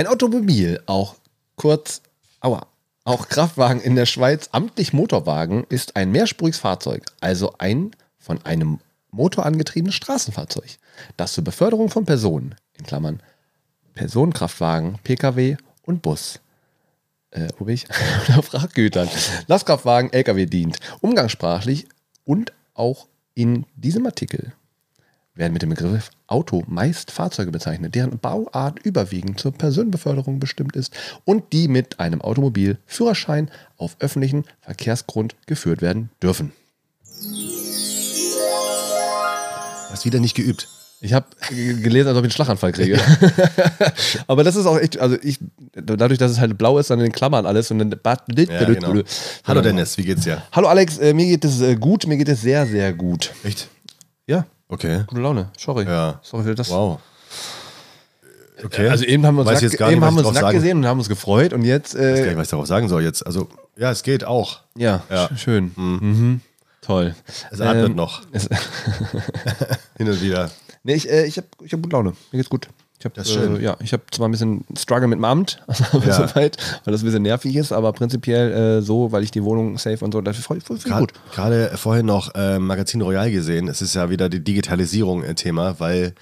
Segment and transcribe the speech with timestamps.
[0.00, 1.16] Ein Automobil, auch
[1.56, 2.00] kurz,
[2.40, 2.66] aua,
[3.04, 8.78] auch Kraftwagen in der Schweiz, amtlich Motorwagen, ist ein mehrspuriges Fahrzeug, also ein von einem
[9.10, 10.78] Motor angetriebenes Straßenfahrzeug,
[11.18, 13.22] das zur Beförderung von Personen, in Klammern
[13.92, 16.40] Personenkraftwagen, Pkw und Bus,
[17.32, 17.84] äh, ich?
[18.30, 19.10] oder Frachtgütern,
[19.48, 21.86] Lastkraftwagen, Lkw dient, umgangssprachlich
[22.24, 24.54] und auch in diesem Artikel
[25.34, 30.92] werden mit dem Begriff Auto meist Fahrzeuge bezeichnet, deren Bauart überwiegend zur Personenbeförderung bestimmt ist
[31.24, 36.52] und die mit einem Automobilführerschein auf öffentlichen Verkehrsgrund geführt werden dürfen.
[39.90, 40.68] Hast wieder nicht geübt.
[41.02, 43.00] Ich habe gelesen, als ob ich einen Schlaganfall kriege.
[44.26, 45.38] Aber das ist auch echt, also ich,
[45.72, 47.90] dadurch, dass es halt blau ist, dann in den Klammern alles und dann.
[47.90, 49.02] Ja, genau.
[49.46, 50.42] Hallo Dennis, wie geht's dir?
[50.52, 53.32] Hallo Alex, äh, mir geht es äh, gut, mir geht es sehr, sehr gut.
[53.44, 53.68] Echt?
[54.26, 55.04] Ja, Okay.
[55.06, 55.50] gute Laune.
[55.58, 55.84] Sorry.
[55.84, 56.20] Ja.
[56.22, 56.70] Sorry für das.
[56.70, 57.00] Wow.
[58.64, 58.88] Okay.
[58.88, 60.98] Also eben haben wir uns, Weiß nackt, nicht, eben haben uns nackt gesehen und haben
[60.98, 63.24] uns gefreut und jetzt, Ich weiß gar äh, nicht, was ich darauf sagen soll jetzt.
[63.26, 64.60] Also, ja, es geht auch.
[64.76, 65.26] ja, Ja.
[65.26, 65.72] sch- schön.
[65.76, 66.40] Mhm.
[66.82, 67.14] Toll.
[67.50, 68.22] Es atmet Ähm, noch.
[68.32, 68.48] Es,
[69.98, 70.50] Hin und wieder.
[70.82, 72.10] nee, ich, äh, ich habe ich hab gute Laune.
[72.32, 72.68] Mir geht's gut.
[73.00, 73.56] Ich hab, schön.
[73.56, 75.58] Äh, ja, ich habe zwar ein bisschen Struggle mit dem Amt,
[75.92, 76.12] aber Ja.
[76.28, 79.78] soweit, weil das ein bisschen nervig ist, aber prinzipiell äh, so, weil ich die Wohnung
[79.78, 81.12] safe und so, das ist voll, voll, voll gut.
[81.34, 83.68] Gerade vorhin noch äh, Magazin Royal gesehen.
[83.68, 86.14] Es ist ja wieder die Digitalisierung ein Thema, weil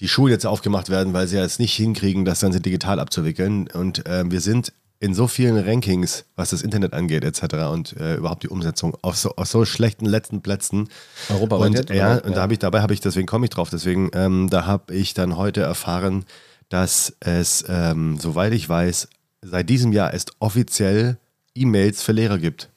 [0.00, 3.68] die Schulen jetzt aufgemacht werden, weil sie ja jetzt nicht hinkriegen, das Ganze digital abzuwickeln.
[3.68, 4.72] Und ähm, wir sind
[5.02, 7.56] in so vielen Rankings, was das Internet angeht, etc.
[7.72, 10.88] und äh, überhaupt die Umsetzung auf so, auf so schlechten letzten Plätzen.
[11.28, 12.24] Europaweit Und ja, oder?
[12.24, 13.68] und da habe ich dabei habe ich deswegen komme ich drauf.
[13.68, 16.24] Deswegen ähm, da habe ich dann heute erfahren,
[16.68, 19.08] dass es ähm, soweit ich weiß
[19.42, 21.18] seit diesem Jahr erst offiziell
[21.56, 22.70] E-Mails für Lehrer gibt.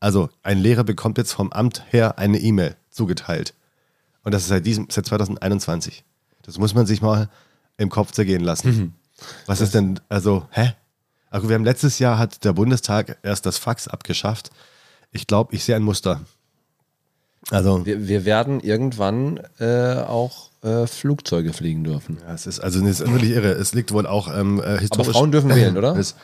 [0.00, 3.54] Also ein Lehrer bekommt jetzt vom Amt her eine E-Mail zugeteilt.
[4.22, 6.04] Und das ist seit diesem, seit 2021.
[6.42, 7.30] Das muss man sich mal
[7.78, 8.68] im Kopf zergehen lassen.
[8.68, 8.92] Mhm.
[9.46, 10.74] Was ist denn, also, hä?
[11.30, 14.50] Also wir haben letztes Jahr hat der Bundestag erst das Fax abgeschafft.
[15.12, 16.20] Ich glaube, ich sehe ein Muster.
[17.50, 22.18] Also, Wir, wir werden irgendwann äh, auch äh, Flugzeuge fliegen dürfen.
[22.26, 23.52] ja, es ist also es ist wirklich irre.
[23.52, 25.12] Es liegt wohl auch ähm, äh, historisch.
[25.12, 25.96] Frauen dürfen wählen, oder?
[25.96, 26.14] Es,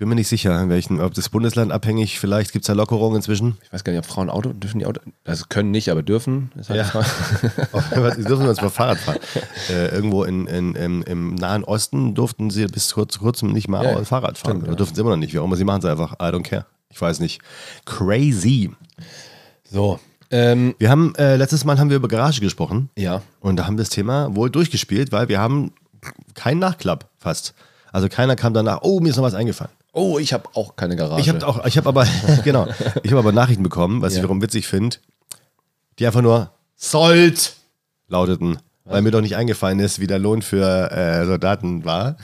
[0.00, 3.16] bin mir nicht sicher, in welchen, ob das Bundesland abhängig, vielleicht gibt es da Lockerungen
[3.16, 3.58] inzwischen.
[3.62, 6.50] Ich weiß gar nicht, ob Frauen Auto dürfen die Auto, also können nicht, aber dürfen.
[6.58, 8.10] Ist halt Ja.
[8.16, 9.18] die dürfen uns mal Fahrrad fahren.
[9.68, 13.84] Äh, irgendwo in, in, im, im Nahen Osten durften sie bis kurz, kurzem nicht mal
[13.84, 14.02] ja.
[14.04, 14.52] Fahrrad fahren.
[14.52, 14.76] Stimmt, Oder ja.
[14.76, 15.34] dürfen sie immer noch nicht.
[15.34, 16.14] Wie auch immer, sie machen es einfach.
[16.14, 16.64] I don't care.
[16.88, 17.42] Ich weiß nicht.
[17.84, 18.70] Crazy.
[19.70, 20.00] So,
[20.30, 22.88] ähm, Wir haben, äh, letztes Mal haben wir über Garage gesprochen.
[22.96, 23.20] ja.
[23.40, 25.72] Und da haben wir das Thema wohl durchgespielt, weil wir haben
[26.34, 27.52] keinen Nachklapp fast.
[27.92, 29.72] Also keiner kam danach, oh, mir ist noch was eingefallen.
[30.00, 31.20] Oh, ich habe auch keine Garage.
[31.20, 32.06] Ich habe auch, ich habe aber,
[32.44, 32.66] genau,
[33.02, 34.22] ich habe aber Nachrichten bekommen, was ich Ja.
[34.22, 34.96] wiederum witzig finde,
[35.98, 37.52] die einfach nur sollt
[38.08, 38.58] lauteten.
[38.86, 42.16] Weil mir doch nicht eingefallen ist, wie der Lohn für äh, Soldaten war.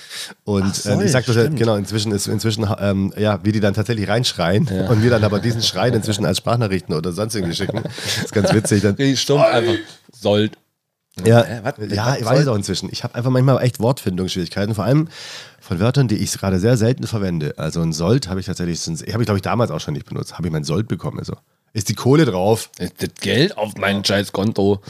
[0.42, 3.52] Und Ach, soll, äh, ich sag das ja, genau, inzwischen ist inzwischen, ähm, ja, wie
[3.52, 7.36] die dann tatsächlich reinschreien und wir dann aber diesen Schreien inzwischen als Sprachnachrichten oder sonst
[7.36, 7.82] irgendwie schicken.
[7.84, 8.82] Das ist ganz witzig.
[8.82, 9.74] Dann, Richtig stumpf einfach.
[10.12, 10.58] Sollt.
[11.24, 11.62] Ja, Äh,
[11.94, 12.88] ja, Was ich weiß auch inzwischen.
[12.92, 15.08] Ich habe einfach manchmal echt Wortfindungsschwierigkeiten, vor allem
[15.60, 17.54] von Wörtern, die ich gerade sehr selten verwende.
[17.56, 18.78] Also ein Sold habe ich tatsächlich,
[19.12, 20.34] habe ich glaube ich damals auch schon nicht benutzt.
[20.34, 21.18] Habe ich mein Sold bekommen.
[21.18, 21.34] Also
[21.72, 22.70] ist die Kohle drauf?
[22.78, 24.80] Das das Geld auf mein scheiß Konto.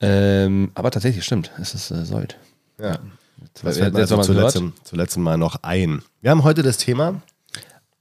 [0.00, 2.36] Ähm, aber tatsächlich stimmt, es ist äh, Sold.
[2.80, 2.98] Ja.
[3.42, 4.72] Jetzt Das fällt mir also zuletzt, gehört.
[4.84, 6.02] zuletzt mal noch ein.
[6.22, 7.20] Wir haben heute das Thema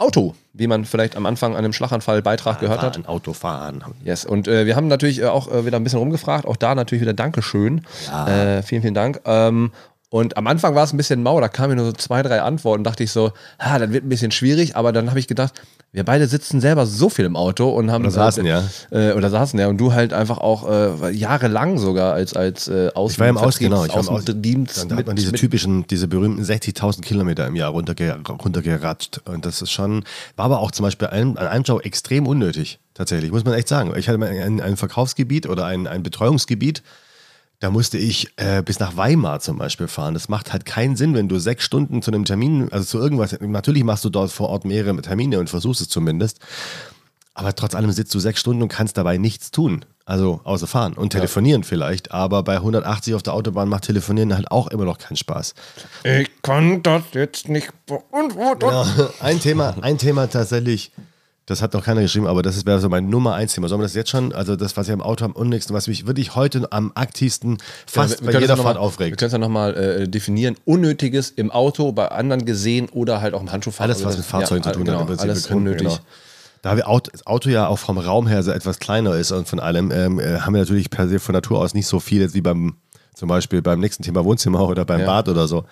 [0.04, 2.96] Auto, wie man vielleicht am Anfang an einem Schlaganfall-Beitrag gehört hat.
[2.96, 3.84] Fahren, Autofahren.
[4.04, 6.46] Yes, und äh, wir haben natürlich äh, auch äh, wieder ein bisschen rumgefragt.
[6.46, 7.86] Auch da natürlich wieder Dankeschön.
[8.28, 9.22] Äh, vielen, vielen Dank.
[9.26, 9.72] Ähm,
[10.14, 12.84] und am Anfang war es ein bisschen mau, da kamen nur so zwei, drei Antworten.
[12.84, 14.76] Dachte ich so, ha, das wird ein bisschen schwierig.
[14.76, 15.56] Aber dann habe ich gedacht,
[15.92, 18.04] wir beide sitzen selber so viel im Auto und haben.
[18.04, 18.64] Oder saßen, äh, ja.
[18.92, 19.70] Äh, oder saßen, ja.
[19.70, 23.38] Und du halt einfach auch äh, jahrelang sogar als, als äh, Außen Ich war im
[23.38, 23.86] Aus, genau.
[23.86, 24.92] Ich war im Außendienst.
[24.92, 29.22] dann hat man diese typischen, diese berühmten 60.000 Kilometer im Jahr runterge runtergeratscht.
[29.26, 30.04] Und das ist schon,
[30.36, 32.78] war aber auch zum Beispiel an an einem Job extrem unnötig.
[32.94, 33.92] Tatsächlich, muss man echt sagen.
[33.98, 36.84] Ich hatte mal ein, ein Verkaufsgebiet oder ein, ein Betreuungsgebiet.
[37.60, 40.14] Da musste ich äh, bis nach Weimar zum Beispiel fahren.
[40.14, 43.38] Das macht halt keinen Sinn, wenn du sechs Stunden zu einem Termin, also zu irgendwas,
[43.40, 46.40] natürlich machst du dort vor Ort mehrere Termine und versuchst es zumindest.
[47.36, 49.86] Aber trotz allem sitzt du sechs Stunden und kannst dabei nichts tun.
[50.06, 52.12] Also außer fahren und telefonieren vielleicht.
[52.12, 55.56] Aber bei 180 auf der Autobahn macht Telefonieren halt auch immer noch keinen Spaß.
[56.04, 58.66] Ich kann das jetzt nicht beantworten.
[58.66, 58.86] Ja,
[59.22, 60.92] ein Thema, ein Thema tatsächlich,
[61.46, 63.68] das hat noch keiner geschrieben, aber das wäre so mein Nummer eins Thema.
[63.68, 64.32] Sollen wir das jetzt schon?
[64.34, 68.22] Also das, was ich am Auto am unnigsten, was mich wirklich heute am aktivsten fast
[68.26, 69.18] wir bei jeder ja Fahrt mal- Wir aufregt.
[69.18, 70.56] können es ja nochmal äh, definieren.
[70.66, 73.92] Unnötiges im Auto, bei anderen gesehen oder halt auch im Handschuhfahren.
[73.92, 75.30] Alles, was mit Fahrzeugen ja, zu tun genau, hat, im Prinzip.
[75.30, 75.88] Alles können- unnötig.
[75.90, 76.00] genau.
[76.62, 79.46] Da wir Auto, das Auto ja auch vom Raum her so etwas kleiner ist und
[79.50, 82.22] von allem, ähm, äh, haben wir natürlich per se von Natur aus nicht so viel
[82.22, 82.76] jetzt wie beim,
[83.14, 85.06] zum Beispiel beim nächsten Thema Wohnzimmer oder beim Ja.
[85.08, 85.66] Bad oder so.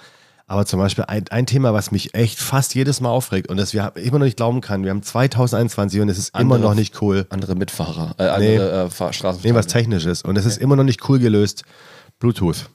[0.52, 3.72] Aber zum Beispiel ein, ein Thema, was mich echt fast jedes Mal aufregt und das
[3.74, 6.74] wir immer noch nicht glauben kann, wir haben 2021 und es ist immer Andere- noch
[6.76, 7.26] nicht cool.
[7.30, 8.58] Andere Mitfahrer, äh, Nee.
[8.58, 9.38] andere äh, Straßenfahrer.
[9.44, 10.26] Nee, was technisch ist.
[10.26, 11.64] Und es ist immer noch nicht cool gelöst.
[12.20, 12.70] Bluetooth.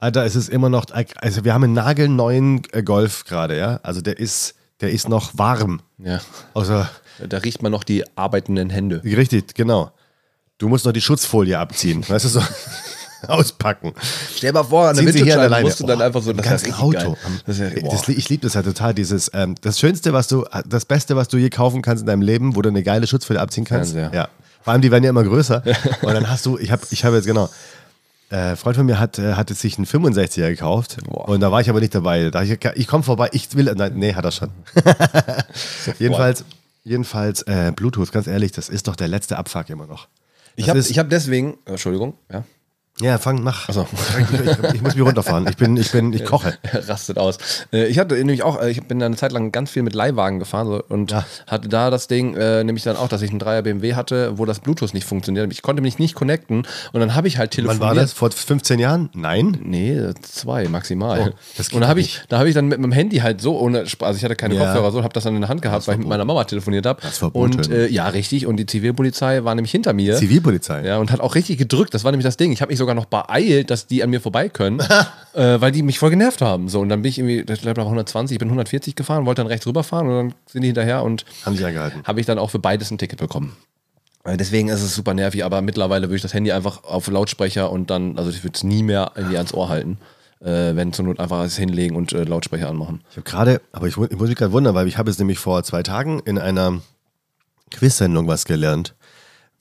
[0.00, 0.86] Alter, es ist immer noch,
[1.16, 3.80] also wir haben einen nagelneuen äh, Golf gerade, ja.
[3.82, 5.82] Also der ist, der ist noch warm.
[5.98, 6.22] Ja.
[6.54, 6.86] Also,
[7.28, 9.02] Da riecht man noch die arbeitenden Hände.
[9.04, 9.92] richtig, genau.
[10.56, 12.40] Du musst noch die Schutzfolie abziehen, weißt du, so
[13.28, 13.92] auspacken.
[14.34, 17.16] Stell mal vor, an der Windschutzscheibe musst du dann Oh, einfach so, das richtig Auto.
[17.46, 17.70] Das ja.
[17.70, 21.28] Das, ich liebe das ja total, dieses, ähm, das Schönste, was du, das Beste, was
[21.28, 23.94] du je kaufen kannst in deinem Leben, wo du eine geile Schutzfolie abziehen kannst.
[23.94, 24.28] Ja.
[24.62, 25.62] Vor allem, die werden ja immer größer.
[26.02, 27.50] Und dann hast du, ich habe ich hab jetzt genau,
[28.30, 31.28] äh, ein Freund von mir hat, äh, hat jetzt sich einen 65er gekauft Boah.
[31.28, 32.30] und da war ich aber nicht dabei.
[32.30, 34.50] Da ich, ich komme vorbei, ich will, nein, nee, hat er schon.
[35.98, 36.44] jedenfalls,
[36.82, 40.08] jedenfalls äh, Bluetooth, ganz ehrlich, das ist doch der letzte Abfuck immer noch.
[40.56, 42.44] ich Das habe ich hab deswegen, Entschuldigung, ja,
[43.00, 43.64] Ja, fang, mach.
[43.68, 43.86] Ach so.
[44.20, 45.48] Ich, ich, muss mich runterfahren.
[45.48, 46.56] Ich bin, ich bin, ich koche.
[46.62, 47.38] Er rastet aus.
[47.72, 50.38] Äh, Ich hatte nämlich auch, äh, ich bin eine Zeit lang ganz viel mit Leihwagen
[50.38, 51.24] gefahren so, und Ja.
[51.48, 54.44] hatte da das Ding, äh, nämlich dann auch, dass ich einen 3er BMW hatte, wo
[54.44, 55.50] das Bluetooth nicht funktioniert.
[55.52, 57.80] Ich konnte mich nicht connecten und dann habe ich halt Wann telefoniert.
[57.80, 58.12] war das?
[58.12, 59.10] Vor 15 Jahren?
[59.12, 59.58] Nein.
[59.64, 61.34] Nee, zwei maximal.
[61.34, 63.80] Oh, und da habe ich, da habe ich dann mit meinem Handy halt so ohne,
[63.80, 64.66] also ich hatte keine Ja.
[64.66, 66.86] Kopfhörer so, habe das dann in der Hand gehabt, weil ich mit meiner Mama telefoniert
[66.86, 67.00] habe.
[67.02, 67.56] Das verboten.
[67.56, 68.46] Und äh, ja, richtig.
[68.46, 70.14] Und die Zivilpolizei war nämlich hinter mir.
[70.16, 70.84] Zivilpolizei.
[70.86, 71.92] Ja, und hat auch richtig gedrückt.
[71.92, 72.52] Das war nämlich das Ding.
[72.52, 74.80] Ich habe mich sogar noch beeilt, dass die an mir vorbei können,
[75.34, 76.68] äh, weil die mich voll genervt haben.
[76.68, 79.40] So, und dann bin ich irgendwie, ich glaube, nach 120, ich bin 140 gefahren, wollte
[79.40, 82.02] dann rechts rüberfahren und dann sind die hinterher und Haben sich angehalten.
[82.04, 83.56] habe ich dann auch für beides ein Ticket bekommen.
[84.24, 87.70] Äh, Deswegen ist es super nervig, aber mittlerweile würde ich das Handy einfach auf Lautsprecher
[87.70, 89.98] und dann, also ich würde es nie mehr irgendwie ans Ohr halten.
[90.40, 93.00] Äh, wenn zur Not einfach es hinlegen und äh, Lautsprecher anmachen.
[93.10, 95.38] Ich habe gerade, aber ich, ich muss mich gerade wundern, weil ich habe jetzt nämlich
[95.38, 96.80] vor zwei Tagen in einer
[97.70, 98.94] Quiz-Sendung was gelernt.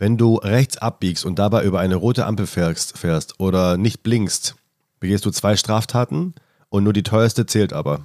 [0.03, 4.55] Wenn du rechts abbiegst und dabei über eine rote Ampel fährst, fährst oder nicht blinkst,
[4.99, 6.33] begehst du zwei Straftaten
[6.67, 8.01] und nur die teuerste zählt aber.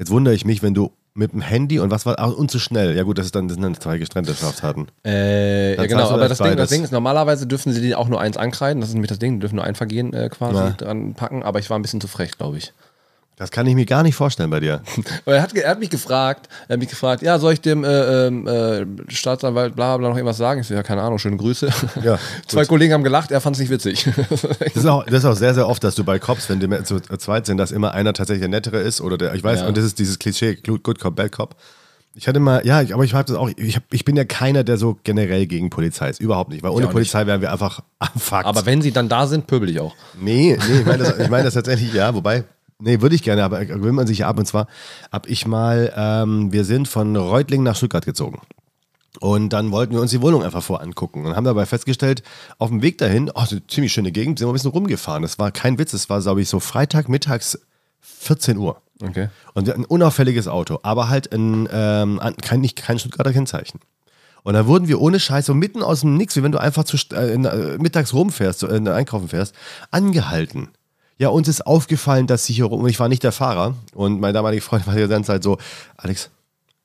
[0.00, 2.58] Jetzt wundere ich mich, wenn du mit dem Handy und was war, ach, und zu
[2.58, 2.96] schnell.
[2.96, 4.88] Ja gut, das, ist dann, das sind dann zwei getrennte Straftaten.
[5.06, 6.70] Äh, ja, genau, aber das das Ding, das.
[6.70, 9.34] Ding ist, normalerweise dürfen sie die auch nur eins ankreiden, das ist nämlich das Ding,
[9.34, 10.70] die dürfen nur ein Vergehen äh, quasi Ja.
[10.70, 12.72] dran packen, aber ich war ein bisschen zu frech, glaube ich.
[13.38, 14.82] Das kann ich mir gar nicht vorstellen bei dir.
[15.26, 18.26] Er hat, er hat mich gefragt, er hat mich gefragt, ja, soll ich dem äh,
[18.26, 20.60] ähm, äh, Staatsanwalt bla bla noch irgendwas sagen?
[20.60, 21.68] Ich so, ja, keine Ahnung, schöne Grüße.
[22.02, 24.08] Ja, Zwei Kollegen haben gelacht, er fand es nicht witzig.
[24.60, 26.82] Das ist, auch, das ist auch sehr, sehr oft, dass du bei Cops, wenn die
[26.84, 29.66] zu zweit sind, dass immer einer tatsächlich der Nettere ist oder der, ich weiß, Ja.
[29.68, 31.54] und das ist dieses Klischee, Good Cop, Bad Cop.
[32.14, 34.24] Ich hatte mal, ja, ich- aber ich habe das auch, ich, hab, ich bin ja
[34.24, 36.20] keiner, der so generell gegen Polizei ist.
[36.20, 38.44] Überhaupt nicht, weil ohne Polizei wären wir einfach am Fuck.
[38.44, 39.94] aber wenn sie dann da sind, pöbel ich auch.
[40.20, 42.44] Nee, nee, ich meine das, ich meine das tatsächlich, ja, wobei,
[42.80, 44.66] nee, würde ich gerne, aber will man sich ja ab und zwar,
[45.12, 48.40] hab ich mal, ähm, wir sind von Reutlingen nach Stuttgart gezogen.
[49.20, 52.22] Und dann wollten wir uns die Wohnung einfach vorangucken und haben dabei festgestellt,
[52.58, 55.22] auf dem Weg dahin, oh, eine ziemlich schöne Gegend, sind wir ein bisschen rumgefahren.
[55.22, 57.58] Das war kein Witz, es war, glaube ich, so Freitag mittags
[58.00, 58.80] 14 Uhr.
[59.02, 59.28] Okay.
[59.54, 63.80] Und ein unauffälliges Auto, aber halt ein, ähm, ein- kein, nicht, kein Stuttgarter Kennzeichen.
[64.44, 66.84] Und da wurden wir ohne Scheiß so mitten aus dem Nix, wie wenn du einfach
[66.84, 69.54] zu, äh, äh, mittags rumfährst, so, äh, einkaufen fährst,
[69.90, 70.68] angehalten.
[71.18, 74.20] Ja, uns ist aufgefallen, dass sie hier rum, und ich war nicht der Fahrer, und
[74.20, 75.58] mein damaliger Freund war die ganze Zeit so,
[75.96, 76.30] Alex,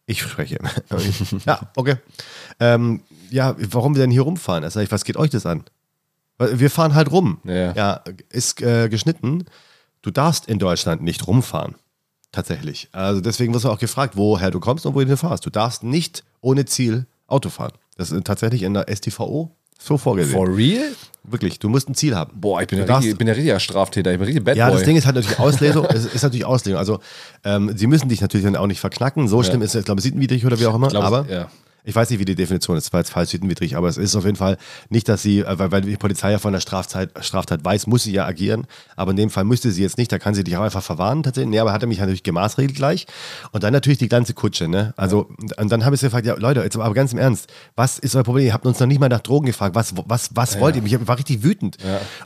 [0.06, 0.58] ich spreche.
[1.46, 1.96] Ja, okay.
[2.60, 4.64] Ähm, ja, warum wir denn hier rumfahren?
[4.64, 5.64] Ich, was geht euch das an?
[6.38, 7.40] Wir fahren halt rum.
[7.44, 7.74] Ja.
[7.74, 9.46] ja ist äh, geschnitten.
[10.02, 11.76] Du darfst in Deutschland nicht rumfahren.
[12.32, 12.90] Tatsächlich.
[12.92, 15.46] Also deswegen wirst du auch gefragt, woher du kommst und wohin du fahrst.
[15.46, 17.74] Du darfst nicht ohne Ziel Auto fahren.
[17.96, 20.36] Das ist tatsächlich in der STVO so vorgesehen.
[20.36, 20.92] For real?
[21.26, 22.32] Wirklich, du musst ein Ziel haben.
[22.36, 24.58] Boah, ich bin, Du ja richtig, ich bin ja richtiger Straftäter, ich bin richtig Bad
[24.58, 24.76] ja, Boy.
[24.76, 25.86] das Ding ist halt natürlich Auslegung.
[25.86, 26.78] es ist natürlich Auslegung.
[26.80, 27.00] Also,
[27.46, 29.30] ähm, sie müssen dich natürlich dann auch nicht verknacken.
[29.30, 30.90] So schlimm ist es, glaube ich, sittenwidrig oder wie auch immer.
[30.90, 31.48] glaub, aber ja.
[31.84, 32.86] Ich weiß nicht, wie die Definition ist.
[32.86, 34.58] Es war jetzt falsch sittenwidrig, aber es ist auf jeden Fall
[34.90, 38.04] nicht, dass sie, äh, weil, weil die Polizei ja von der Straftat, Straftat weiß, muss
[38.04, 38.66] sie ja agieren.
[38.96, 40.12] Aber in dem Fall müsste sie jetzt nicht.
[40.12, 41.52] Da kann sie dich auch einfach verwarnen tatsächlich.
[41.52, 43.06] Nee, aber hat er mich natürlich gemaßregelt gleich.
[43.52, 44.68] Und dann natürlich die ganze Kutsche.
[44.68, 44.94] Ne?
[44.98, 48.00] Also, und dann habe ich sie gefragt, ja, Leute, jetzt aber ganz im Ernst, was
[48.00, 48.46] ist euer Problem?
[48.46, 49.76] Ihr habt uns noch nicht mal nach Drogen gefragt.
[49.76, 50.84] Was, was, was wollt ihr?
[50.84, 51.78] Ich war richtig wütend.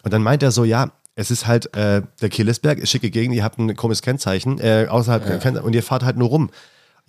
[0.04, 3.44] Und dann meint er so, ja, es ist halt äh, der Killesberg, schicke Gegend, ihr
[3.44, 6.52] habt ein komisches Kennzeichen, äh, außerhalb Kenn- und ihr fahrt halt nur rum.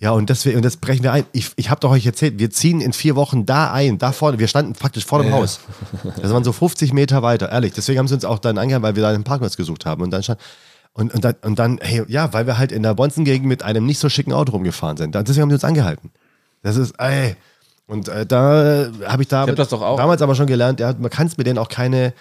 [0.01, 1.25] Ja, und, deswegen, und das brechen wir ein.
[1.33, 4.39] Ich, ich habe doch euch erzählt, wir ziehen in vier Wochen da ein, da vorne.
[4.39, 5.59] Wir standen praktisch vor dem Haus.
[6.21, 7.73] Das waren so 50 Meter weiter, ehrlich.
[7.73, 10.01] Deswegen haben sie uns auch dann angehalten, weil wir da einen Parkplatz gesucht haben.
[10.01, 10.39] Und dann stand,
[10.93, 13.85] und, und, dann, und dann, hey, ja, weil wir halt in der Bonzengegend mit einem
[13.85, 15.15] nicht so schicken Auto rumgefahren sind.
[15.15, 16.11] Deswegen haben sie uns angehalten.
[16.61, 17.35] Das ist, ey.
[17.85, 19.97] Und äh, da habe ich da hab das doch auch.
[19.97, 22.13] damals aber schon gelernt, ja, man kann es mit denen auch keine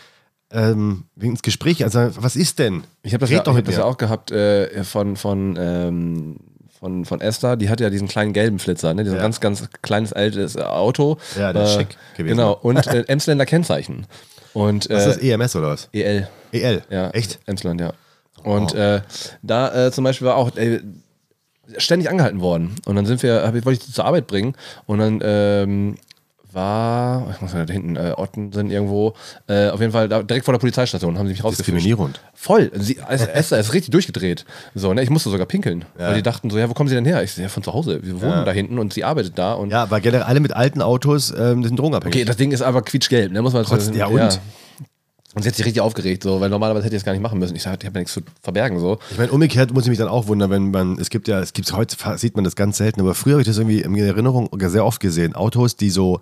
[0.51, 2.85] ähm, ins Gespräch, also was ist denn?
[3.03, 6.37] Ich habe das, ja, ich hab das ja auch gehabt äh, von, von, ähm,
[6.79, 7.57] von, von Esther.
[7.57, 9.03] Die hat ja diesen kleinen gelben Flitzer, ne?
[9.05, 9.23] Dieses Ja.
[9.23, 11.19] ganz, ganz kleines altes Auto.
[11.39, 12.37] Ja, der ist äh, schick gewesen.
[12.37, 12.53] Genau.
[12.63, 14.07] Und äh, Emsländer Kennzeichen.
[14.55, 15.89] Und Ist das äh, EMS oder was?
[15.93, 16.29] EL.
[16.53, 16.83] EL?
[16.91, 17.11] Ja.
[17.11, 17.39] Echt?
[17.47, 17.93] Emsland, ja.
[18.45, 19.03] Und äh,
[19.43, 20.81] da äh, zum Beispiel war auch äh,
[21.77, 22.77] ständig angehalten worden.
[22.87, 24.55] Und dann sind wir, hab, ich- wollte ich zur Arbeit bringen
[24.87, 25.97] und dann ähm,
[26.53, 29.15] war, ich muss mal da hinten, äh, Otten sind irgendwo,
[29.49, 31.77] äh, auf jeden Fall da, direkt vor der Polizeistation haben sie mich rausgefischt.
[31.77, 32.21] Diskriminierend.
[32.35, 32.71] Voll.
[32.75, 34.45] Sie, also Esther ist richtig durchgedreht.
[34.75, 35.85] So, ne, ich musste sogar pinkeln.
[35.97, 37.23] Weil die dachten so, ja, wo kommen sie denn her?
[37.23, 38.01] Ich so, ja, von zu Hause.
[38.03, 39.53] Wir wohnen da hinten und sie arbeitet da.
[39.55, 42.15] Und Ja, weil generell alle mit alten Autos ähm, sind drogenabhängig.
[42.17, 43.43] okay, das Ding ist aber quietschgelb, ne?
[43.43, 44.41] Muss man Trotzdem, ja, und?
[45.39, 47.39] Und sie hat sich richtig aufgeregt, so, weil normalerweise hätte ich das gar nicht machen
[47.39, 47.55] müssen.
[47.55, 48.99] Ich sag, ich habe ja nichts zu verbergen, so.
[49.13, 51.53] Ich meine, umgekehrt muss ich mich dann auch wundern, wenn man, es gibt ja, es
[51.53, 54.49] gibt heute, sieht man das ganz selten, aber früher habe ich das irgendwie in Erinnerung
[54.61, 55.37] sehr oft gesehen.
[55.37, 56.21] Autos, die so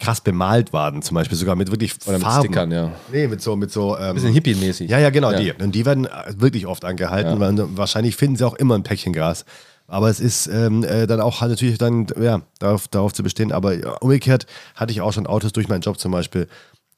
[0.00, 2.44] krass bemalt waren, zum Beispiel sogar mit wirklich Oder mit Farben.
[2.46, 2.92] Stickern, ja.
[3.12, 3.98] Nee, mit so, mit so.
[3.98, 4.88] Ähm, Bisschen hippie-mäßig.
[4.88, 5.38] ja, ja, genau, Ja.
[5.38, 5.52] die.
[5.62, 9.44] Und die werden wirklich oft angehalten, weil wahrscheinlich finden sie auch immer ein Päckchen Gras.
[9.86, 13.52] Aber es ist ähm, äh, dann auch halt natürlich dann, ja, darauf, darauf zu bestehen.
[13.52, 16.48] Aber ja, umgekehrt hatte ich auch schon Autos durch meinen Job zum Beispiel,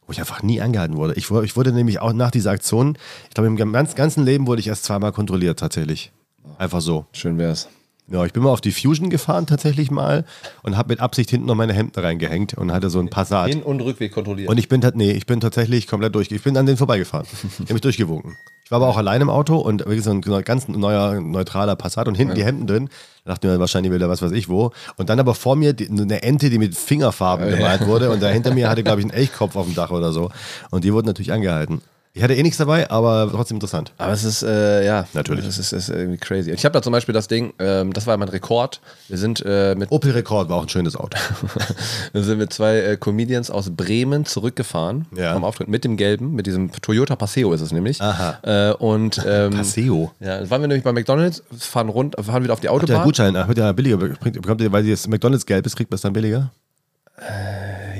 [0.06, 1.14] wo ich einfach nie angehalten wurde.
[1.14, 2.96] Ich, ich wurde nämlich auch nach dieser Aktion,
[3.28, 6.12] ich glaube, im ganz, ganzen Leben wurde ich erst zweimal kontrolliert, tatsächlich.
[6.58, 7.06] Einfach so.
[7.12, 7.68] Schön wär's.
[8.08, 10.25] Ja, ich bin mal auf die Fusion gefahren tatsächlich mal
[10.62, 13.48] und habe mit Absicht hinten noch meine Hemden reingehängt und hatte so ein Passat.
[13.48, 14.48] Hin- und Rückweg kontrolliert.
[14.48, 16.30] Und ich bin, nee, ich bin tatsächlich komplett durch.
[16.30, 17.26] Ich bin an denen vorbeigefahren.
[17.32, 18.36] Ich habe mich durchgewunken.
[18.66, 22.08] Ich war aber auch allein im Auto und wirklich so ein ganz neuer, neutraler Passat
[22.08, 22.88] und hinten die Hemden drin.
[23.25, 24.73] Da dachte ich mir wahrscheinlich wieder was weiß ich wo.
[24.96, 28.26] Und dann aber vor mir die, eine Ente, die mit Fingerfarben gemalt wurde und da
[28.26, 30.32] hinter mir hatte, glaube ich, einen Elchkopf auf dem Dach oder so.
[30.73, 31.80] Und die wurden natürlich angehalten.
[32.16, 33.92] Ich hatte eh nichts dabei, aber trotzdem interessant.
[33.99, 35.06] Aber es ist, äh, ja.
[35.12, 35.44] Natürlich.
[35.44, 36.50] Es ist, ist irgendwie crazy.
[36.50, 38.80] Ich habe da zum Beispiel das Ding, ähm, das war mein Rekord.
[39.08, 41.18] Wir sind, äh, mit, Opel Rekord war auch ein schönes Auto.
[42.14, 45.35] wir sind mit zwei äh, Comedians aus Bremen zurückgefahren Ja.
[45.35, 48.00] vom Auftritt mit dem gelben, mit diesem Toyota Paseo ist es nämlich.
[48.00, 48.38] Aha.
[48.70, 50.11] Äh, und ähm, Paseo.
[50.18, 53.04] ja, waren wir nämlich bei McDonalds, fahren rund, fahren wieder auf die Autobahn.
[53.04, 53.99] Gutschein ach, wird ja billiger.
[53.99, 56.50] Bekommt ihr, weil das McDonalds gelb ist, kriegt man es dann billiger?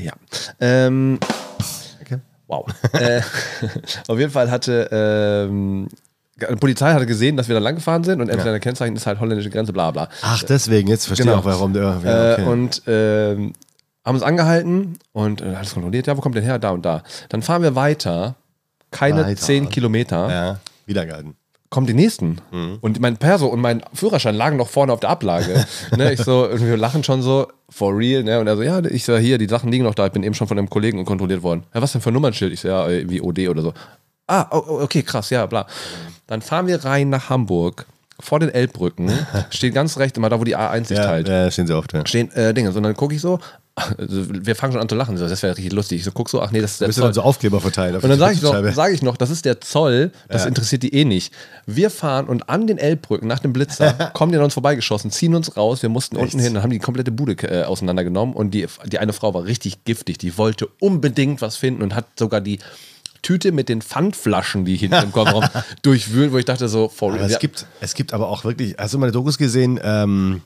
[0.03, 0.13] Ja.
[0.59, 1.19] Ähm.
[2.47, 2.67] Wow.
[2.93, 3.21] äh,
[4.09, 4.89] auf jeden Fall hatte
[5.51, 5.89] ähm,
[6.39, 9.21] die Polizei hatte gesehen, dass wir da lang gefahren sind und entweder Kennzeichen ist halt
[9.21, 10.09] holländische Grenze, bla bla.
[10.23, 11.39] Ach, deswegen, jetzt verstehe Genau.
[11.39, 11.83] ich auch, warum der.
[12.05, 12.43] Ja, okay.
[12.43, 13.53] Äh, und ähm,
[14.05, 16.07] haben uns angehalten und äh, alles kontrolliert.
[16.07, 16.59] Ja, wo kommt denn her?
[16.59, 17.03] Da und da.
[17.31, 18.37] Dann fahren wir weiter.
[18.91, 19.37] Keine Weiter.
[19.41, 20.31] 10 Kilometer.
[20.31, 21.37] ja, wieder gehalten.
[21.69, 22.41] Kommen die nächsten.
[22.81, 25.67] Und mein Perso und mein Führerschein lagen noch vorne auf der Ablage.
[25.97, 28.39] ne, ich so, und wir lachen schon so, for real, ne?
[28.39, 30.35] Und er so, ja, ich so, hier, die Sachen liegen noch da, ich bin eben
[30.35, 31.65] schon von einem Kollegen kontrolliert worden.
[31.75, 32.53] Ja, was denn für ein Nummernschild?
[32.53, 33.75] Ich so, ja, irgendwie OD oder so.
[34.29, 35.67] Ah, oh, oh, okay, krass, ja, bla.
[36.27, 37.87] Dann fahren wir rein nach Hamburg,
[38.21, 39.11] vor den Elbbrücken,
[39.51, 41.93] steht ganz rechts immer da, wo die A1 sich Ja, teilt ja, stehen sie oft.
[41.93, 42.07] Ja.
[42.07, 42.71] stehen äh, Dinge.
[42.71, 43.39] Und dann gucke ich so,
[43.77, 45.99] also wir fangen schon an zu lachen, so, das wäre richtig lustig.
[45.99, 47.05] Ich so, guck so, ach nee, das ist der Zoll.
[47.05, 47.95] dann so Aufkleber verteilen.
[47.97, 50.49] auf und dann sage ich, noch, sag ich noch, das ist der Zoll, das Ja.
[50.49, 51.33] interessiert die eh nicht.
[51.67, 55.35] Wir fahren und an den Elbbrücken nach dem Blitzer kommen die an uns vorbeigeschossen, ziehen
[55.35, 58.53] uns raus, wir mussten unten hin, dann haben die die komplette Bude äh, auseinandergenommen und
[58.53, 62.41] die, die eine Frau war richtig giftig, die wollte unbedingt was finden und hat sogar
[62.41, 62.59] die
[63.23, 65.45] Tüte mit den Pfandflaschen, die hinten im Kofferraum
[65.83, 67.31] durchwühlen, wo ich dachte so, for real.
[67.31, 70.43] es, gibt, es gibt aber auch wirklich, hast du meine Dokus gesehen, ähm,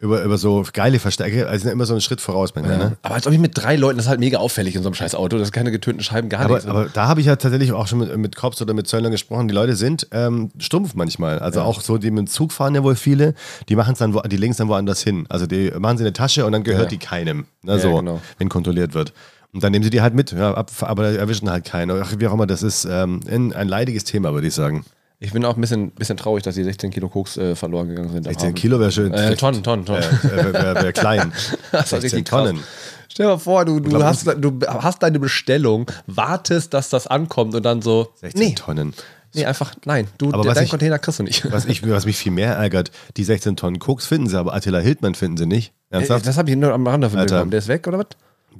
[0.00, 2.96] über, über so geile Verstärker, also immer so einen Schritt voraus bei mir, ne?
[3.02, 4.94] Aber als ob ich mit drei Leuten, das ist halt mega auffällig in so einem
[4.94, 6.68] scheiß Auto, das ist keine getönten Scheiben, gar Aber, nichts.
[6.68, 9.48] aber da habe ich ja tatsächlich auch schon mit, mit Cops oder mit Zöllnern gesprochen.
[9.48, 11.40] Die Leute sind ähm, stumpf manchmal.
[11.40, 13.34] Also auch so, die mit dem Zug fahren ja wohl viele.
[13.68, 15.26] Die machen es dann, wo, die legen es dann woanders hin.
[15.28, 16.88] Also die machen sie in eine Tasche und dann gehört Ja.
[16.90, 17.46] die keinem.
[17.62, 18.20] Ne, Ja, so, genau.
[18.38, 19.12] wenn kontrolliert wird.
[19.52, 21.90] Und dann nehmen sie die halt mit, ja, ab, aber erwischen halt keinen.
[22.02, 24.84] Ach, wie auch immer, das ist ähm, ein leidiges Thema, würde ich sagen.
[25.20, 28.08] Ich bin auch ein bisschen, bisschen traurig, dass die 16 Kilo Koks äh, verloren gegangen
[28.10, 28.18] sind.
[28.18, 28.58] am 16 Abend.
[28.58, 29.12] Kilo wäre schön.
[29.12, 30.02] Äh, Tonnen, Tonnen, Tonnen.
[30.02, 31.32] Äh, Wäre wär, klein.
[31.72, 32.46] Das war 16 richtig krass.
[32.48, 32.62] Tonnen.
[33.08, 37.54] Stell dir mal vor, du, du, hast, du hast deine Bestellung, wartest, dass das ankommt
[37.56, 38.12] und dann so.
[38.20, 38.94] 16 Nee, Tonnen.
[39.34, 41.50] nee, einfach, nein, du, Aber deinen ich- Container kriegst du nicht.
[41.50, 44.78] Was, ich, was mich viel mehr ärgert, die 16 Tonnen Koks finden sie, aber Attila
[44.78, 45.72] Hildmann finden sie nicht.
[45.90, 46.26] Ernsthaft?
[46.28, 47.44] Das habe ich nur am Rande von Alter.
[47.46, 48.06] Der ist weg, oder was?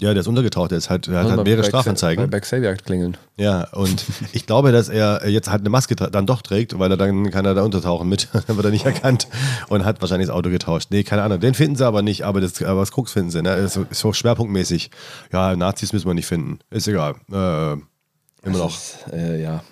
[0.00, 2.30] Ja, der ist untergetaucht, der ist halt, der hat Mal halt mehrere Strafanzeigen.
[2.30, 3.16] Bei, Xavier klingeln.
[3.36, 6.96] Ja, und ich glaube, dass er jetzt halt eine Maske dann doch trägt, weil er
[6.96, 9.26] dann kann er da untertauchen mit, dann wird er nicht erkannt
[9.68, 10.88] und hat wahrscheinlich das Auto getauscht.
[10.90, 13.42] Nee, keine Ahnung, den finden sie aber nicht, aber das, aber das Krux finden sie,
[13.42, 13.54] ne?
[13.56, 14.90] Ist so, ist so schwerpunktmäßig.
[15.32, 16.60] Ja, Nazis müssen wir nicht finden.
[16.70, 17.14] Ist egal.
[17.32, 18.66] Äh, immer noch.
[18.70, 19.64] Das ist, äh, ja.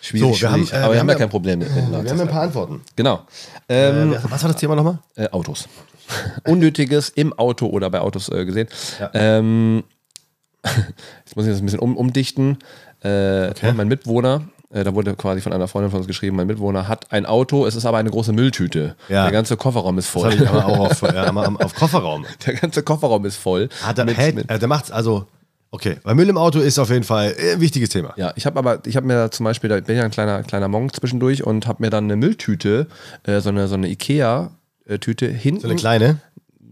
[0.00, 0.72] Schwierig, So, wir haben, schwierig.
[0.72, 2.10] äh, aber wir, haben haben ja kein Problem mit, mit Wir Nazis.
[2.10, 2.80] haben ein paar Antworten.
[2.96, 3.22] Genau.
[3.68, 4.98] Ähm, Äh, was war das Thema nochmal?
[5.14, 5.68] äh, Autos.
[6.46, 8.68] Unnötiges im Auto oder bei Autos äh, gesehen.
[9.00, 9.10] Ja.
[9.14, 9.84] Ähm,
[11.24, 12.58] jetzt muss ich das ein bisschen um, umdichten.
[13.02, 16.88] Äh, Mein Mitwohner, äh, da wurde quasi von einer Freundin von uns geschrieben, mein Mitwohner
[16.88, 18.96] hat ein Auto, es ist aber eine große Mülltüte.
[19.10, 19.24] Ja.
[19.24, 20.32] Der ganze Kofferraum ist Das voll.
[20.32, 22.24] habe ich aber auch auf, äh, am- auf Kofferraum.
[22.46, 23.68] Der ganze Kofferraum ist voll.
[23.82, 25.26] Hat er, Mit- hä, mit- äh, der macht's also.
[25.70, 28.14] Okay, weil Müll im Auto ist auf jeden Fall äh, ein wichtiges Thema.
[28.16, 30.68] Ja, ich habe aber, ich habe mir zum Beispiel, da bin ja ein kleiner, kleiner
[30.68, 32.86] Monk zwischendurch und habe mir dann eine Mülltüte,
[33.24, 33.88] äh, so eine, so eine
[34.86, 35.60] Ikea-Tüte hinten.
[35.60, 36.18] So eine kleine.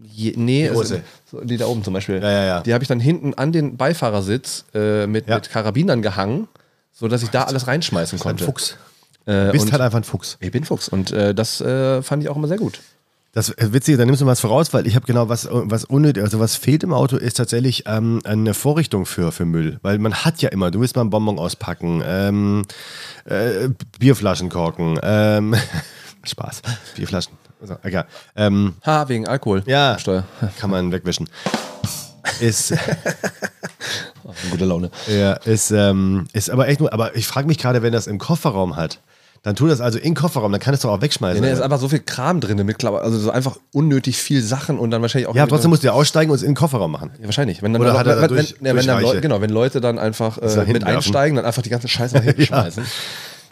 [0.05, 2.21] Je, nee, Die also, so, die da oben zum Beispiel.
[2.21, 2.61] Ja, ja, ja.
[2.61, 6.47] Die habe ich dann hinten an den Beifahrersitz äh, mit, mit Karabinern gehangen,
[6.91, 8.45] sodass ich da alles reinschmeißen Ein konnte.
[8.45, 8.77] Fuchs.
[9.25, 10.37] Äh, Bist und halt einfach ein Fuchs.
[10.41, 12.79] ich bin Fuchs und äh, das äh, fand ich auch immer sehr gut.
[13.31, 16.21] Das ist witzig, da nimmst du was voraus, weil ich habe genau was, was unnötig,
[16.21, 19.79] also was fehlt im Auto, ist tatsächlich ähm, eine Vorrichtung für, für Müll.
[19.81, 22.61] Weil man hat ja immer, du willst mal einen Bonbon auspacken, ähm,
[23.25, 25.55] äh, Bierflaschen korken, ähm,
[26.23, 26.61] Spaß,
[26.95, 28.05] Bierflaschen, also, egal.
[28.35, 29.63] Ähm, Ha, wegen Alkohol.
[29.65, 30.23] ja, Steuer.
[30.59, 31.27] kann man wegwischen.
[32.39, 32.73] Ist,
[34.51, 34.89] Gute Laune.
[35.07, 38.17] ja, ist, ähm, ist aber echt nur, aber ich frage mich gerade, wenn das im
[38.17, 38.99] Kofferraum hat,
[39.43, 41.41] dann tu das also im Kofferraum, dann kann es doch auch wegschmeißen.
[41.41, 43.03] Nee, da ist einfach so viel Kram drin mittlerweile.
[43.03, 45.35] Also so einfach unnötig viel Sachen und dann wahrscheinlich auch.
[45.35, 47.11] ja, trotzdem musst du ja aussteigen und es in den Kofferraum machen.
[47.19, 47.61] Ja, wahrscheinlich.
[47.61, 49.01] Wenn dann, Oder hat er wenn, dadurch- wenn, ja, wenn dann?
[49.01, 52.23] Leute, genau, wenn Leute dann einfach äh, mit einsteigen, dann einfach die ganze Scheiße nach
[52.23, 52.85] hinten schmeißen.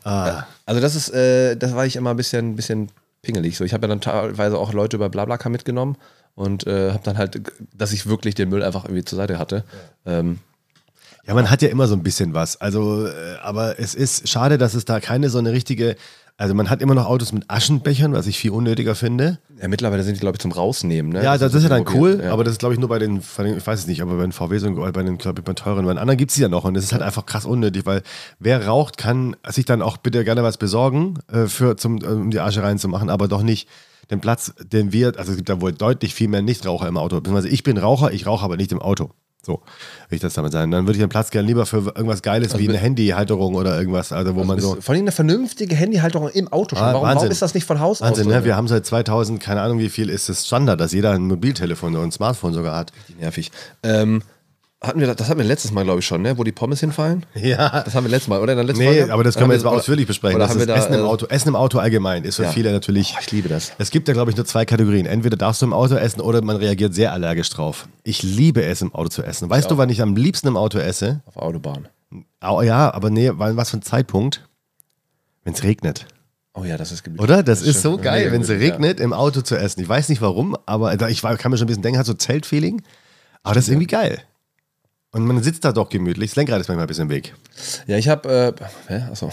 [0.05, 0.43] Ah.
[0.65, 2.89] Also das ist, äh, das war ich immer ein bisschen, bisschen
[3.21, 3.57] pingelig.
[3.57, 5.97] So, ich habe ja dann teilweise auch Leute über Blablacar mitgenommen
[6.35, 7.41] und äh, habe dann halt,
[7.73, 9.63] dass ich wirklich den Müll einfach irgendwie zur Seite hatte.
[10.05, 10.39] Ähm,
[11.27, 12.59] Ja, man hat ja immer so ein bisschen was.
[12.59, 15.95] Also, äh, aber es ist schade, dass es da keine so eine richtige.
[16.41, 19.37] Also, man hat immer noch Autos mit Aschenbechern, was ich viel unnötiger finde.
[19.61, 21.11] ja, mittlerweile sind die, glaube ich, zum Rausnehmen.
[21.11, 21.23] Ne?
[21.23, 22.31] Ja, das, ist ja dann cool, Ja.
[22.33, 24.31] aber das ist, glaube ich, nur bei den, ich weiß es nicht, aber bei den
[24.31, 26.49] VWs und bei den, glaube ich, bei teuren, bei den anderen gibt es die ja
[26.49, 28.01] noch und das ist halt einfach krass unnötig, weil
[28.39, 32.31] wer raucht, kann sich dann auch bitte gerne was besorgen, äh, für, zum, äh, um
[32.31, 33.69] die Asche reinzumachen, aber doch nicht
[34.09, 37.17] den Platz, den wir, also es gibt da wohl deutlich viel mehr Nichtraucher im Auto.
[37.17, 39.11] Beziehungsweise ich bin Raucher, ich rauche aber nicht im Auto.
[39.43, 39.53] So,
[40.09, 40.69] will ich das damit sagen.
[40.69, 44.11] Dann würde ich den Platz gerne lieber für irgendwas Geiles wie eine Handyhalterung oder irgendwas,
[44.11, 44.77] also wo man so.
[44.79, 46.85] Vor allem eine vernünftige Handyhalterung im Auto schon.
[46.85, 47.21] Ah, warum, Wahnsinn.
[47.21, 48.33] warum ist das nicht von Haus Wahnsinn, aus?
[48.33, 48.39] ne?
[48.39, 48.45] so?
[48.45, 51.95] Wir haben seit 2000, keine Ahnung wie viel ist es Standard, dass jeder ein Mobiltelefon
[51.95, 52.91] und ein Smartphone sogar hat.
[53.19, 53.51] nervig.
[53.81, 54.21] Ähm,
[54.83, 56.37] hatten wir, das hatten wir letztes Mal, glaube ich, schon, ne?
[56.37, 57.25] wo die Pommes hinfallen.
[57.35, 57.83] Ja.
[57.83, 58.53] Das haben wir letztes Mal, oder?
[58.53, 59.13] In der letzten Nee, Folge?
[59.13, 60.35] aber das können wir haben jetzt mal ausführlich besprechen.
[60.37, 61.25] Oder Das haben wir ist da, Essen im äh, Auto.
[61.27, 62.51] Essen im Auto allgemein ist für Ja.
[62.51, 63.13] viele natürlich.
[63.15, 63.73] Oh, ich liebe das.
[63.77, 65.05] Es gibt da, glaube ich, nur zwei Kategorien.
[65.05, 67.87] Entweder darfst du im Auto essen oder man reagiert sehr allergisch drauf.
[68.03, 69.49] Ich liebe es, im Auto zu essen.
[69.49, 71.21] Weißt du, wann ich am liebsten im Auto esse?
[71.25, 71.87] Auf Autobahn.
[72.39, 74.47] Au- Ja, aber nee, weil- was für ein Zeitpunkt?
[75.43, 76.05] Wenn es regnet.
[76.53, 77.23] Oh ja, das ist gemütlich.
[77.23, 77.43] Oder?
[77.43, 77.95] Das, ist stimmt.
[77.95, 79.79] so geil, wenn es regnet, im Auto zu essen.
[79.81, 82.81] Ich weiß nicht warum, aber ich kann mir schon ein bisschen denken, hat so Zeltfeeling.
[83.43, 84.19] Aber das ist irgendwie geil.
[85.13, 86.31] Und man sitzt da doch gemütlich.
[86.31, 87.33] Das Lenkrad ist manchmal ein bisschen im Weg.
[87.85, 89.03] Ja, ich habe, äh, hä?
[89.11, 89.29] Achso.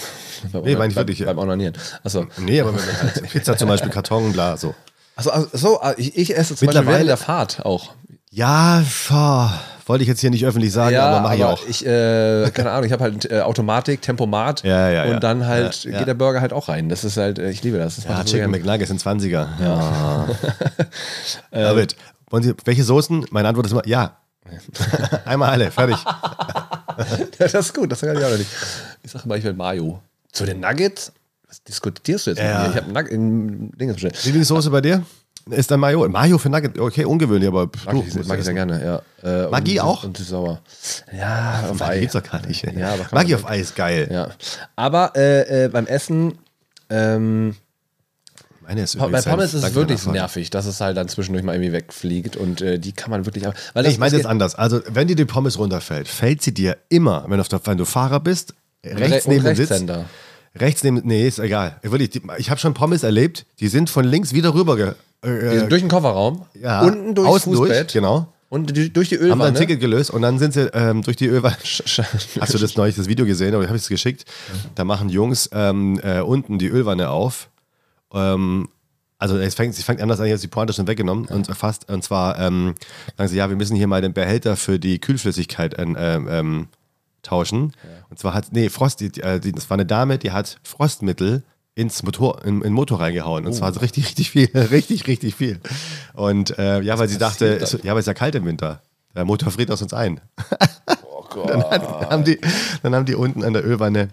[0.53, 1.27] Beim, Nee, meine ich beim, wirklich, ja.
[1.27, 1.75] beim Onanieren.
[2.03, 2.27] Achso.
[2.39, 4.75] Nee, aber wenn man halt Pizza zum Beispiel, Karton, bla, so.
[5.15, 7.93] Also, also so, ich, ich esse zum Beispiel Mittlerweile- während der Fahrt auch.
[8.31, 9.53] Ja, boah,
[9.87, 11.61] wollte ich jetzt hier nicht öffentlich sagen, aber mache ich auch.
[11.67, 15.21] ich, äh, keine Ahnung, ich habe halt äh, Automatik, Tempomat Ja, ja, und ja.
[15.21, 15.99] dann halt Ja, ja.
[15.99, 16.89] geht der Burger halt auch rein.
[16.89, 17.97] Das ist halt, äh, ich liebe das.
[17.97, 18.51] das Ja, ich Chicken.
[18.51, 19.47] McNuggets in 20er.
[19.61, 20.29] Ja.
[21.51, 21.97] David,
[22.31, 23.27] wollen Sie, welche Soßen?
[23.31, 24.17] Meine Antwort ist immer, ja.
[25.25, 25.97] Einmal alle, fertig.
[27.39, 28.51] das ist gut, das kann ich auch noch nicht.
[29.03, 30.01] Ich sage immer, ich will Mayo.
[30.33, 31.13] Zu den Nuggets?
[31.47, 32.63] Was diskutierst du jetzt Ja.
[32.63, 32.71] mit mir?
[32.71, 34.23] Ich habe Nugget in Dinge bestellt.
[34.25, 35.03] Lieblingssoße bei dir?
[35.51, 36.07] Ist dann Mayo.
[36.09, 39.47] Mayo für Nugget, okay, ungewöhnlich, aber Mag du, ich, mag ich sehr gerne, ja.
[39.47, 40.05] Äh, Maggi und, auch?
[40.05, 40.61] Und sauer.
[41.17, 42.01] Ja, auf Maggi Ei.
[42.01, 42.65] gibt's doch gar nicht.
[42.77, 44.09] Ja, man- auf Eis, geil.
[44.13, 44.29] Ja.
[44.77, 46.37] Aber äh, äh, beim Essen,
[46.91, 47.57] ähm,
[48.69, 51.73] Meine ist bei Pommes ist es wirklich nervig, dass es halt dann zwischendurch mal irgendwie
[51.73, 53.43] wegfliegt und äh, die kann man wirklich.
[53.45, 54.57] Weil Nee, ich meine das jetzt anders.
[54.57, 58.21] Also, wenn dir die Pommes runterfällt, fällt sie dir immer, wenn, der, wenn du Fahrer
[58.21, 58.53] bist,
[58.85, 59.73] rechts neben dem Sitz.
[60.55, 61.79] Rechts neben, nee, ist egal.
[61.81, 64.77] Wirklich, die, ich habe schon Pommes erlebt, die sind von links wieder rüber
[65.23, 68.31] äh, durch den Kofferraum, ja, unten durchs außen Fußbett durch, genau.
[68.51, 69.59] und durch die Haben dann ein Ölwanne.
[69.59, 71.57] Ticket gelöst und dann sind sie ähm, durch die Ölwanne.
[71.65, 74.27] Hast du das neulich das Video gesehen oder habe ich es geschickt?
[74.75, 77.49] Da machen Jungs ähm, äh, unten die Ölwanne auf.
[78.13, 78.69] Ähm,
[79.19, 82.05] also es fängt, es fängt anders an, jetzt die Pointe schon weggenommen und fast und
[82.05, 82.75] zwar ähm,
[83.17, 86.69] sagen sie, ja, wir müssen hier mal den Behälter für die Kühlflüssigkeit ähm, ähm,
[87.23, 87.73] tauschen.
[88.11, 91.43] Und zwar hat, nee, Frost, die, äh, die, das war eine Dame, die hat Frostmittel
[91.75, 93.47] ins Motor, in, in den Motor reingehauen.
[93.47, 95.61] Und zwar so richtig, richtig viel, richtig, richtig viel.
[96.15, 98.83] Und äh, ja, weil sie dachte, es, ja, weil es ja kalt im Winter.
[99.15, 100.21] Der Motor friert aus uns ein.
[101.05, 101.51] Oh Gott.
[101.51, 102.41] Dann haben, die,
[102.83, 104.09] dann haben die unten an der Ölwanne,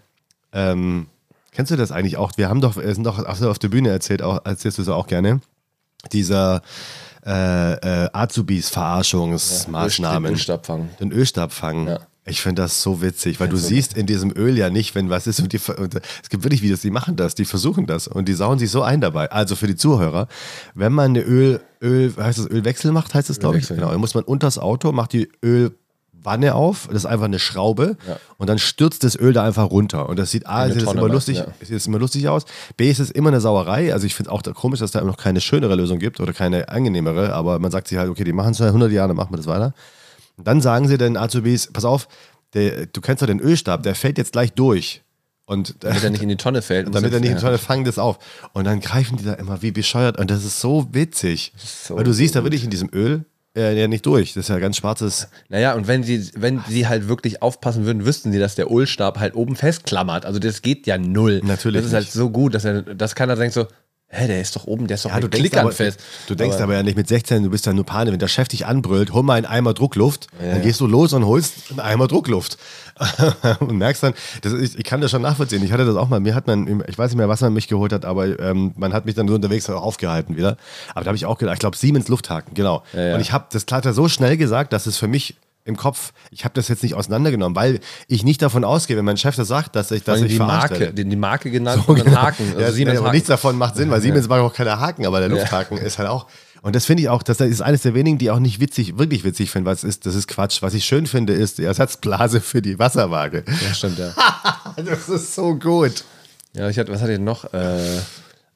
[0.51, 1.07] ähm,
[1.55, 2.33] kennst du das eigentlich auch?
[2.35, 4.81] Wir haben doch, wir sind doch ach so, auf der Bühne erzählt, auch, erzählst du
[4.81, 5.41] es auch gerne,
[6.11, 6.61] dieser
[7.25, 10.25] äh, äh, Azubis Verarschungsmaßnahmen.
[10.25, 10.89] Den Ölstabfang.
[10.99, 11.87] Den Ölstab fangen.
[11.87, 11.99] Ja.
[12.27, 15.27] Ich finde das so witzig, weil du siehst in diesem Öl ja nicht, wenn was
[15.27, 15.39] ist.
[15.41, 18.33] Und, die, und es gibt wirklich Videos, die machen das, die versuchen das und die
[18.33, 19.31] sauen sich so ein dabei.
[19.31, 20.27] Also für die Zuhörer,
[20.73, 23.67] wenn man eine Öl, Öl, heißt das Ölwechsel macht, heißt das, glaube ich.
[23.67, 23.91] Genau, ja.
[23.91, 25.29] dann muss man unters Auto, macht die
[26.25, 28.17] Ölwanne auf, das ist einfach eine Schraube Ja.
[28.37, 30.09] und dann stürzt das Öl da einfach runter.
[30.09, 31.47] Und das sieht A, Eine sieht das immer lustig, ja.
[31.61, 32.45] sieht immer lustig aus.
[32.77, 33.93] B, ist es immer eine Sauerei.
[33.93, 36.69] Also ich finde auch da komisch, dass da noch keine schönere Lösung gibt oder keine
[36.69, 39.31] angenehmere, aber man sagt sich halt, okay, die machen es seit 100 Jahren, dann machen
[39.33, 39.73] wir das weiter.
[40.37, 42.07] Und dann sagen sie den Azubis, pass auf,
[42.53, 45.01] der, du kennst doch den Ölstab, der fällt jetzt gleich durch.
[45.45, 46.87] Und Damit er nicht in die Tonne fällt.
[46.93, 47.41] damit er nicht in die.
[47.41, 48.17] Tonne fangen das auf.
[48.53, 51.53] Und dann greifen die da immer wie bescheuert und das ist so witzig.
[51.57, 54.33] so Weil du siehst da wirklich in diesem Öl, äh, ja nicht durch.
[54.33, 55.27] Das ist ja ganz schwarzes.
[55.49, 59.19] Naja, und wenn sie, wenn sie halt wirklich aufpassen würden, wüssten sie, dass der Ullstab
[59.19, 60.25] halt oben festklammert.
[60.25, 61.41] Also das geht ja null.
[61.43, 62.13] Natürlich Das ist halt nicht.
[62.13, 63.67] so gut, dass er, dass keiner denkt so,
[64.07, 65.99] hä, der ist doch oben, der ist doch Ja, du denkst, Klickern aber, fest.
[66.27, 68.11] du denkst aber, aber ja nicht mit 16, du bist ja nur Pane.
[68.11, 71.25] Wenn der Chef dich anbrüllt, hol mal einen Eimer Druckluft, dann gehst du los und
[71.25, 72.57] holst einen Eimer Druckluft.
[73.59, 75.63] und merkst dann, das ist, ich kann das schon nachvollziehen.
[75.63, 77.67] Ich hatte das auch mal, mir hat man, ich weiß nicht mehr, was man mich
[77.67, 80.57] geholt hat, aber ähm, man hat mich dann so unterwegs auch aufgehalten wieder.
[80.93, 82.83] Aber da habe ich auch gedacht, ich glaube Siemens Lufthaken, genau.
[82.93, 83.15] ja.
[83.15, 86.13] Und ich habe das hat er so schnell gesagt, dass es für mich im Kopf,
[86.29, 89.47] ich habe das jetzt nicht auseinandergenommen, weil ich nicht davon ausgehe, wenn mein Chef das
[89.47, 92.21] sagt, dass ich das nicht die verarscht Marke, die, die Marke genannt So, und genau.
[92.21, 92.49] Haken.
[92.49, 93.15] Also ja, Siemens aber Haken.
[93.15, 96.07] nichts davon macht Sinn, weil Siemens mag auch keine Haken, aber der Lufthaken ist halt
[96.07, 96.27] auch.
[96.65, 99.23] Und das finde ich auch, das ist eines der wenigen, die auch nicht witzig, wirklich
[99.23, 100.63] witzig finde, was ist, das ist Quatsch.
[100.63, 103.43] Was ich schön finde, ist die Ersatzblase für die Wasserwaage.
[103.47, 104.11] Ja, stimmt, ja.
[104.83, 106.03] Das ist so gut.
[106.53, 107.43] Ja, ich hatte, was hatte ich denn noch?
[107.53, 107.77] Äh,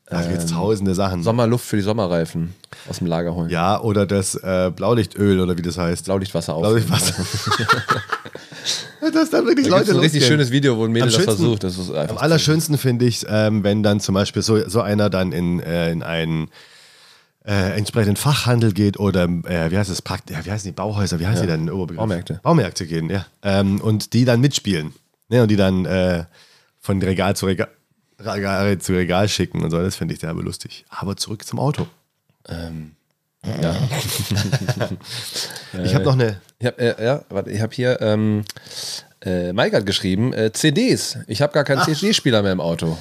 [0.10, 1.22] Da gibt es tausende Sachen.
[1.22, 2.56] Sommerluft für die Sommerreifen
[2.90, 3.52] aus dem Lager holen.
[3.52, 6.06] Ja, oder das äh, Blaulichtöl oder wie das heißt.
[6.06, 6.62] Blaulichtwasser auf.
[6.64, 7.14] Blaulichtwasser.
[9.14, 10.40] das dann wirklich Da Leute ein richtig losgehen.
[10.40, 11.64] schönes Video, wo ein Mädel das versucht.
[11.64, 15.12] Das ist einfach Am allerschönsten finde ich, ähm, wenn dann zum Beispiel so, so einer
[15.12, 16.50] dann in, äh, in einen
[17.46, 21.20] äh, entsprechenden Fachhandel geht oder äh, wie heißt es, Prakt ja, wie heißen die Bauhäuser,
[21.20, 21.68] wie heißen die denn?
[21.68, 21.98] im Oberbegriff?
[21.98, 22.40] Baumärkte.
[22.44, 23.26] Baumärkte gehen, ja.
[23.44, 24.94] Ähm, und die dann mitspielen.
[25.30, 26.26] Ne, und die dann äh,
[26.80, 27.70] von Regal zu Regal,
[28.20, 29.82] Regal zu Regal schicken und so.
[29.82, 30.86] Das finde ich derbe lustig.
[30.90, 31.88] Aber zurück zum Auto.
[33.62, 33.76] ja.
[35.84, 36.42] Ich habe noch eine.
[36.58, 38.44] Ich habe äh, ja, warte, ich hab hier ähm,
[39.24, 41.20] äh, Mike hat geschrieben, äh, CDs.
[41.28, 42.98] Ich habe gar keinen CD-Spieler mehr im Auto.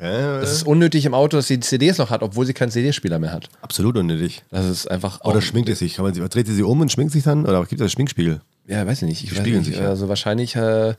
[0.00, 3.18] Okay, Es ist unnötig im Auto, dass sie CDs noch hat, obwohl sie keinen CD-Spieler
[3.18, 3.48] mehr hat.
[3.60, 4.42] absolut unnötig.
[4.50, 5.20] Das ist einfach.
[5.24, 5.94] Oder schminkt es sich?
[5.94, 7.44] Kann man sie, dreht sie sie um und schminkt sich dann?
[7.44, 8.40] Oder gibt es einen Schminkspiegel?
[8.66, 9.24] ja, weiß ich nicht.
[9.24, 9.72] Ich weiß spiegeln nicht.
[9.74, 9.88] sich, ja.
[9.88, 10.54] Also wahrscheinlich.
[10.56, 10.94] Äh,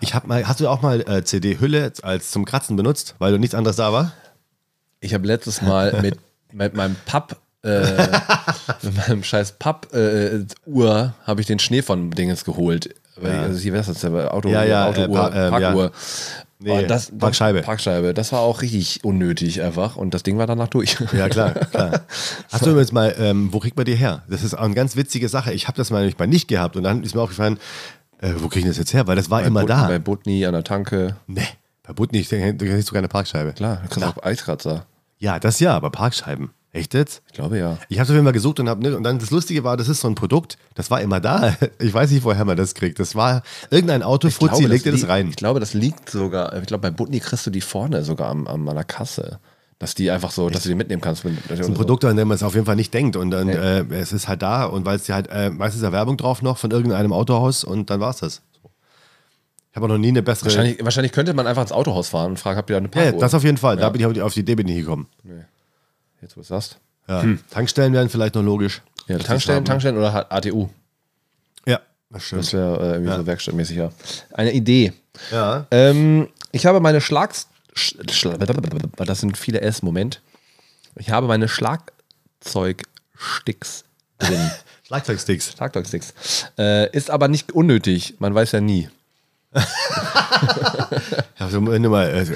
[0.00, 3.38] Ich habe mal, hast du auch mal äh, CD-Hülle als zum Kratzen benutzt, weil du
[3.38, 4.12] nichts anderes da war?
[5.00, 6.18] ich habe letztes Mal mit,
[6.52, 7.40] mit meinem Papp.
[7.64, 8.08] Äh,
[8.82, 12.94] mit meinem scheiß Papp-Uhr habe ich den Schnee von Dingens geholt.
[13.16, 13.52] Weil, Also denn?
[14.28, 15.84] Auto, Ja, ja, Autouhr, äh, Pa- Parkuhr.
[15.84, 15.90] ja.
[16.64, 17.60] Nee, das, das, Parkscheibe.
[17.62, 18.14] Parkscheibe.
[18.14, 19.96] Das war auch richtig unnötig einfach.
[19.96, 20.96] Und das Ding war danach durch.
[21.12, 22.02] Ja, klar, klar.
[22.52, 24.22] Hast du übrigens mal, ähm, wo kriegt man die her?
[24.28, 25.52] Das ist auch eine ganz witzige Sache.
[25.52, 27.58] Ich habe das mal nämlich mal nicht gehabt und dann ist mir aufgefallen,
[28.20, 29.08] äh, wo kriege ich das jetzt her?
[29.08, 29.86] Weil das war immer But- da.
[29.88, 31.16] Bei Butni an der Tanke.
[31.26, 31.42] nee,
[31.82, 32.28] bei Butni, du
[32.64, 33.52] kriegst sogar eine Parkscheibe.
[33.54, 34.86] Klar, du kriegst auch Eiskratzer.
[35.18, 36.50] Ja, das ja, aber Parkscheiben.
[36.74, 37.20] Echt jetzt?
[37.26, 37.76] Ich glaube ja.
[37.90, 39.76] Ich habe es auf jeden Fall gesucht und habe, ne, und dann das Lustige war,
[39.76, 41.54] das ist so ein Produkt, das war immer da.
[41.78, 42.98] Ich weiß nicht, woher man das kriegt.
[42.98, 45.28] Das war irgendein Auto, Fuzzi legte das liegt- rein.
[45.28, 48.46] Ich glaube, das liegt sogar, ich glaube, bei Butni kriegst du die vorne sogar am,
[48.46, 49.38] am, an der Kasse.
[49.78, 51.24] Dass die einfach so, dass du die mitnehmen kannst.
[51.24, 53.16] Mit, Das ist ein Produkt, an dem man es auf jeden Fall nicht denkt.
[53.16, 55.84] Und dann, äh, es ist halt da und weil es dir halt, äh, meistens ist
[55.84, 58.42] ja Werbung drauf noch von irgendeinem Autohaus und dann war es das.
[59.70, 60.46] Ich habe auch noch nie eine bessere.
[60.46, 62.92] Wahrscheinlich, wahrscheinlich könnte man einfach ins Autohaus fahren und fragen, habt ihr da eine ja,
[62.92, 63.20] Parkuhr?
[63.20, 63.76] das auf jeden Fall.
[63.76, 65.08] Da bin ich auf die- Idee bin ich gekommen.
[66.22, 66.78] Jetzt, wo du es sagst.
[67.08, 67.24] Ja.
[67.50, 68.80] Tankstellen wären vielleicht noch logisch.
[69.08, 69.64] Ja, Tankstellen.
[69.64, 70.68] Tankstellen oder ATU.
[71.66, 71.80] Ja,
[72.10, 72.42] das stimmt.
[72.42, 73.90] Das wäre äh, irgendwie so werkstattmäßig, ja.
[74.32, 74.92] Eine Idee.
[75.32, 75.66] Ja.
[75.70, 77.48] Ähm, ich habe meine Schlags...
[77.74, 80.20] Sch Schla das sind viele S, Moment.
[80.96, 83.84] Ich habe meine Schlagzeugsticks
[84.18, 84.50] drin.
[84.86, 85.52] Schlagzeugsticks.
[85.52, 86.12] Schlagzeugsticks.
[86.58, 88.16] Äh, ist aber nicht unnötig.
[88.18, 88.90] Man weiß ja nie.
[91.38, 92.26] Ja, also, wenn du mal, äh, äh,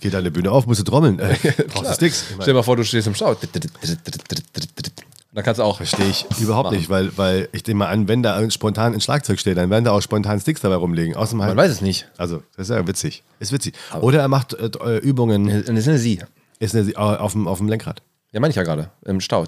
[0.00, 1.18] geht eine Bühne auf, musst du trommeln.
[1.18, 1.36] Äh,
[1.68, 2.24] brauchst du Sticks.
[2.34, 3.36] Stell dir mal vor, du stehst im Stau.
[5.34, 5.78] Da kannst du auch.
[5.78, 9.40] Verstehe ich überhaupt nicht, weil, weil ich nehme mal an, wenn da spontan ein Schlagzeug
[9.40, 11.16] steht, dann werden da auch spontan Sticks dabei rumliegen.
[11.16, 12.08] Außerdem Man halt, weiß es nicht.
[12.18, 13.22] also, das ist ja witzig.
[13.38, 13.74] Ist witzig.
[14.00, 16.20] Oder er macht äh, Übungen Das ist eine Sie.
[16.58, 18.02] ist eine, äh, auf, dem, auf dem Lenkrad.
[18.32, 18.90] Ja, meine ich ja gerade.
[19.04, 19.44] Im Stau.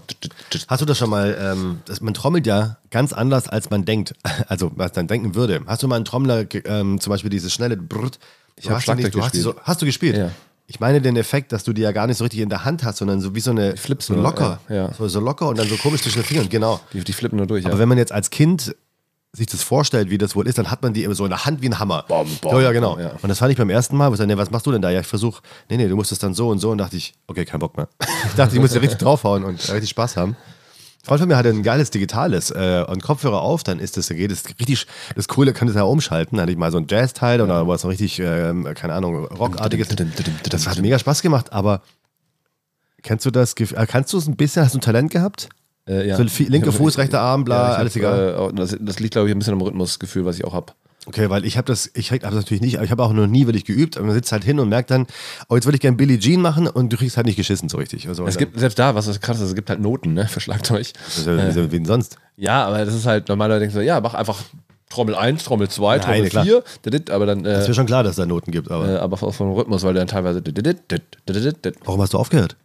[0.68, 4.14] Hast du das schon mal, ähm, das, man trommelt ja ganz anders, als man denkt.
[4.48, 5.62] Also, was man denken würde.
[5.66, 8.18] Hast du mal einen Trommler, ähm, zum Beispiel dieses schnelle Brrrt?
[8.56, 9.56] Ich hab hast die nicht- Schlagzeug du hast, die gespielt.
[9.56, 10.16] so, hast du gespielt?
[10.16, 10.30] Ja.
[10.66, 12.84] Ich meine den Effekt, dass du die ja gar nicht so richtig in der Hand
[12.84, 14.60] hast, sondern so wie so eine flippst so locker.
[14.68, 14.92] ja, ja.
[14.94, 16.80] So, so locker und dann so komisch zwischen den Fingern, genau.
[16.92, 17.64] Die, die flippen nur durch.
[17.66, 17.80] Aber ja.
[17.80, 18.74] wenn man jetzt als Kind
[19.34, 21.44] sich das vorstellt, wie das wohl ist, dann hat man die immer so in der
[21.44, 22.04] Hand wie ein Hammer.
[22.06, 22.98] Bom, bom, ja, ja, genau.
[22.98, 23.12] ja.
[23.20, 24.80] Und das fand ich beim ersten Mal, wo ich sagte, nee, was machst du denn
[24.80, 24.90] da?
[24.90, 26.70] Ja, ich versuche, nee, nee, du musst es dann so und so.
[26.70, 27.88] Und dachte ich, okay, kein Bock mehr.
[28.26, 30.32] Ich dachte, ich muss ja richtig draufhauen und richtig Spaß haben.
[30.32, 34.08] Ein Freund von mir hatte ein geiles Digitales äh, und Kopfhörer auf, dann ist das,
[34.08, 36.36] geht es richtig, das Coole, kann das ja umschalten.
[36.36, 39.88] Dann hatte ich mal so ein Jazz-Teil oder was so richtig, ähm, keine Ahnung, rockartiges.
[40.48, 41.82] Das hat mega Spaß gemacht, aber
[43.02, 45.48] kennst du das, äh, kannst du es ein bisschen, hast du ein Talent gehabt?
[45.88, 46.16] Äh, ja.
[46.16, 48.50] So linker Fuß, rechter Arm, bla, hab, alles egal.
[48.50, 50.72] Äh, das, das liegt, glaube ich, ein bisschen am Rhythmusgefühl, was ich auch habe.
[51.06, 53.26] Okay, weil ich habe das, ich habe das natürlich nicht, aber ich habe auch noch
[53.26, 53.96] nie wirklich geübt.
[53.96, 55.06] Aber man sitzt halt hin und merkt dann,
[55.48, 57.76] oh, jetzt würde ich gerne Billie Jean machen und du kriegst halt nicht geschissen so
[57.76, 58.08] richtig.
[58.08, 60.40] Also, Es gibt, selbst da, was ist krass ist, es gibt halt Noten ne, für
[60.40, 60.92] Schlagzeug.
[60.94, 62.16] das ist ja, wie sonst?
[62.36, 64.42] Ja, aber das ist halt, normalerweise denkst du, ja, mach einfach
[64.88, 66.44] Trommel 1, Trommel 2, Nein, Trommel klar.
[66.44, 66.62] 4,
[67.10, 69.16] aber dann, Ist äh, mir schon klar, dass es da Noten gibt, aber äh, aber
[69.16, 70.42] vom Rhythmus, weil du dann teilweise.
[71.84, 72.56] warum hast du aufgehört?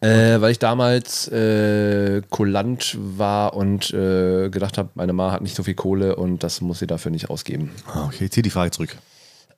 [0.00, 5.56] Äh, weil ich damals äh, kulant war und äh, gedacht habe, meine Ma hat nicht
[5.56, 7.70] so viel Kohle und das muss sie dafür nicht ausgeben.
[7.86, 8.96] Ah, Okay, zieh die Frage zurück.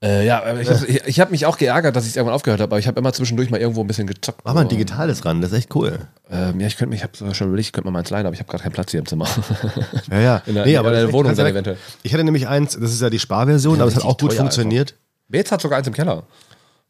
[0.03, 2.71] Äh, ja, ich habe ich hab mich auch geärgert, dass ich es irgendwann aufgehört habe,
[2.73, 4.41] aber ich habe immer zwischendurch mal irgendwo ein bisschen gezockt.
[4.45, 5.99] Mach mal ein digitales ran, das ist echt cool.
[6.31, 8.35] Ähm, ja, ich könnte mich, ich habe schon überlegt, ich könnte mal meins leihen, aber
[8.35, 9.27] ich habe gerade keinen Platz hier im Zimmer.
[10.11, 10.43] Ja, ja.
[10.47, 11.79] In der- nee, in aber der ist echt- Wohnung dann eventuell.
[12.03, 14.39] Ich hatte nämlich eins, das ist ja die Sparversion, aber es hat auch gut teuer
[14.39, 14.95] funktioniert.
[15.29, 16.25] Bates hat sogar eins im Keller.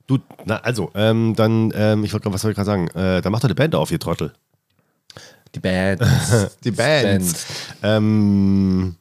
[0.07, 2.89] Du, na, also, ähm, dann, ähm, ich wollte, was soll ich gerade sagen?
[2.89, 4.33] Äh, dann mach doch eine Band auf, ihr Trottel.
[5.55, 6.57] Die Bands.
[6.65, 7.47] Die Bands.
[7.83, 8.97] Ähm,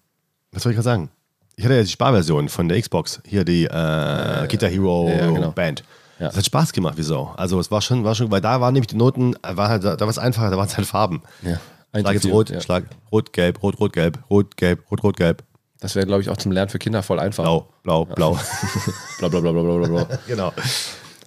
[0.52, 1.10] was soll ich gerade sagen?
[1.56, 5.52] Ich hatte ja die Sparversion von der Xbox, hier die äh, Guitar Hero ja, genau.
[5.52, 5.84] Band.
[6.20, 6.28] Ja.
[6.28, 7.32] Das hat Spaß gemacht, wieso?
[7.38, 10.00] Also es war schon, war schon, weil da waren nämlich die Noten, war halt, da
[10.00, 11.22] war es einfacher, da waren es halt Farben.
[11.44, 11.60] Ja.
[12.00, 12.60] Schlag jetzt rot, ja.
[12.60, 15.44] Schlag rot, gelb, rot, rot, gelb, rot, gelb, rot, rot, gelb,
[15.84, 17.44] Das wäre, glaube ich, auch zum Lernen für Kinder voll einfach.
[17.44, 18.40] blau, blau, blau.
[19.20, 20.04] Bla bla bla bla bla bla.
[20.06, 20.20] bla.
[20.28, 20.54] genau.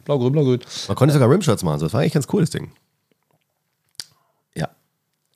[0.06, 0.60] Blau, grün, blau, grün.
[0.88, 2.70] Man konnte sogar Rimshots machen, das war eigentlich ganz cooles Ding.
[4.54, 4.70] Ja.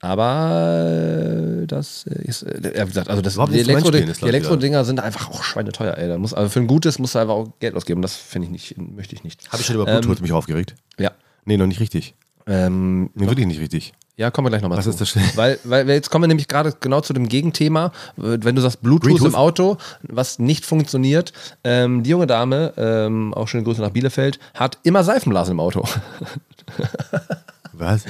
[0.01, 3.91] Aber äh, das ist, äh, ja, wie gesagt, also das, Überhaupt die, Elektro
[4.27, 6.09] Elektro-Dinger sind einfach auch schweineteuer, ey.
[6.09, 8.01] Da muss, also für ein gutes musst du einfach auch Geld ausgeben.
[8.01, 9.53] Das finde ich nicht, möchte ich nicht.
[9.53, 10.77] Habe ich schon über Bluetooth mich aufgeregt?
[10.99, 11.11] Ja.
[11.45, 12.15] Nee, noch nicht richtig.
[12.47, 13.93] Ähm, Nee, wirklich nicht richtig.
[14.21, 14.91] Ja, kommen wir gleich nochmal Was zu.
[14.91, 15.37] ist das?
[15.37, 17.91] Weil, weil jetzt kommen wir nämlich gerade genau zu dem Gegenthema.
[18.17, 19.29] Wenn du sagst Bluetooth, Bluetooth?
[19.29, 21.33] im Auto, was nicht funktioniert.
[21.65, 25.85] Ähm, die junge Dame, ähm, auch schöne Grüße nach Bielefeld, hat immer Seifenblasen im Auto.
[27.73, 28.05] Was?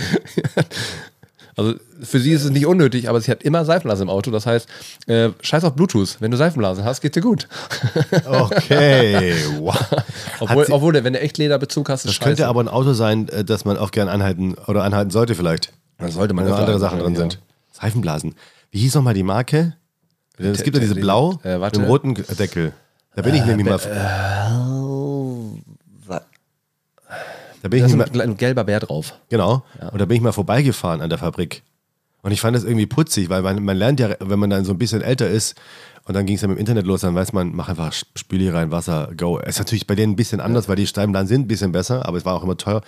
[1.56, 4.30] Also für sie ist es nicht unnötig, aber sie hat immer Seifenblasen im Auto.
[4.30, 4.68] Das heißt,
[5.06, 6.16] äh, scheiß auf Bluetooth.
[6.20, 7.46] Wenn du Seifenblasen hast, geht's dir gut.
[8.26, 9.76] Okay, wow.
[10.40, 12.48] Obwohl, sie- obwohl wenn du echt Lederbezug hast, ist Das könnte scheiße.
[12.48, 15.72] aber ein Auto sein, äh, das man auch gern anhalten oder anhalten sollte vielleicht.
[16.00, 17.40] Das sollte man andere Sachen drin anhalten, sind.
[17.72, 18.34] Seifenblasen.
[18.70, 19.74] Wie hieß nochmal die Marke?
[20.38, 22.72] Es gibt ja diese die- blau äh, mit dem roten Deckel.
[23.14, 23.78] Da bin ich nämlich mal.
[27.62, 29.14] Da bin ich Da ist nämlich mal, ein, gelber Bär drauf.
[29.28, 29.62] genau.
[29.92, 31.62] Und da bin ich mal vorbeigefahren an der Fabrik.
[32.22, 34.72] Und ich fand das irgendwie putzig, weil man, man lernt ja, wenn man dann so
[34.72, 35.54] ein bisschen älter ist,
[36.04, 38.40] und dann ging es ja mit dem Internet los, dann weiß man, mach einfach Spül
[38.40, 39.38] hier rein, Wasser, go.
[39.38, 42.06] Es ist natürlich bei denen ein bisschen anders, weil die Steinplan sind ein bisschen besser,
[42.06, 42.80] aber es war auch immer teuer.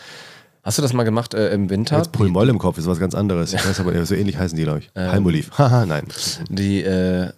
[0.63, 1.97] Hast du das mal gemacht äh, im Winter?
[1.99, 3.53] Jetzt Pulmoll im Kopf ist was ganz anderes.
[3.53, 4.95] Ich weiß aber, so ähnlich heißen die, glaube ich.
[4.95, 5.51] Palmolive.
[5.59, 6.05] Haha, nein.
[6.51, 7.31] Die, äh,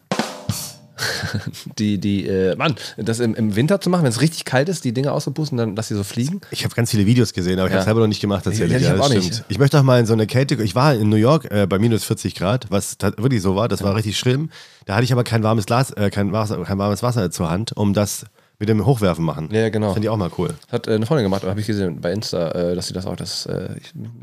[1.79, 4.85] die, die, äh, Mann, das im, im Winter zu machen, wenn es richtig kalt ist,
[4.85, 6.43] die Dinge auszupusten, dann dass sie so fliegen.
[6.51, 7.79] Ich habe ganz viele Videos gesehen, aber ich Ja.
[7.79, 8.73] habe selber noch nicht gemacht tatsächlich.
[8.73, 9.25] Ja, ich Ja, das auch nicht.
[9.35, 9.45] stimmt.
[9.49, 10.63] Ich möchte auch mal in so eine Kälte.
[10.63, 13.69] Ich war in New York äh, bei minus 40 Grad, was wirklich so war.
[13.69, 14.51] Das war richtig schlimm.
[14.85, 17.95] Da hatte ich aber kein warmes Glas, äh, kein, kein warmes Wasser zur Hand, um
[17.95, 18.27] das
[18.59, 19.49] mit dem Hochwerfen machen.
[19.53, 19.93] Ja, genau.
[19.93, 20.51] Finde ich auch mal cool.
[20.71, 23.17] Hat äh, eine Freundin gemacht, habe ich gesehen bei Insta, äh, dass sie das auch,
[23.17, 23.69] das äh,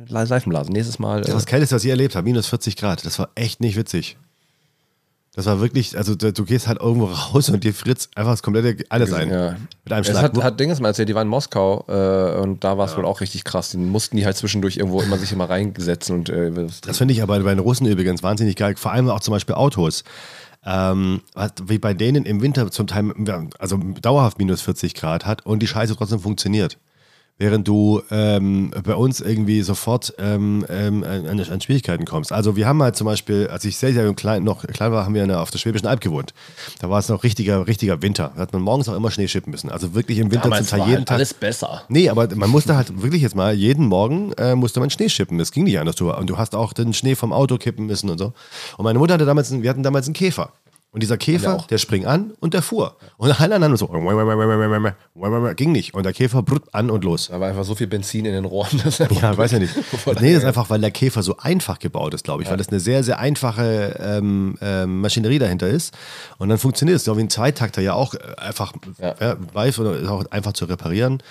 [0.08, 0.72] Seifenblasen.
[0.74, 1.20] Nächstes Mal.
[1.22, 2.24] Das Äh, war das Kälteste, was ich erlebt habe.
[2.26, 3.06] Minus 40 Grad.
[3.06, 4.18] Das war echt nicht witzig.
[5.34, 8.44] Das war wirklich, also du, du gehst halt irgendwo raus und dir fritzt einfach das
[8.44, 9.30] komplette alles ein.
[9.30, 9.56] ja.
[9.86, 10.24] Mit einem Es Schlag.
[10.24, 13.06] hat, hat Dinges mal erzählt, die waren in Moskau äh, und da war es wohl
[13.06, 13.70] auch richtig krass.
[13.70, 17.14] Die mussten die halt zwischendurch irgendwo immer sich immer reinsetzen und äh, das- Das finde
[17.14, 18.76] ich aber bei den Russen übrigens wahnsinnig geil.
[18.78, 20.04] Vor allem auch zum Beispiel Autos.
[20.64, 21.22] Ähm,
[21.66, 23.12] wie bei denen im Winter zum Teil,
[23.58, 26.78] also dauerhaft minus 40 Grad hat und die Scheiße trotzdem funktioniert.
[27.42, 32.32] Während du ähm, bei uns irgendwie sofort ähm, ähm, an, an Schwierigkeiten kommst.
[32.32, 35.16] Also wir haben halt zum Beispiel, als ich sehr, sehr klein, noch klein war, haben
[35.16, 36.36] wir auf der Schwäbischen Alb gewohnt.
[36.82, 38.32] Da war es noch richtiger, richtiger Winter.
[38.36, 39.72] Da hat man morgens auch immer Schnee schippen müssen.
[39.72, 41.16] Also wirklich im Winter Damals zum Teil jeden halt Tag.
[41.16, 41.82] alles besser.
[41.90, 45.40] Nee, aber man musste halt wirklich jetzt mal, jeden Morgen äh, musste man Schnee schippen.
[45.40, 45.96] Das ging nicht anders.
[45.96, 48.34] Du, und du hast auch den Schnee vom Auto kippen müssen und so.
[48.78, 50.52] Und meine Mutter hatte damals, wir hatten damals einen Käfer.
[50.94, 52.98] Und dieser Käfer, der springt an und der fuhr.
[53.16, 53.88] Und alle anderen so,
[55.56, 55.94] ging nicht.
[55.94, 57.30] Und der Käfer brrrt an und los.
[57.32, 58.82] Da war einfach so viel Benzin in den Rohren.
[58.84, 59.74] dass er- Ja, weiß ja nicht.
[60.20, 62.50] Nee, das ist einfach, weil der Käfer so einfach gebaut ist, glaube ich.
[62.50, 65.94] Weil das eine sehr, sehr einfache ähm, ähm, Maschinerie dahinter ist.
[66.38, 67.06] Und dann funktioniert es.
[67.06, 69.16] Genau wie ein Zweitakter ja auch äh, einfach Ja.
[69.20, 69.38] ja.
[69.54, 71.24] weiß oder ist auch einfach zu reparieren.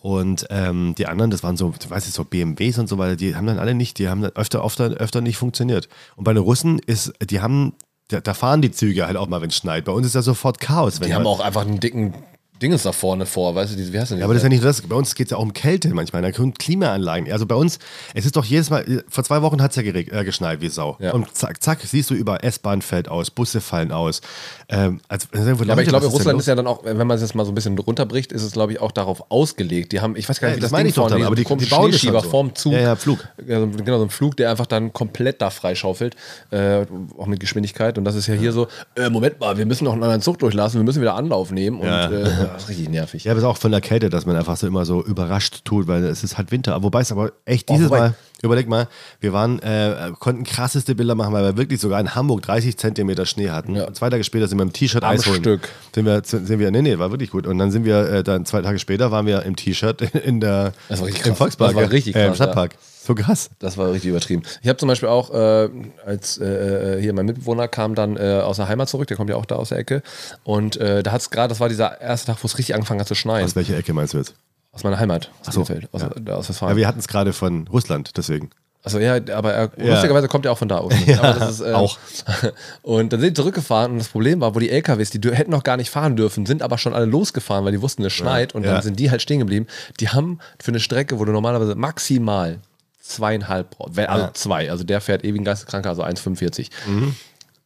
[0.00, 3.16] Und ähm, die anderen, das waren so, ich weiß nicht, so BMWs und so weiter,
[3.16, 5.88] die haben dann alle nicht, die haben dann öfter, öfter, öfter nicht funktioniert.
[6.14, 7.72] Und bei den Russen ist, die haben,
[8.08, 9.84] da, da fahren die Züge halt auch mal, wenn es schneit.
[9.84, 11.00] Bei uns ist ja sofort Chaos.
[11.00, 12.14] Wenn Die haben auch einfach einen dicken
[12.60, 14.48] Dinges da vorne vor, weißt du, diese, wie heißt denn ja, aber das ist ja
[14.48, 14.82] nicht nur das.
[14.82, 16.22] Bei uns geht es ja auch um Kälte manchmal.
[16.22, 17.30] Da kommen Klimaanlagen.
[17.32, 17.78] Also bei uns,
[18.14, 20.96] es ist doch jedes Mal, vor zwei Wochen hat es ja äh, geschneit wie Sau.
[21.00, 21.12] Ja.
[21.12, 24.20] Und zack, zack, siehst du über S-Bahn fällt aus, Busse fallen aus.
[24.68, 27.34] Ähm, als, Ja, aber ich glaube, Russland ist ja dann auch, wenn man es jetzt
[27.34, 29.92] mal so ein bisschen runterbricht, ist es, glaube ich, auch darauf ausgelegt.
[29.92, 31.16] Die haben, ich weiß gar nicht, Ja, wie das das, meine Ding ich doch vorne,
[31.16, 32.28] dann, aber die- die bauen Schneeschieber so.
[32.30, 32.72] vorm Zug.
[32.72, 33.26] Ja, ja, Flug.
[33.46, 36.16] Ja, so- genau, so ein Flug, der einfach dann komplett da freischaufelt,
[36.50, 36.84] äh,
[37.16, 37.96] auch mit Geschwindigkeit.
[37.98, 38.66] Und das ist ja hier so,
[38.96, 41.80] äh, Moment mal, wir müssen noch einen anderen Zug durchlassen, wir müssen wieder Anlauf nehmen.
[41.80, 41.86] Und
[42.48, 42.54] Ja.
[42.54, 43.24] das ist richtig nervig.
[43.24, 45.60] Ja, aber es ist auch von der Kälte, dass man einfach so immer so überrascht
[45.64, 46.82] tut, weil es ist halt Winter.
[46.82, 48.14] Wobei es aber echt dieses Oh, Mal.
[48.42, 48.88] Überleg mal,
[49.20, 53.26] wir waren, äh, konnten krasseste Bilder machen, weil wir wirklich sogar in Hamburg 30 Zentimeter
[53.26, 53.74] Schnee hatten.
[53.74, 53.92] Ja.
[53.92, 55.40] Zwei Tage später sind wir im T-Shirt Eis holen.
[55.40, 55.68] Stück.
[55.94, 57.46] Sind wir, sind wir, nee, nee, war wirklich gut.
[57.46, 60.72] Und dann sind wir, äh, dann zwei Tage später waren wir im T-Shirt in der,
[60.88, 61.38] Das war richtig im krass.
[61.38, 61.68] Volkspark.
[61.70, 61.88] Das war ja.
[61.88, 62.74] richtig Äh, Im krass, Stadtpark.
[63.04, 63.50] So krass.
[63.58, 64.42] Das war richtig übertrieben.
[64.62, 65.68] Ich habe zum Beispiel auch, äh,
[66.04, 69.36] als äh, hier mein Mitbewohner kam dann äh, aus der Heimat zurück, der kommt ja
[69.36, 70.02] auch da aus der Ecke.
[70.44, 73.00] Und äh, da hat es gerade, das war dieser erste Tag, wo es richtig angefangen
[73.00, 73.44] hat zu schneien.
[73.44, 74.34] Aus welcher Ecke meinst du jetzt?
[74.78, 76.76] Aus meiner Heimat, aus so, Bielefeld, aus, da aus Ja, Westfalen.
[76.76, 78.50] wir hatten es gerade von Russland, deswegen.
[78.84, 79.90] Also ja, aber er, Ja.
[79.94, 81.16] lustigerweise kommt er auch von da ursprünglich.
[81.20, 81.98] Ja, ist, ähm, auch.
[82.82, 85.64] Und dann sind die zurückgefahren und das Problem war, wo die LKWs, die hätten noch
[85.64, 88.62] gar nicht fahren dürfen, sind aber schon alle losgefahren, weil die wussten, es schneit und
[88.64, 88.74] Ja.
[88.74, 89.66] dann sind die halt stehen geblieben.
[89.98, 92.60] Die haben für eine Strecke, wo du normalerweise maximal
[93.02, 94.30] zweieinhalb also Ja.
[94.34, 96.70] zwei, also der fährt ewig geisteskranker, also 1,45.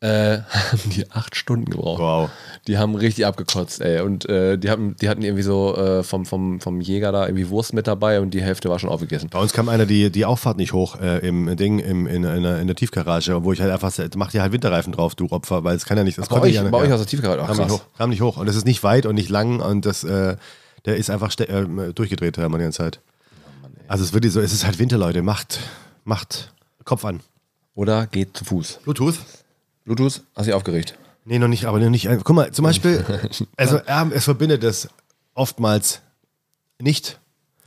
[0.03, 0.38] Äh,
[0.73, 2.01] haben die acht Stunden gebraucht.
[2.01, 2.31] Wow.
[2.67, 4.01] Die haben richtig abgekotzt, ey.
[4.01, 7.49] Und äh, die, hatten, die hatten irgendwie so äh, vom, vom, vom Jäger da irgendwie
[7.51, 9.29] Wurst mit dabei und die Hälfte war schon aufgegessen.
[9.31, 12.43] Bei uns kam einer die, die Auffahrt nicht hoch äh, im Ding, im, in, in,
[12.43, 15.62] der, in der Tiefgarage, wo ich halt einfach, mach dir halt Winterreifen drauf, du Opfer,
[15.62, 17.43] weil es kann ja nicht, das Bei konnte euch, ja, bei euch aus der Tiefgarage.
[17.43, 18.37] Ach, kam nicht hoch, kam nicht hoch.
[18.38, 20.37] Und es ist nicht weit und nicht lang und das, äh,
[20.85, 23.01] der ist einfach ste- äh, durchgedreht, Herr, die ganze Zeit.
[23.87, 25.61] Also es ist wirklich so, es ist halt Winter, Leute, macht,
[26.05, 26.53] macht
[26.85, 27.21] Kopf an.
[27.75, 28.81] Oder geht zu Fuß.
[28.85, 29.15] Bluetooth?
[29.85, 30.97] Bluetooth, hast dich aufgeregt.
[31.25, 32.09] Nee, noch nicht, aber noch nicht.
[32.25, 33.05] Guck mal, zum Beispiel,
[33.57, 34.88] also ähm, es verbindet es
[35.35, 36.01] oftmals
[36.81, 37.18] nicht.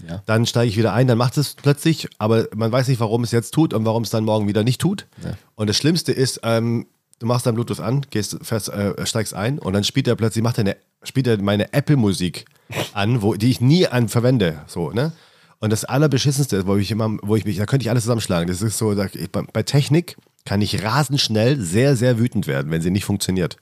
[0.07, 0.21] Ja.
[0.25, 3.31] Dann steige ich wieder ein, dann macht es plötzlich, aber man weiß nicht, warum es
[3.31, 5.07] jetzt tut und warum es dann morgen wieder nicht tut.
[5.23, 5.31] Ja.
[5.55, 6.85] Und das Schlimmste ist, ähm,
[7.19, 10.43] du machst dein Bluetooth an, gehst fest, äh, steigst ein und dann spielt er plötzlich,
[10.43, 12.45] macht er eine, spielt er meine Apple-Musik
[12.93, 14.61] an, wo, die ich nie an verwende.
[14.67, 15.13] So, ne?
[15.59, 18.47] Und das Allerbeschissenste, wo ich immer, wo ich mich, da könnte ich alles zusammenschlagen.
[18.49, 22.47] Das ist so, da- ich, bei, bei Technik kann ich rasend schnell sehr, sehr wütend
[22.47, 23.57] werden, wenn sie nicht funktioniert.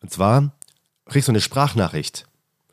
[0.00, 0.52] Und zwar
[1.06, 2.26] kriegst du eine Sprachnachricht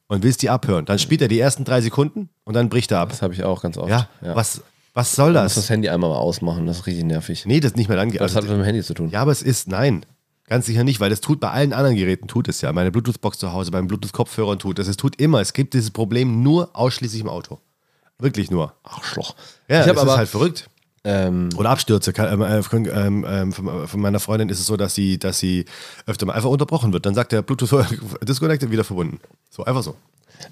[0.07, 0.85] und willst die abhören.
[0.85, 3.09] Dann spielt er die ersten drei Sekunden und dann bricht er ab.
[3.09, 3.89] Das habe ich auch ganz oft.
[3.89, 4.61] Ja, Was,
[4.93, 5.63] was soll Du musst das?
[5.63, 7.45] das Handy einmal mal ausmachen, das ist richtig nervig.
[7.45, 8.11] Nee, das ist nicht mehr dann.
[8.11, 9.09] Das hat was mit dem Handy zu tun.
[9.09, 10.05] Ja, aber es ist, nein,
[10.47, 12.71] ganz sicher nicht, weil das tut bei allen anderen Geräten, tut es ja.
[12.73, 14.87] Meine Bluetooth-Box zu Hause, beim Bluetooth-Kopfhörern tut es.
[14.87, 15.39] Es tut immer.
[15.39, 17.59] Es gibt dieses Problem nur ausschließlich im Auto.
[18.19, 18.73] Wirklich nur.
[18.83, 19.35] Arschloch.
[19.67, 20.69] Ja, ich das aber, ist halt verrückt.
[21.03, 22.13] Ähm, Oder Abstürze.
[22.17, 25.39] Ähm, äh, Von, ähm, ähm, von, von meiner Freundin ist es so, dass sie, dass
[25.39, 25.65] sie
[26.05, 27.05] öfter mal einfach unterbrochen wird.
[27.05, 27.85] Dann sagt der Bluetooth
[28.27, 29.19] disconnected, wieder verbunden.
[29.49, 29.95] So, einfach so.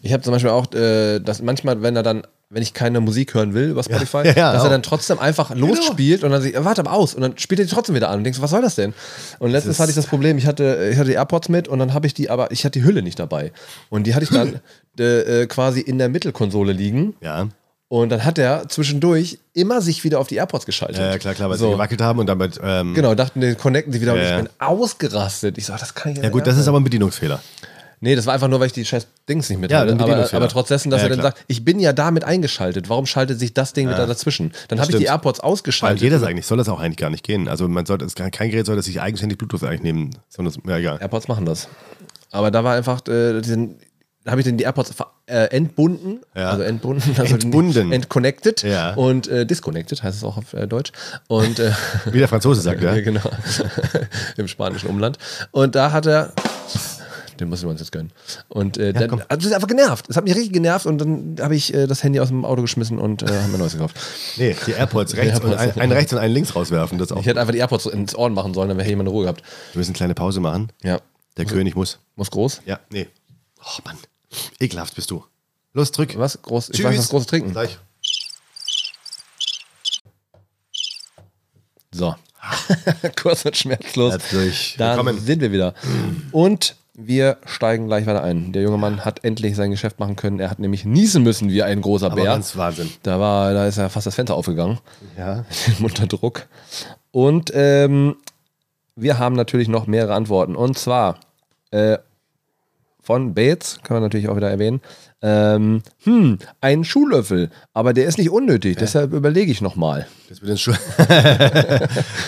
[0.02, 3.36] ich habe zum Beispiel auch, äh, dass manchmal, wenn er dann, wenn ich keine Musik
[3.36, 4.66] hören will über Spotify, Ja, ja, dass auch.
[4.66, 7.66] er dann trotzdem einfach losspielt und dann sagt, warte mal aus und dann spielt er
[7.68, 8.96] die trotzdem wieder an und denkst, was soll das denn?
[9.38, 11.94] Und letztens hatte ich das Problem, ich hatte, ich hatte die AirPods mit und dann
[11.94, 13.52] habe ich die, aber ich hatte die Hülle nicht dabei.
[13.90, 14.62] Und die hatte ich dann
[15.00, 17.50] äh, äh, quasi in der Mittelkonsole liegen Ja.
[17.90, 20.98] Und dann hat er zwischendurch immer sich wieder auf die AirPods geschaltet.
[21.00, 21.72] Ja, klar, klar, weil sie so.
[21.72, 22.60] gewackelt haben und damit.
[22.64, 24.38] Ähm, Genau, dachten, die connecten sich wieder und Ja, ich ja.
[24.38, 25.58] bin ausgerastet.
[25.58, 27.42] Ich sag, das kann ich Ja, gut, das ist aber ein Bedienungsfehler.
[28.02, 29.92] Nee, das war einfach nur, weil ich die scheiß Dings nicht mit Ja, hatte.
[30.00, 31.32] Aber, aber trotz dessen, dass Ja, er dann klar.
[31.34, 32.88] sagt, ich bin ja damit eingeschaltet.
[32.88, 34.54] Warum schaltet sich das Ding wieder dazwischen?
[34.70, 35.04] Dann habe ich die.
[35.04, 36.00] AirPods Weil ausgeschaltet.
[36.00, 37.50] geht das eigentlich, soll das auch eigentlich gar nicht gehen.
[37.50, 40.54] Also man sollte, es kann- kein Gerät soll das sich eigenständig Bluetooth eigentlich nehmen, sondern
[40.54, 40.98] es- ja egal.
[41.02, 41.68] AirPods machen das.
[42.32, 43.76] Aber da war einfach, äh, diesen,
[44.30, 44.94] habe ich dann die AirPods
[45.28, 46.50] äh, entbunden, Ja.
[46.52, 47.92] also entbunden, also Entbunden.
[47.92, 48.94] entconnected Ja.
[48.96, 50.92] und äh, disconnected, heißt es auch auf äh, Deutsch.
[51.28, 51.72] Und äh,
[52.12, 53.00] Wie der Franzose sagt, ja.
[53.02, 53.22] genau,
[54.38, 55.18] im spanischen Umland.
[55.52, 56.34] Und da hat er,
[57.40, 58.12] den muss ich uns jetzt gönnen.
[58.50, 59.20] Und äh, dann, komm.
[59.30, 60.06] also das ist einfach genervt.
[60.10, 62.62] Es hat mich richtig genervt und dann habe ich äh, das Handy aus dem Auto
[62.62, 63.98] geschmissen und äh, habe mir ein neues gekauft.
[64.38, 65.82] Nee, die AirPods rechts AirPods, und ein, ja.
[65.82, 66.98] einen rechts und einen links rauswerfen.
[66.98, 67.20] Das auch.
[67.22, 69.24] Ich hätte einfach die AirPods ins Ohren machen sollen, dann wäre hier jemand in Ruhe
[69.24, 69.42] gehabt.
[69.74, 70.72] Wir müssen eine kleine Pause machen.
[70.84, 71.00] Ja.
[71.38, 72.00] Der König muss.
[72.18, 72.62] Muss groß?
[72.66, 73.08] Ja, nee.
[73.62, 73.96] Oh Mann.
[74.60, 75.24] Ekelhaft bist du.
[75.74, 76.18] Los, drück.
[76.18, 76.42] Was?
[76.42, 76.70] Groß?
[76.70, 76.86] Ich Tschüss.
[76.86, 77.52] weiß, was großes Trinken.
[77.52, 77.78] Gleich.
[81.92, 82.16] So.
[83.22, 84.14] Kurz und schmerzlos.
[84.14, 85.20] Herzlich Dann willkommen.
[85.20, 85.74] sind wir wieder.
[86.32, 88.52] Und wir steigen gleich weiter ein.
[88.52, 90.40] Der junge Mann hat endlich sein Geschäft machen können.
[90.40, 92.26] Er hat nämlich niesen müssen wie ein großer Aber Bär.
[92.26, 92.92] ganz Wahnsinn.
[93.04, 94.80] Da war, da ist ja fast das Fenster aufgegangen.
[95.18, 95.46] Ja.
[95.82, 96.48] unter Druck.
[97.12, 98.16] Und ähm,
[98.96, 100.56] wir haben natürlich noch mehrere Antworten.
[100.56, 101.20] Und zwar
[101.72, 101.98] äh,
[103.10, 104.82] von Bates, kann man natürlich auch wieder erwähnen.
[105.24, 110.06] Ähm, hm, ein Schuhlöffel, aber der ist nicht unnötig, deshalb überlege ich nochmal.
[110.30, 110.78] Das mit den Schuhen.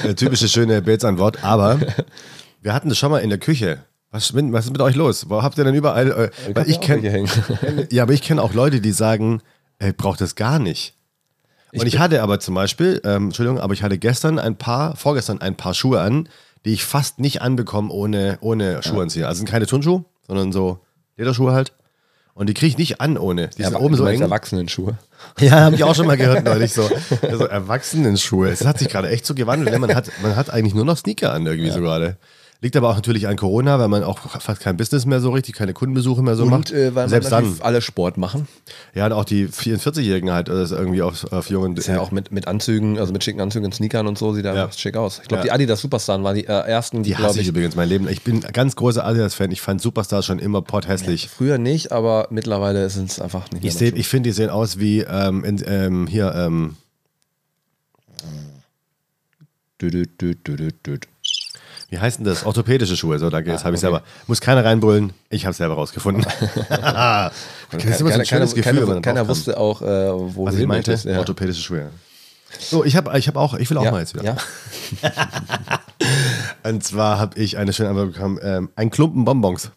[0.04, 1.44] Eine typische schöne Bates-Antwort.
[1.44, 1.80] Aber
[2.64, 3.78] wir hatten das schon mal in der Küche.
[4.10, 5.30] Was, mit- was ist mit euch los?
[5.30, 6.32] Wo habt ihr denn überall?
[6.48, 7.28] Äh, weil ich kenne
[7.92, 9.44] ja, aber ich kenne auch Leute, die sagen,
[9.78, 10.96] ey, braucht das gar nicht.
[11.74, 15.42] Und ich hatte aber zum Beispiel, ähm, Entschuldigung, aber ich hatte gestern ein paar, vorgestern
[15.42, 16.28] ein paar Schuhe an,
[16.66, 19.26] die ich fast nicht anbekomme ohne, ohne Schuhe anziehen.
[19.26, 20.80] Also sind keine Turnschuhe, sondern so
[21.18, 21.74] Lederschuhe halt.
[22.34, 23.50] Und die kriege ich nicht an ohne.
[23.50, 24.22] Die sind oben so eng.
[24.22, 24.98] Erwachsenenschuhe.
[25.40, 26.90] Ja, habe ich auch schon mal gehört neulich so.
[27.22, 28.48] Also Erwachsenenschuhe.
[28.50, 29.78] Es hat sich gerade echt so gewandelt.
[29.78, 32.16] Man hat, man hat eigentlich nur noch Sneaker an irgendwie so gerade.
[32.64, 35.56] Liegt aber auch natürlich an Corona, weil man auch fast kein Business mehr so richtig,
[35.56, 36.70] keine Kundenbesuche mehr so macht.
[36.72, 37.56] Und äh, weil Selbst man dann.
[37.62, 38.48] alle Sport machen.
[38.94, 41.76] Ja, und auch die 44-Jährigen halt, also irgendwie auf, auf jungen.
[41.76, 44.46] Ist ja auch mit, mit Anzügen, also mit schicken Anzügen und Sneakern und so, sieht
[44.46, 44.72] da Ja.
[44.72, 45.22] schick aus.
[45.24, 45.46] Ich glaube, Ja.
[45.46, 48.08] die Adidas Superstar waren die äh, ersten, die, Die hasse ich ich, übrigens mein Leben.
[48.08, 49.50] Ich bin ein ganz großer Adidas-Fan.
[49.50, 51.30] Ich fand Superstars schon immer potthässlich.
[51.30, 53.72] früher nicht, aber mittlerweile sind es einfach nicht mehr.
[53.72, 53.96] Ich, seh- so.
[53.96, 56.76] ich finde, die sehen aus wie ähm, in, ähm, hier, ähm.
[61.92, 62.46] Wie heißt denn das?
[62.46, 63.20] Orthopädische Schuhe.
[63.20, 64.02] So, danke, jetzt habe ich selber.
[64.26, 65.14] Muss keiner reinbrüllen.
[65.30, 66.26] Ich habe selber rausgefunden.
[66.70, 67.32] das
[67.72, 69.30] ist immer so ein Keiner, schönes Gefühl, keiner, man keiner kommt.
[69.30, 69.86] wusste auch, äh,
[70.36, 70.94] wo Was du ich meinte.
[71.04, 71.20] Ja.
[71.20, 71.90] orthopädische Schuhe.
[72.60, 74.24] So, ich habe ich hab auch, ich will auch Ja, mal jetzt wieder.
[74.24, 74.38] ja.
[76.64, 79.72] Und zwar habe ich eine schöne Antwort bekommen: ähm, ein Klumpen Bonbons.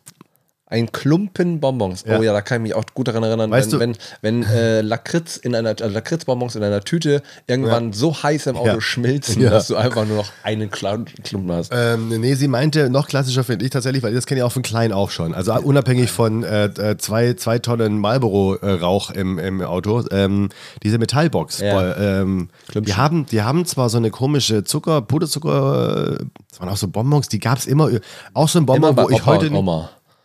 [0.66, 2.04] Ein Klumpen Bonbons.
[2.06, 2.18] Ja.
[2.18, 4.50] Oh ja, da kann ich mich auch gut daran erinnern, Weißt wenn, du- wenn, wenn
[4.50, 8.80] äh, Lakritz in einer also Lakritzbonbons in einer Tüte irgendwann so heiß im Auto Ja.
[8.80, 9.50] schmilzen, Ja.
[9.50, 11.70] dass du einfach nur noch einen Klumpen hast.
[11.76, 14.62] Ähm, nee, sie meinte, noch klassischer finde ich tatsächlich, weil das kenne ich auch von
[14.62, 15.34] klein auf schon.
[15.34, 20.02] Also unabhängig von äh, äh, zwei, zwei Tonnen Marlboro-Rauch im, im Auto.
[20.10, 20.48] Ähm,
[20.82, 21.60] diese Metallbox.
[21.60, 21.74] Ja.
[21.74, 26.70] Boah, ähm, die, haben, die haben zwar so eine komische Zucker, Puderzucker, äh, das waren
[26.70, 27.90] auch so Bonbons, die gab es immer.
[28.32, 29.50] Auch so ein Bonbon, wo ich Opa heute.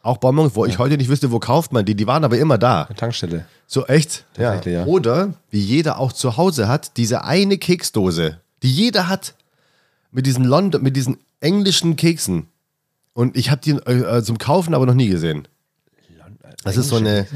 [0.02, 1.96] Auch Bonbons, wo ich heute nicht wüsste, wo kauft man die.
[1.96, 2.86] Die waren aber immer da.
[2.96, 3.46] Tankstelle.
[3.68, 4.26] So echt?
[4.34, 4.86] Tatsächlich, ja.
[4.86, 9.36] Oder, wie jeder auch zu Hause hat, diese eine Keksdose, die jeder hat,
[10.12, 12.48] mit diesen London, mit diesen englischen Keksen.
[13.14, 15.48] Und ich habe die äh, äh, zum Kaufen aber noch nie gesehen.
[16.64, 17.28] Das ist so eine,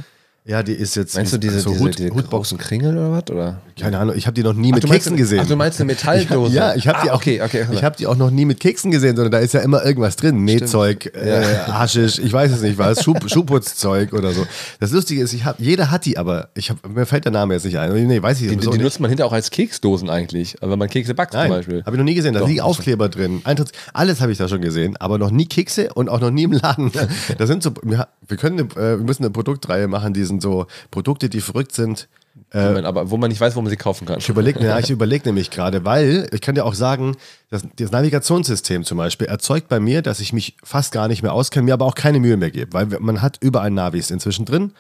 [0.45, 2.29] ja, die ist jetzt Meinst du diese, so diese, Hut, diese Hutbox.
[2.29, 3.23] großen Kringel oder was?
[3.31, 3.61] Oder?
[3.79, 5.39] Keine Ahnung, ich habe die noch nie mit du meinst Keksen gesehen.
[5.43, 6.53] Ach, du meinst eine Metalldose?
[6.53, 7.17] Ja, ich habe die Ah, auch.
[7.17, 7.65] okay, okay.
[7.71, 10.15] Ich habe die auch noch nie mit Keksen gesehen, sondern da ist ja immer irgendwas
[10.17, 14.45] drin, Nähzeug, äh, Haschisch, ich weiß es nicht was, Schuh, Schuhputzzeug oder so.
[14.79, 17.53] Das Lustige ist, ich hab, jeder hat die, aber ich hab, mir fällt der Name
[17.53, 17.91] jetzt nicht ein.
[18.07, 18.81] Nee, weiß ich Die, die nicht.
[18.81, 20.55] nutzt man hinterher auch als Keksdosen eigentlich.
[20.61, 21.83] Wenn man Kekse backt zum Nein, Beispiel.
[21.85, 22.33] habe ich noch nie gesehen.
[22.33, 22.65] Da Doch, liegen ach.
[22.65, 23.41] Aufkleber drin.
[23.45, 26.43] Eintritts alles habe ich da schon gesehen, aber noch nie Kekse und auch noch nie
[26.43, 26.91] im Laden.
[27.37, 30.67] Da sind so, wir, können, eine, äh, wir müssen eine Produktreihe machen, die sind so
[30.91, 32.07] Produkte, die verrückt sind.
[32.51, 34.19] Moment, aber wo man nicht weiß, wo man sie kaufen kann.
[34.19, 37.15] Ich überlege ja, ich überleg nämlich gerade, weil ich kann dir auch sagen,
[37.49, 41.33] das, das Navigationssystem zum Beispiel erzeugt bei mir, dass ich mich fast gar nicht mehr
[41.33, 44.73] auskenne, mir aber auch keine Mühe mehr gebe, weil man hat überall Navis inzwischen drin.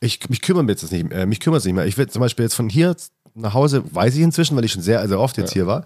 [0.00, 1.86] Ich, mich kümmere mich jetzt nicht, äh, mich kümmert es nicht mehr.
[1.86, 2.96] Ich will zum Beispiel jetzt von hier
[3.34, 5.84] nach Hause, weiß ich inzwischen, weil ich schon sehr, sehr oft jetzt hier war.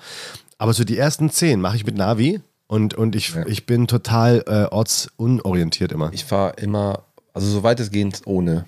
[0.59, 4.45] Aber so die ersten zehn mache ich mit Navi und, und ich, ich bin total
[4.47, 6.11] äh, ortsunorientiert immer.
[6.12, 8.66] Ich fahre immer, also soweit es geht, ohne.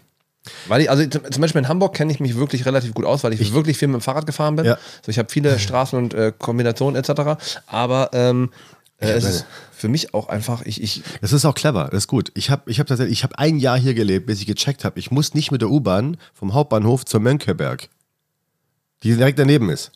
[0.68, 3.32] Weil ich, also zum Beispiel in Hamburg kenne ich mich wirklich relativ gut aus, weil
[3.32, 4.64] ich, wirklich viel mit dem Fahrrad gefahren bin.
[4.64, 4.78] Ja.
[5.04, 7.38] So, ich habe viele Straßen und äh, Kombinationen etc.
[7.66, 8.50] Aber ähm,
[8.98, 12.08] äh, es ist für mich auch einfach, ich, ich Das ist auch clever, das ist
[12.08, 12.32] gut.
[12.34, 14.98] Ich habe ich hab tatsächlich, ich habe ein Jahr hier gelebt, bis ich gecheckt habe,
[14.98, 17.88] ich muss nicht mit der U-Bahn vom Hauptbahnhof zur Mönckeberg,
[19.02, 19.92] die direkt daneben ist.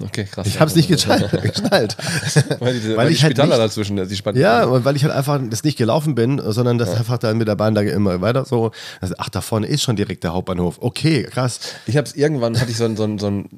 [0.00, 0.46] Okay, krass.
[0.46, 1.30] Ich habe es nicht geschnallt.
[1.42, 1.96] geschnallt.
[2.60, 5.04] weil, diese, weil weil die ich halt nicht- dazwischen, die Span Ja, und weil ich
[5.04, 8.20] halt einfach das nicht gelaufen bin, sondern das einfach dann mit der Bahn da immer
[8.20, 8.70] weiter so.
[9.00, 10.78] Also, ach, da vorne ist schon direkt der Hauptbahnhof.
[10.80, 11.60] Okay, krass.
[11.86, 13.48] Ich habe es irgendwann, hatte ich so ein, so ein, so ein,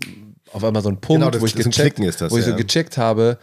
[0.52, 2.56] auf einmal so einen Punkt, Genau, das- wo ich gecheckt, das, wo ich so ja.
[2.56, 3.38] gecheckt habe,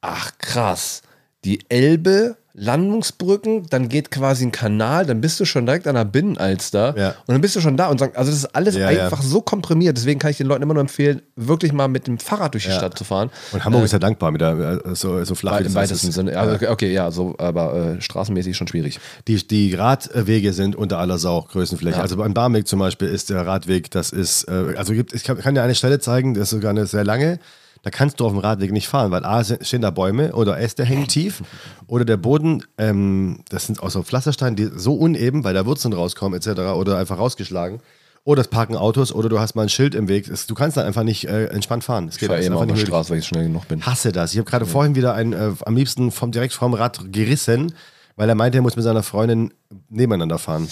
[0.00, 1.02] ach krass,
[1.44, 6.04] die Elbe, Landungsbrücken, dann geht quasi ein Kanal, dann bist du schon direkt an der
[6.04, 7.08] Binnenalster Ja.
[7.26, 9.04] und dann bist du schon da und sagen, also das ist alles Ja, ja.
[9.04, 12.18] einfach so komprimiert, deswegen kann ich den Leuten immer nur empfehlen, wirklich mal mit dem
[12.18, 13.30] Fahrrad durch die Stadt zu fahren.
[13.52, 16.12] Und Hamburg ist ja dankbar mit der äh, so, so flach Im weitesten.
[16.12, 16.32] Sinne.
[16.32, 18.98] Ja, okay, ja, so, aber äh, straßenmäßig schon schwierig.
[19.26, 21.96] Die, die Radwege sind unter aller Sau, Größenfläche.
[21.96, 22.02] Ja.
[22.02, 25.38] Also beim Barmbek zum Beispiel ist der Radweg, das ist, äh, also gibt, ich kann,
[25.38, 27.38] kann dir eine Stelle zeigen, das ist sogar eine sehr lange.
[27.88, 30.84] Da kannst du auf dem Radweg nicht fahren, weil A stehen da Bäume oder Äste
[30.84, 31.40] hängen tief
[31.86, 35.94] oder der Boden, ähm, das sind auch so Pflastersteine, die so uneben, weil da Wurzeln
[35.94, 36.48] rauskommen etc.
[36.76, 37.80] oder einfach rausgeschlagen.
[38.24, 40.28] Oder es parken Autos oder du hast mal ein Schild im Weg.
[40.28, 42.08] Es- Du kannst dann einfach nicht äh, entspannt fahren.
[42.12, 43.86] Ich geht fahre ist immer auf der Straße, weil ich schnell genug bin.
[43.86, 44.32] hasse das.
[44.32, 47.72] Ich habe gerade vorhin wieder einen äh, am liebsten vom, direkt vom Rad gerissen,
[48.16, 49.54] weil er meinte, er muss mit seiner Freundin
[49.88, 50.68] nebeneinander fahren.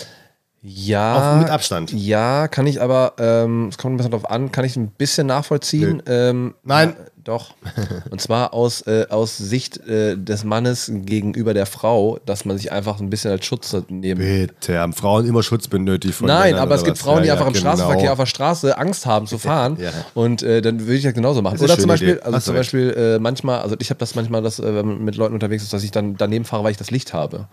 [0.68, 1.34] Ja.
[1.34, 1.92] Auf- mit Abstand.
[1.92, 5.26] Ja, kann ich aber, ähm, es kommt ein bisschen drauf an, kann ich ein bisschen
[5.28, 6.02] nachvollziehen.
[6.06, 6.94] Ähm, Nein.
[6.98, 7.54] ja, doch.
[8.10, 12.72] Und zwar aus, äh, aus Sicht äh, des Mannes gegenüber der Frau, dass man sich
[12.72, 14.18] einfach ein bisschen als Schutz nehmen.
[14.20, 17.02] Bitte, haben Frauen immer Schutz benötigt von Nein, Männern aber es gibt was?
[17.04, 17.70] Frauen, die Ja, einfach ja, im genau.
[17.74, 19.76] Straßenverkehr auf der Straße Angst haben zu fahren.
[19.80, 19.90] Ja.
[20.14, 21.54] Und äh, dann würde ich das genauso machen.
[21.58, 22.22] Das Oder zum Beispiel, Idee.
[22.22, 22.54] also Hast zum.
[22.56, 25.62] Beispiel äh, manchmal, also ich habe das manchmal, dass, äh, wenn man mit Leuten unterwegs
[25.62, 27.46] ist, dass ich dann daneben fahre, weil ich das Licht habe.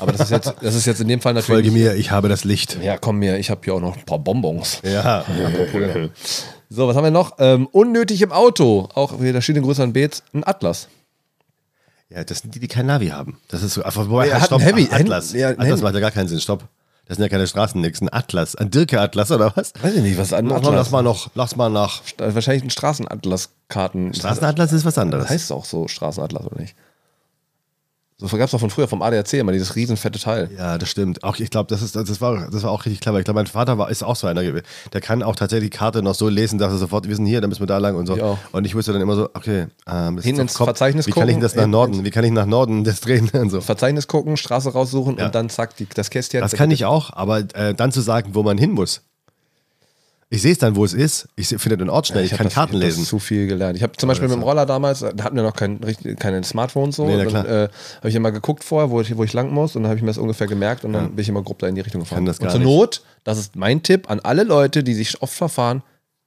[0.00, 1.66] Aber das ist jetzt, das ist jetzt in dem Fall natürlich.
[1.66, 2.78] Folge mir, ich habe das Licht.
[2.82, 4.80] Ja, komm mir, ich habe hier auch noch ein paar Bonbons.
[4.82, 5.24] Ja.
[6.68, 7.36] So, was haben wir noch?
[7.38, 8.88] Ähm, unnötig im Auto.
[8.94, 10.88] Auch wieder steht in größeren Beets ein Atlas.
[12.08, 13.38] ja, das sind die, die kein Navi haben.
[13.48, 15.32] Das ist so einfach, wobei, hat stopp, ein Heavy- Atlas.
[15.32, 16.64] ja, Atlas Heavy- macht ja gar keinen Sinn, stopp.
[17.06, 18.56] Das sind ja keine Straßennix, ein Atlas.
[18.56, 19.72] Ein Dirke-Atlas oder was?
[19.82, 22.00] Weiß ich nicht, was ein Lass mal, Atlas lass mal noch, lass mal nach.
[22.16, 24.14] Wahrscheinlich ein Straßenatlas-Karten.
[24.14, 25.24] Straßenatlas ist was anderes.
[25.24, 26.74] Das heißt auch so Straßenatlas, oder nicht?
[28.18, 30.48] So gab es doch von früher vom ADAC immer dieses riesenfette Teil.
[30.56, 31.24] Ja, das stimmt.
[31.24, 33.18] Auch ich glaube, das, ist, das, war, das war auch richtig clever.
[33.18, 34.40] Ich glaube, mein Vater war, ist auch so einer.
[34.42, 37.40] Der kann auch tatsächlich die Karte noch so lesen, dass er sofort, wir sind hier,
[37.40, 38.14] dann müssen wir da lang und so.
[38.22, 38.38] Auch.
[38.52, 40.66] Und ich wusste dann immer so, okay, ähm, ist ins Kopf.
[40.66, 42.04] Verzeichnis Wie kann ich gucken, das nach Norden?
[42.04, 43.60] Wie kann ich nach Norden das drehen und so.
[43.60, 45.26] Verzeichnis gucken, Straße raussuchen Ja.
[45.26, 46.40] und dann zack, die, das Kästchen.
[46.40, 49.02] Das kann ich auch, aber äh, dann zu sagen, wo man hin muss.
[50.34, 51.28] Ich sehe es dann, wo es ist.
[51.36, 52.24] Ich finde den Ort schnell.
[52.24, 53.02] ich, hab kann das, Karten ich lesen.
[53.02, 53.76] Das zu viel gelernt.
[53.76, 55.78] Ich habe zum Beispiel mit dem Roller damals, da hatten wir noch kein,
[56.18, 57.06] keine Smartphones so.
[57.06, 57.68] Nee, na dann äh,
[57.98, 60.02] habe ich immer geguckt vorher, wo ich, wo ich lang muss und dann habe ich
[60.02, 62.26] mir das ungefähr gemerkt und dann bin ich immer grob da in die Richtung gefahren.
[62.26, 62.64] Und zur nicht.
[62.64, 65.82] Not, das ist mein Tipp an alle Leute, die sich oft verfahren,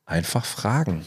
[0.05, 1.05] einfach fragen.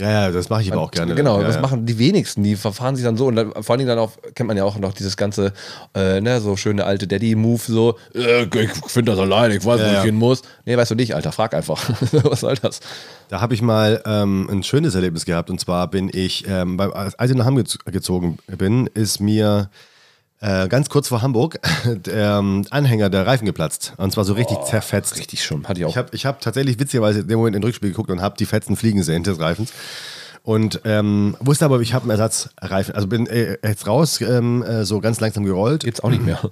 [0.00, 1.14] Ja, ja, das mache ich aber auch gerne.
[1.14, 1.60] Genau, ja, das ja.
[1.60, 2.42] machen die wenigsten.
[2.42, 4.64] Die verfahren sich dann so und dann, vor allen Dingen dann auch, kennt man ja
[4.64, 5.52] auch noch dieses ganze,
[5.94, 9.86] äh, ne, so schöne alte Daddy-Move, so, äh, ich finde das alleine, ich weiß, Ja,
[9.92, 10.42] wo ich hin muss.
[10.64, 11.88] Nee, weißt du nicht, Alter, frag einfach.
[12.24, 12.80] Was soll das?
[13.28, 15.50] Da habe ich mal ähm, ein schönes Erlebnis gehabt.
[15.50, 19.68] Und zwar bin ich, ähm, beim, als ich nach Hamburg gez- gezogen bin, ist mir
[20.40, 23.92] äh, ganz kurz vor Hamburg der ähm, Anhänger der Reifen geplatzt.
[23.98, 25.18] Und zwar so richtig zerfetzt.
[25.18, 25.90] Richtig schon, hatte ich auch.
[25.90, 28.36] Ich habe ich hab tatsächlich witzigerweise in dem Moment in den Rückspiel geguckt und habe
[28.38, 29.72] die Fetzen fliegen sehen des Reifens.
[30.42, 32.94] Und ähm, wusste aber, ich habe einen Ersatzreifen.
[32.94, 35.84] Also bin äh, jetzt raus, ähm, äh, so ganz langsam gerollt.
[35.84, 36.40] Gibt's auch nicht mehr.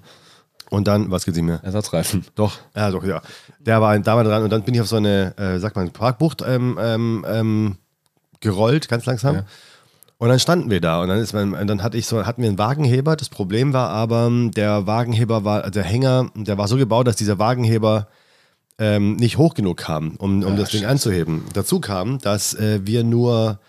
[0.70, 1.60] Und dann, was gibt's nicht mehr?
[1.62, 2.26] Ersatzreifen.
[2.34, 3.22] Doch, ja, doch, ja.
[3.58, 5.90] Der war da war dran und dann bin ich auf so eine, äh, sagt man,
[5.92, 7.76] Parkbucht ähm, ähm, ähm,
[8.40, 9.36] gerollt, ganz langsam.
[9.36, 9.44] Ja.
[10.20, 12.48] Und dann standen wir da und dann ist und dann hatte ich so, hatten wir
[12.48, 13.14] einen Wagenheber.
[13.14, 17.38] Das Problem war aber, der Wagenheber war, der Hänger, der war so gebaut, dass dieser
[17.38, 18.08] Wagenheber
[18.80, 20.90] ähm, nicht hoch genug kam, um, um Ah, das Ding scheiße.
[20.90, 21.44] anzuheben.
[21.54, 23.60] Dazu kam, dass äh, wir nur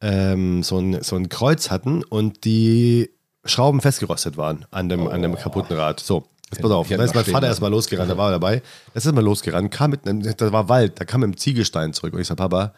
[0.00, 3.10] ähm, so, ein, so ein Kreuz hatten und die
[3.44, 6.00] Schrauben festgerostet waren an dem, an dem kaputten Rad.
[6.00, 6.88] So, jetzt pass auf.
[6.88, 8.62] Da ist mein Vater erstmal losgerannt, da war er dabei.
[8.94, 11.92] Das ist mal losgerannt, kam mit einem, da war Wald, da kam mit einem Ziegelstein
[11.92, 12.14] zurück.
[12.14, 12.72] Und ich sag, Papa,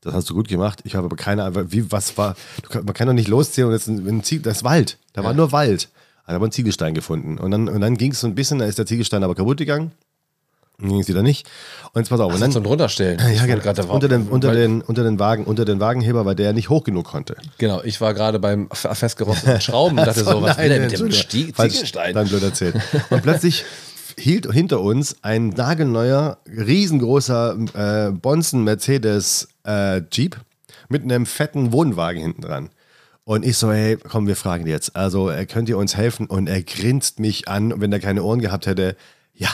[0.00, 0.80] das hast du gut gemacht.
[0.84, 2.36] Ich habe aber keine Ahnung, wie, was war,
[2.70, 4.98] kann- man kann doch nicht losziehen und jetzt ein, ein Ziegel, das ist Wald.
[5.12, 5.88] Da war nur Wald.
[6.24, 7.38] Da hat aber einen Ziegelstein gefunden.
[7.38, 9.58] Und dann, und dann ging es so ein bisschen, da ist der Ziegelstein aber kaputt
[9.58, 9.92] gegangen.
[10.78, 11.46] Dann ging es wieder nicht.
[11.94, 12.34] Und jetzt pass auf.
[12.34, 13.18] Und dann, so ein drunterstellen.
[13.32, 16.26] Ich ja, genau, gerade da- unter, den, unter, den, unter den Wagen, unter den Wagenheber,
[16.26, 17.36] weil der nicht hoch genug konnte.
[17.56, 20.92] Genau, ich war gerade beim fe- festgerosteten Schrauben und dachte so, was will er mit
[20.98, 21.10] dem.
[21.12, 22.12] Stie- Falsch, Ziegelstein?
[22.14, 22.76] Dein blöd erzählt.
[23.08, 23.64] Und plötzlich
[24.18, 30.36] hielt hinter uns ein nagelneuer, riesengroßer äh, Bonzen Mercedes äh, Jeep
[30.88, 32.70] mit einem fetten Wohnwagen hinten dran.
[33.24, 34.94] Und ich so, hey, komm, wir fragen jetzt.
[34.94, 36.26] Also, äh, könnt ihr uns helfen?
[36.26, 38.96] Und er grinst mich an, wenn er keine Ohren gehabt hätte,
[39.34, 39.48] ja,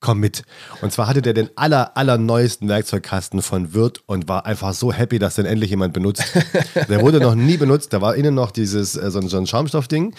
[0.00, 0.42] komm mit.
[0.82, 5.18] Und zwar hatte der den aller, allerneuesten Werkzeugkasten von Wirt und war einfach so happy,
[5.18, 6.22] dass den endlich jemand benutzt.
[6.88, 7.92] Der wurde noch nie benutzt.
[7.92, 10.14] Da war innen noch dieses, äh, so, ein- so ein Schaumstoffding.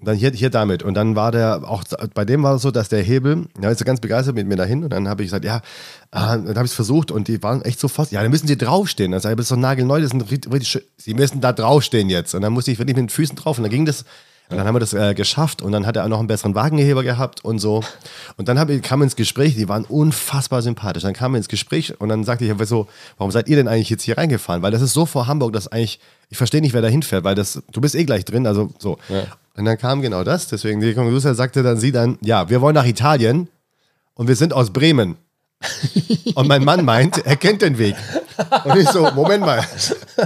[0.00, 0.82] Dann hier, hier damit.
[0.82, 3.80] Und dann war der auch, bei dem war es so, dass der Hebel, da ist
[3.80, 4.84] er ganz begeistert mit mir dahin.
[4.84, 5.62] Und dann habe ich gesagt, ja,
[6.10, 8.46] ah, dann habe ich es versucht und die waren echt so fast, ja, dann müssen
[8.46, 9.10] sie draufstehen.
[9.12, 10.82] Dann sage ich, das ist so nagelneu, das ist richtig, richtig schön.
[10.98, 12.34] Sie müssen da draufstehen jetzt.
[12.34, 14.04] Und dann musste ich wirklich mit den Füßen drauf und dann ging das.
[14.50, 16.54] Und dann haben wir das äh, geschafft und dann hat er auch noch einen besseren
[16.54, 17.82] Wagenheber gehabt und so.
[18.36, 21.02] Und dann ich, kam ins Gespräch, die waren unfassbar sympathisch.
[21.02, 22.86] Dann kamen wir ins Gespräch und dann sagte ich aber so,
[23.16, 24.60] warum seid ihr denn eigentlich jetzt hier reingefahren?
[24.60, 27.34] Weil das ist so vor Hamburg, dass eigentlich, ich verstehe nicht, wer da hinfährt, weil
[27.34, 28.98] das, du bist eh gleich drin, also so.
[29.56, 32.74] Und dann kam genau das, deswegen die Konklusion sagte dann sie dann, ja, wir wollen
[32.74, 33.48] nach Italien
[34.14, 35.16] und wir sind aus Bremen.
[36.34, 37.94] Und mein Mann meint, er kennt den Weg.
[38.64, 39.64] Und ich so, Moment mal.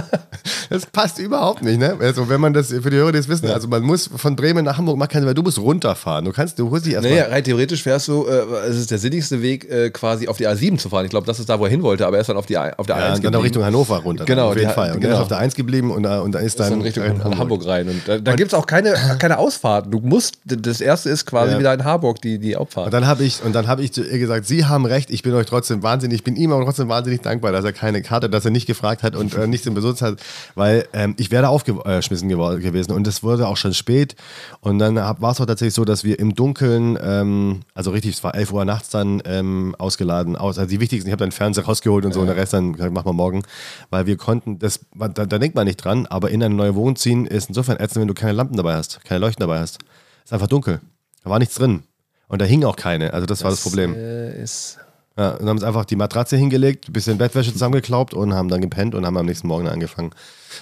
[0.69, 1.95] Das passt überhaupt nicht, ne?
[1.99, 4.77] Also, wenn man das für die Hörer das wissen, also man muss von Bremen nach
[4.77, 6.25] Hamburg machen, weil du musst runterfahren.
[6.25, 7.13] Du kannst, du musst dich erstmal.
[7.17, 10.47] Naja, rein theoretisch fährst du, äh, es ist der sinnigste Weg, äh, quasi auf die
[10.47, 11.05] A7 zu fahren.
[11.05, 12.55] Ich glaube, das ist da, wo er hin wollte, aber er ist dann auf, die,
[12.57, 14.25] A- auf der ja, A1 und dann auch Richtung Hannover runter.
[14.25, 14.91] Genau, auf jeden die- Fall.
[14.93, 15.13] Und genau.
[15.13, 17.23] dann ist auf der 1 geblieben und, und da ist Ist dann, dann Richtung in
[17.23, 17.65] Hamburg.
[17.65, 17.89] rein.
[17.89, 19.91] Und da, da gibt es auch keine, keine Ausfahrt.
[19.91, 21.59] Du musst, das erste ist quasi Ja.
[21.59, 22.93] wieder in Harburg, die, die Und Abfahrt.
[22.93, 25.33] dann habe ich, und dann habe ich zu ihr gesagt, Sie haben recht, ich bin
[25.33, 28.45] euch trotzdem wahnsinnig, ich bin ihm aber trotzdem wahnsinnig dankbar, dass er keine Karte, dass
[28.45, 30.19] er nicht gefragt hat und äh, nichts im Besitz hat,
[30.55, 34.15] weil ähm, ich wäre aufgeschmissen gewo- gewesen und es wurde auch schon spät.
[34.61, 38.23] Und dann war es auch tatsächlich so, dass wir im Dunkeln, ähm, also richtig, es
[38.23, 41.65] war 11 Uhr nachts dann ähm, ausgeladen, aus, also die wichtigsten, ich habe dann Fernseher
[41.65, 43.43] rausgeholt und so und der Rest dann gesagt, machen wir morgen,
[43.89, 46.95] weil wir konnten, das, da, da denkt man nicht dran, aber in eine neue Wohnung
[46.95, 49.79] ziehen ist insofern ätzend, wenn du keine Lampen dabei hast, keine Leuchten dabei hast.
[50.25, 50.79] ist einfach dunkel.
[51.23, 51.83] Da war nichts drin.
[52.27, 53.13] Und da hing auch keine.
[53.13, 53.93] Also das, war das Problem.
[53.95, 54.77] Äh, ist
[55.19, 58.61] Ja, und haben uns einfach die Matratze hingelegt, ein bisschen Bettwäsche zusammengeklaubt und haben dann
[58.61, 60.11] gepennt und haben am nächsten Morgen angefangen.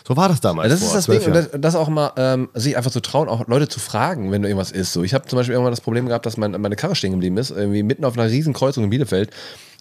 [0.07, 0.69] So war das damals.
[0.71, 3.67] das ist das Ding, das, das auch mal, ähm, sich einfach zu trauen, auch Leute
[3.67, 4.93] zu fragen, wenn du irgendwas ist.
[4.93, 7.37] So, ich habe zum Beispiel irgendwann das Problem gehabt, dass mein, meine Karre stehen geblieben
[7.37, 9.29] ist, irgendwie mitten auf einer riesen Kreuzung in Bielefeld,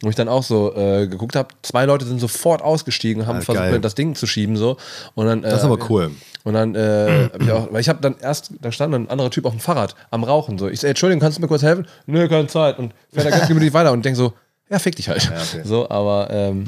[0.02, 3.40] wo ich dann auch so äh, geguckt habe, zwei Leute sind sofort ausgestiegen haben Ah,
[3.40, 3.80] versucht, geil.
[3.80, 4.76] das Ding zu schieben so.
[5.14, 6.10] Und dann, äh, Das ist aber cool.
[6.44, 9.30] Und dann, äh, hab ich auch, weil ich habe dann erst, da stand ein anderer
[9.30, 10.58] Typ auf dem Fahrrad am Rauchen.
[10.58, 11.86] So, ich sag, Entschuldigung, kannst du mir kurz helfen?
[12.04, 12.78] Nö, keine Zeit.
[12.78, 14.34] Und fährt da ganz gemütlich weiter und denk so,
[14.70, 15.30] ja, fick dich halt.
[15.30, 15.62] okay.
[15.64, 16.66] So, aber ähm,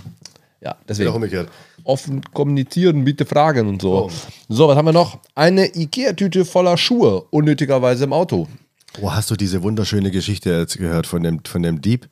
[0.60, 1.10] ja, deswegen.
[1.10, 1.48] umgekehrt.
[1.84, 4.10] offen kommunizieren, bitte fragen und so.
[4.48, 5.18] So, was haben wir noch?
[5.34, 8.48] Eine Ikea-Tüte voller Schuhe, unnötigerweise im Auto.
[9.00, 12.08] Oh, hast du diese wunderschöne Geschichte jetzt gehört von dem, von dem Dieb,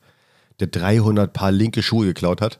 [0.59, 2.59] der 300 Paar linke Schuhe geklaut hat?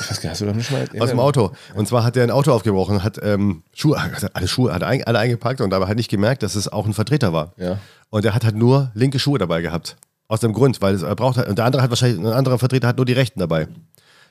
[0.00, 0.88] Ich weiß gar nicht, hast du doch nicht mal.
[0.98, 1.52] Aus dem Auto.
[1.74, 5.04] Und zwar hat er ein Auto aufgebrochen, hat ähm, Schuhe, hat alle Schuhe, hat ein,
[5.04, 7.52] alle eingepackt und aber hat nicht gemerkt, dass es auch ein Vertreter war.
[7.56, 7.78] Ja.
[8.08, 9.96] Und er hat halt nur linke Schuhe dabei gehabt.
[10.30, 12.58] Aus dem Grund, weil es, er braucht halt, und der andere hat wahrscheinlich, ein anderer
[12.58, 13.66] Vertreter hat nur die rechten dabei.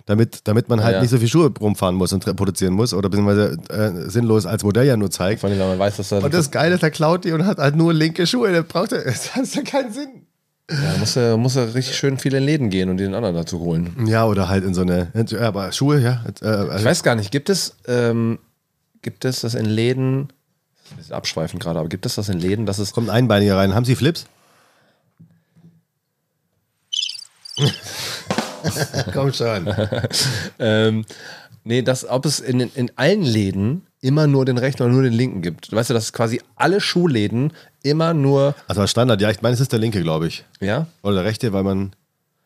[0.05, 1.01] Damit, damit man halt Ja.
[1.01, 4.87] nicht so viel Schuhe rumfahren muss und produzieren muss oder beziehungsweise äh, sinnlos als Modell
[4.87, 5.41] ja nur zeigt.
[5.41, 6.23] Vor allem, man weiß, dass er.
[6.23, 8.51] Und das Geile ist, er klaut die und hat halt nur linke Schuhe.
[8.51, 10.09] Der braucht er, das hat ja keinen Sinn.
[10.71, 13.59] ja, muss, er, muss er richtig schön viele in Läden gehen und den anderen dazu
[13.59, 14.05] holen.
[14.07, 16.23] Ja, oder halt in so eine, ja, aber Schuhe, ja.
[16.41, 18.39] Äh, Ich weiß gar nicht, gibt es, ähm,
[19.01, 22.29] gibt es das in Läden, das ist ein bisschen abschweifend gerade, aber gibt es das
[22.29, 22.93] in Läden, dass es.
[22.93, 23.75] kommt ein Einbeiniger rein.
[23.75, 24.25] Haben Sie Flips?
[29.13, 29.67] Komm schon.
[30.59, 31.05] Ähm,
[31.63, 35.13] nee, dass, ob es in, in allen Läden immer nur den rechten oder nur den
[35.13, 35.71] linken gibt.
[35.71, 37.53] Weißt du, dass quasi alle Schuhläden
[37.83, 38.55] immer nur.
[38.67, 40.45] Also als Standard, ja, ich meine, es ist der linke, glaube ich.
[40.59, 40.87] Ja?
[41.03, 41.93] Oder der rechte, weil man.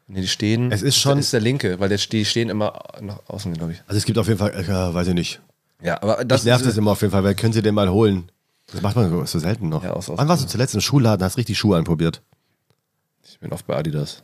[0.07, 0.71] Nee, die stehen.
[0.71, 3.71] Es ist schon- Das ist der linke, weil der, die stehen immer nach außen, glaube
[3.74, 3.82] ich.
[3.88, 5.41] Also es gibt auf jeden Fall, äh, weiß ich nicht.
[5.82, 7.89] Ja, aber das Das nervt es immer auf jeden Fall, weil können Sie den mal
[7.89, 8.30] holen?
[8.71, 9.84] Das macht man so- so selten noch.
[9.84, 12.21] Ja, aus- aus- Wann warst du zuletzt im Schuhladen, hast richtig Schuhe anprobiert?
[13.28, 14.21] Ich bin oft bei Adidas.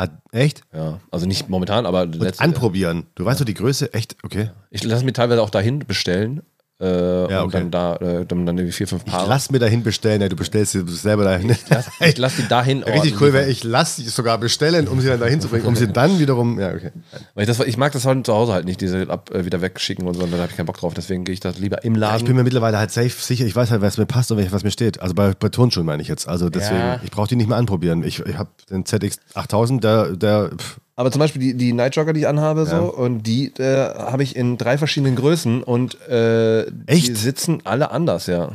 [0.00, 0.62] Ah, echt?
[0.72, 3.06] Ja, also nicht momentan, aber Und letzte- anprobieren.
[3.16, 3.92] Du weißt doch die Größe?
[3.92, 4.16] Echt?
[4.22, 4.50] Okay.
[4.70, 6.40] Ich lasse mir teilweise auch dahin bestellen.
[6.80, 7.58] Äh, Ja, und okay.
[7.58, 9.28] dann da äh, dann, dann irgendwie vier, fünf Ich Paare.
[9.28, 11.54] lass mir dahin bestellen, ey, du bestellst sie selber dahin.
[11.68, 15.00] lass, ich lass die dahin Richtig ordern, cool wäre, ich lass sie sogar bestellen, um
[15.00, 16.58] sie dann dahin zu bringen, um sie dann wiederum.
[16.58, 16.90] Ja, okay.
[17.34, 19.60] Weil ich, das, ich mag das halt zu Hause halt nicht, diese ab, äh, wieder
[19.60, 20.94] wegschicken und so, und da habe ich keinen Bock drauf.
[20.94, 22.18] Deswegen gehe ich das lieber im Ja, Laden.
[22.20, 24.64] ich bin mir mittlerweile halt safe sicher, ich weiß halt, was mir passt und was
[24.64, 25.00] mir steht.
[25.02, 26.28] Also bei, bei Turnschuhen meine ich jetzt.
[26.28, 27.00] Also deswegen, Ja.
[27.04, 28.02] ich brauche die nicht mehr anprobieren.
[28.04, 32.12] Ich, ich habe den ZX8000, der, der pff, aber zum Beispiel die, die Night Jogger,
[32.12, 32.80] die ich anhabe, so, Ja.
[32.80, 37.16] und die äh, habe ich in drei verschiedenen Größen und äh, die Echt?
[37.16, 38.50] sitzen alle anders, ja.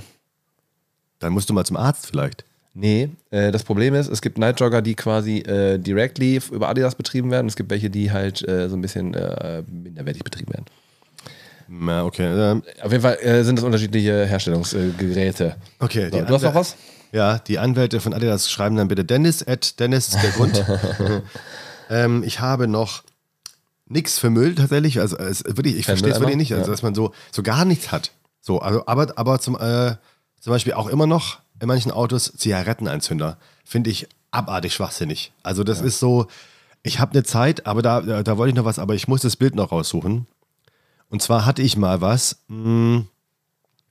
[1.20, 2.46] dann musst du mal zum Arzt vielleicht.
[2.76, 6.94] Nee, äh, das Problem ist, es gibt Night Jogger, die quasi äh, directly über Adidas
[6.94, 7.48] betrieben werden.
[7.48, 10.66] Es gibt welche, die halt äh, so ein bisschen äh, minderwertig betrieben werden.
[11.68, 12.26] Na, okay.
[12.28, 15.56] Ähm, Auf jeden Fall äh, sind das unterschiedliche Herstellungsgeräte.
[15.80, 16.10] okay.
[16.12, 16.76] So, die du hast noch was?
[17.12, 20.64] Ja, die Anwälte von Adidas schreiben dann bitte Dennis, at Dennis der Grund.
[21.90, 23.04] ähm, ich habe noch
[23.88, 25.00] nichts für Müll tatsächlich.
[25.00, 26.72] Also es, wirklich, ich verstehe es wirklich nicht, also, Ja.
[26.72, 28.12] dass man so, so gar nichts hat.
[28.42, 29.96] So, also, aber, aber zum, äh,
[30.40, 33.38] zum Beispiel auch immer noch in manchen Autos Zigarettenanzünder.
[33.64, 35.32] Finde ich abartig schwachsinnig.
[35.44, 36.28] Also das ist so,
[36.84, 39.22] ich habe eine Zeit, aber da, da, da wollte ich noch was, aber ich muss
[39.22, 40.28] das Bild noch raussuchen.
[41.10, 43.04] Und zwar hatte ich mal was, mh,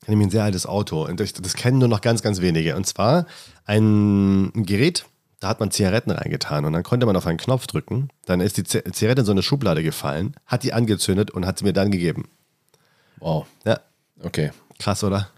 [0.06, 1.04] nämlich ein sehr altes Auto.
[1.06, 2.76] Und das, das kennen nur noch ganz, ganz wenige.
[2.76, 3.26] Und zwar
[3.64, 5.06] ein Gerät,
[5.44, 8.08] da hat man Zigaretten reingetan und dann konnte man auf einen Knopf drücken.
[8.26, 11.64] Dann ist die Zigarette in so eine Schublade gefallen, hat die angezündet und hat sie
[11.64, 12.28] mir dann gegeben.
[13.18, 13.78] Wow, Ja,
[14.22, 14.50] okay.
[14.78, 15.28] krass, oder?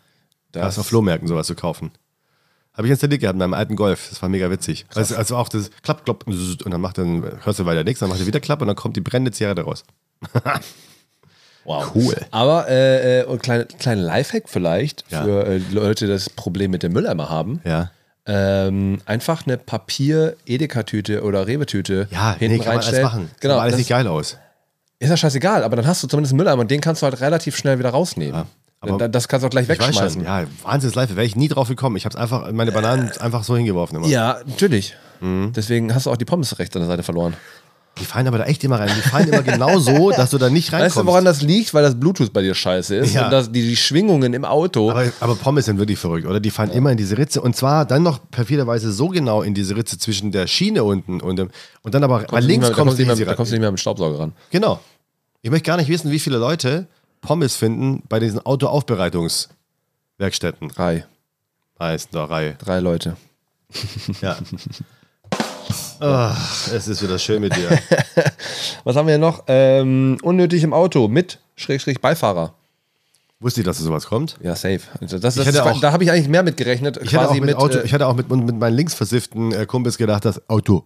[0.52, 1.90] Das, Krass, auf Flohmärkten sowas zu kaufen.
[2.74, 4.08] Habe ich installiert gehabt in meinem alten Golf.
[4.10, 4.86] Das war mega witzig.
[4.94, 8.08] Also, also auch das Klapp, Klopp und dann macht dann, hörst du weiter nichts, dann
[8.08, 9.82] macht er wieder Klapp und dann kommt die brennende Zigarette raus.
[11.64, 11.90] wow.
[11.94, 12.16] Cool.
[12.30, 15.22] Aber äh, äh, und kleine, kleine Lifehack vielleicht Ja.
[15.24, 17.60] für äh, Leute, die das Problem mit dem Mülleimer haben.
[17.64, 17.90] Ja.
[18.28, 23.04] Ähm, einfach eine Papier-Edeka-Tüte oder Rewe-Tüte Ja, hinten nee, kann man alles reinstellen.
[23.04, 23.30] machen.
[23.40, 24.36] Genau, Sieht alles das nicht geil aus.
[24.98, 27.20] ist ja scheißegal, aber dann hast du zumindest einen Mülleimer und den kannst du halt
[27.20, 28.44] relativ schnell wieder rausnehmen.
[28.98, 30.22] Da- das kannst du auch gleich wegschmeißen.
[30.22, 31.96] schon, ja, Wahnsinns Live, wäre ich nie drauf gekommen.
[31.96, 34.06] Ich habe es einfach, meine Bananen einfach so hingeworfen immer.
[34.06, 34.94] Ja, natürlich.
[35.20, 35.52] Mhm.
[35.56, 37.34] Deswegen hast du auch die Pommes rechts an der Seite verloren.
[37.98, 38.90] Die fallen aber da echt immer rein.
[38.94, 40.96] Die fallen immer genau so, dass du da nicht reinkommst.
[40.96, 41.72] Weißt du, woran das liegt?
[41.72, 43.24] Weil das Bluetooth bei dir scheiße ist Ja.
[43.24, 44.90] und dass die, die Schwingungen im Auto.
[44.90, 46.38] aber, aber Pommes sind wirklich verrückt, oder?
[46.40, 49.74] Die fallen immer in diese Ritze und zwar dann noch perfiderweise so genau in diese
[49.76, 51.48] Ritze zwischen der Schiene unten und dem,
[51.82, 53.54] und dann aber nicht links mehr, da, kommst kommst du nicht mehr, da kommst du
[53.54, 54.32] nicht mehr mit dem Staubsauger ran.
[54.50, 54.78] Genau.
[55.42, 56.86] Ich möchte gar nicht wissen, wie viele Leute
[57.22, 60.68] Pommes finden bei diesen Autoaufbereitungswerkstätten.
[60.68, 61.06] Drei.
[61.80, 62.54] Heißt da Reihe.
[62.58, 63.16] Drei Leute.
[64.20, 64.36] Ja.
[66.00, 67.68] Ach, es ist wieder schön mit dir.
[68.84, 69.44] Was haben wir noch?
[69.46, 72.54] Ähm, unnötig im Auto mit Schrägstrich Beifahrer.
[73.40, 74.36] Wusste ich, dass sowas kommt?
[74.42, 74.80] Ja, safe.
[75.00, 76.96] Also das, das auch- da habe ich eigentlich mehr mit gerechnet.
[77.02, 79.66] Ich hatte auch quasi mit, Auto, äh, ich hatte auch mit, mit meinen linksversifften äh,
[79.66, 80.84] Kumpels gedacht, das Auto.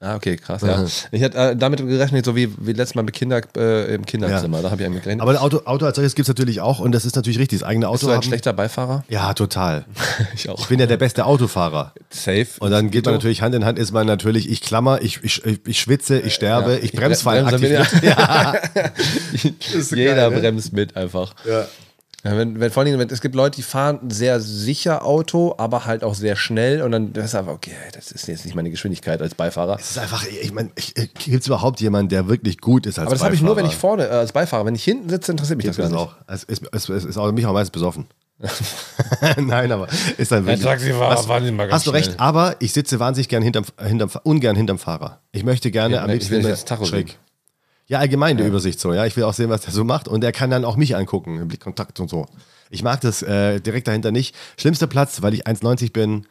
[0.00, 0.84] Ah, okay, krass, ja.
[1.10, 4.62] Ich hätte äh, damit gerechnet, so wie, wie letztes Mal mit Kinder äh, im Kinderzimmer.
[4.62, 5.22] Da habe ich eigentlich gerechnet.
[5.22, 7.60] Aber ein Auto, Auto als solches gibt es natürlich auch und das ist natürlich richtig.
[7.60, 8.22] Das eigene Bist Auto du ein haben.
[8.24, 9.04] schlechter Beifahrer?
[9.08, 9.84] Ja, total.
[10.34, 10.58] Ich auch.
[10.60, 11.92] Ich bin ja der beste Autofahrer.
[12.10, 12.46] Safe.
[12.58, 15.42] Und dann geht man natürlich Hand in Hand, ist man natürlich, ich klammer, ich, ich,
[15.44, 18.02] ich schwitze, ich sterbe, Ja, ich ich bremse vor allem bremse aktiv.
[18.02, 18.54] Ja.
[19.94, 20.40] Jeder geil, ne?
[20.40, 21.34] bremst mit einfach.
[21.48, 21.66] Ja.
[22.26, 25.86] Ja, wenn, wenn, vor allem, wenn, es gibt Leute, die fahren sehr sicher Auto, aber
[25.86, 28.70] halt auch sehr schnell und dann das ist einfach, okay, das ist jetzt nicht meine
[28.70, 29.76] Geschwindigkeit als Beifahrer.
[29.78, 33.14] Es ist einfach, ich meine, gibt es überhaupt jemanden, der wirklich gut ist als Aber
[33.14, 35.58] das habe ich nur, wenn ich vorne äh, als Beifahrer, wenn ich hinten sitze, interessiert
[35.58, 36.00] mich Gibt das gar nicht.
[36.00, 36.16] auch.
[36.26, 38.06] Es ist, es, es ist auch mich auch meistens besoffen.
[39.36, 39.86] Nein, aber
[40.18, 40.64] ist dann wirklich.
[40.64, 42.18] Taxifahrer hast, fahren immer ganz hast du recht, schnell.
[42.18, 45.20] aber ich sitze wahnsinnig gern hinterm, hinterm, ungern hinterm Fahrer.
[45.30, 47.18] Ich möchte gerne Ja, am ich liebsten will nicht immer das Tacho schräg.
[47.88, 49.06] Ja, allgemein die Übersicht so, ja.
[49.06, 51.38] Ich will auch sehen, was der so macht und der kann dann auch mich angucken,
[51.38, 52.26] im Blickkontakt und so.
[52.68, 54.34] Ich mag das äh, direkt dahinter nicht.
[54.58, 56.26] Schlimmster Platz, weil ich 1,90 bin,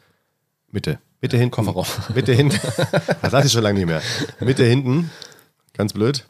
[0.70, 0.98] Mitte.
[1.22, 1.52] Mitte hinten.
[1.52, 1.86] Kofferraum.
[2.14, 2.58] Mitte hinten.
[3.22, 4.02] Das hatte ich schon lange nicht mehr.
[4.40, 5.10] Mitte hinten.
[5.72, 6.26] Ganz blöd.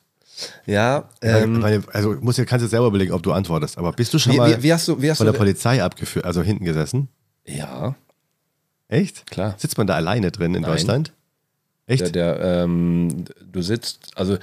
[0.67, 3.79] Ja, Ähm, also musst du, kannst du selber überlegen, ob du antwortest.
[3.79, 6.25] Aber bist du schon wie, mal wie, hast du, wie hast von der Polizei abgeführt,
[6.25, 7.09] also hinten gesessen?
[7.45, 7.95] ja,
[8.89, 9.29] Echt?
[9.29, 9.55] Klar.
[9.59, 10.71] Sitzt man da alleine drin in Nein.
[10.71, 11.13] Deutschland?
[11.87, 12.15] Echt?
[12.15, 14.39] der, der ähm, du sitzt, also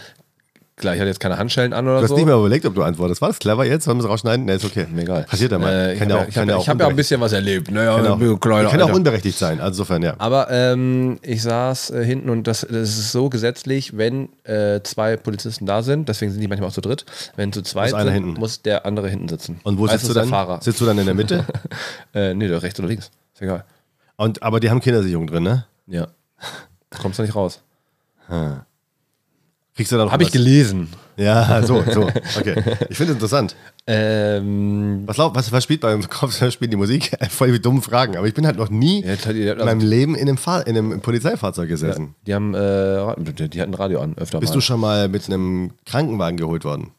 [0.75, 2.15] klar, ich hatte jetzt keine Handschellen an oder du hast so.
[2.15, 3.21] nicht mehr überlegt, ob du antwortest.
[3.21, 3.87] War das clever jetzt?
[3.87, 4.45] Wollen wir es rausschneiden?
[4.45, 4.87] Nee, ist okay.
[4.91, 5.23] Mir egal.
[5.23, 5.71] Passiert ja mal.
[5.71, 6.95] Äh, ich Kann habe ja ja, ich kann hab, ja ja, ich hab ja ein
[6.95, 7.71] bisschen was erlebt.
[7.71, 9.59] Naja, Kann ich bin ein auch, kleiner kann auch unberechtigt sein.
[9.59, 10.15] Also insofern, ja.
[10.17, 15.17] Aber ähm, ich saß äh, hinten und das, das ist so gesetzlich, wenn äh, zwei
[15.17, 17.05] Polizisten da sind, deswegen sind die manchmal auch zu dritt,
[17.35, 19.59] wenn zu zweit Muss sind, muss der andere hinten sitzen.
[19.63, 20.23] Und wo sitzt du dann?
[20.23, 20.61] der Fahrer.
[20.61, 21.45] Sitzt du dann in der Mitte?
[22.13, 23.09] Äh, nee, rechts oder links.
[23.33, 23.65] Ist egal.
[24.17, 25.65] Und, aber die haben Kindersicherung drin, ne?
[25.87, 26.07] Ja.
[27.01, 27.61] Kommst du nicht raus.
[29.75, 30.33] Kriegst du dann noch Habe ich was?
[30.33, 30.89] gelesen.
[31.17, 32.03] Ja, so, so.
[32.39, 32.55] Okay.
[32.89, 33.55] Ich finde es interessant.
[33.85, 37.11] Ähm, Was, was, was spielt beim Kopfspiel die Musik?
[37.29, 38.15] Voll die dummen Fragen.
[38.17, 40.65] Aber ich bin halt noch nie ja, die, die, in meinem Leben in einem, Fahr
[40.65, 42.15] in einem Polizeifahrzeug gesessen.
[42.25, 44.57] die haben, äh, die, die hatten Radio an, öfter Bist mal.
[44.57, 46.91] du schon mal mit einem Krankenwagen geholt worden?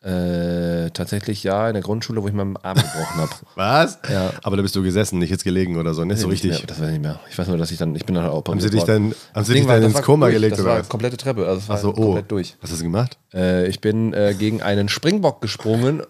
[0.00, 3.30] Äh, tatsächlich ja, in der Grundschule, wo ich meinen Arm gebrochen habe.
[3.56, 3.98] Was?
[4.08, 4.30] Ja.
[4.44, 6.60] Aber da bist du gesessen, nicht jetzt gelegen oder so, nicht so Nicht richtig.
[6.60, 7.18] Mehr, das weiß ich nicht mehr.
[7.28, 9.14] Ich weiß nur, dass ich dann, ich bin dann auch Haben sie dich dann, haben
[9.34, 10.88] Das sie dich war- dann das ins war Koma durch, gelegt Das oder war was?
[10.88, 11.92] komplette Treppe, also es war Achso, oh.
[11.94, 12.56] komplett durch.
[12.60, 13.18] Was hast du gemacht?
[13.34, 16.02] Äh, ich bin äh, gegen einen Springbock gesprungen,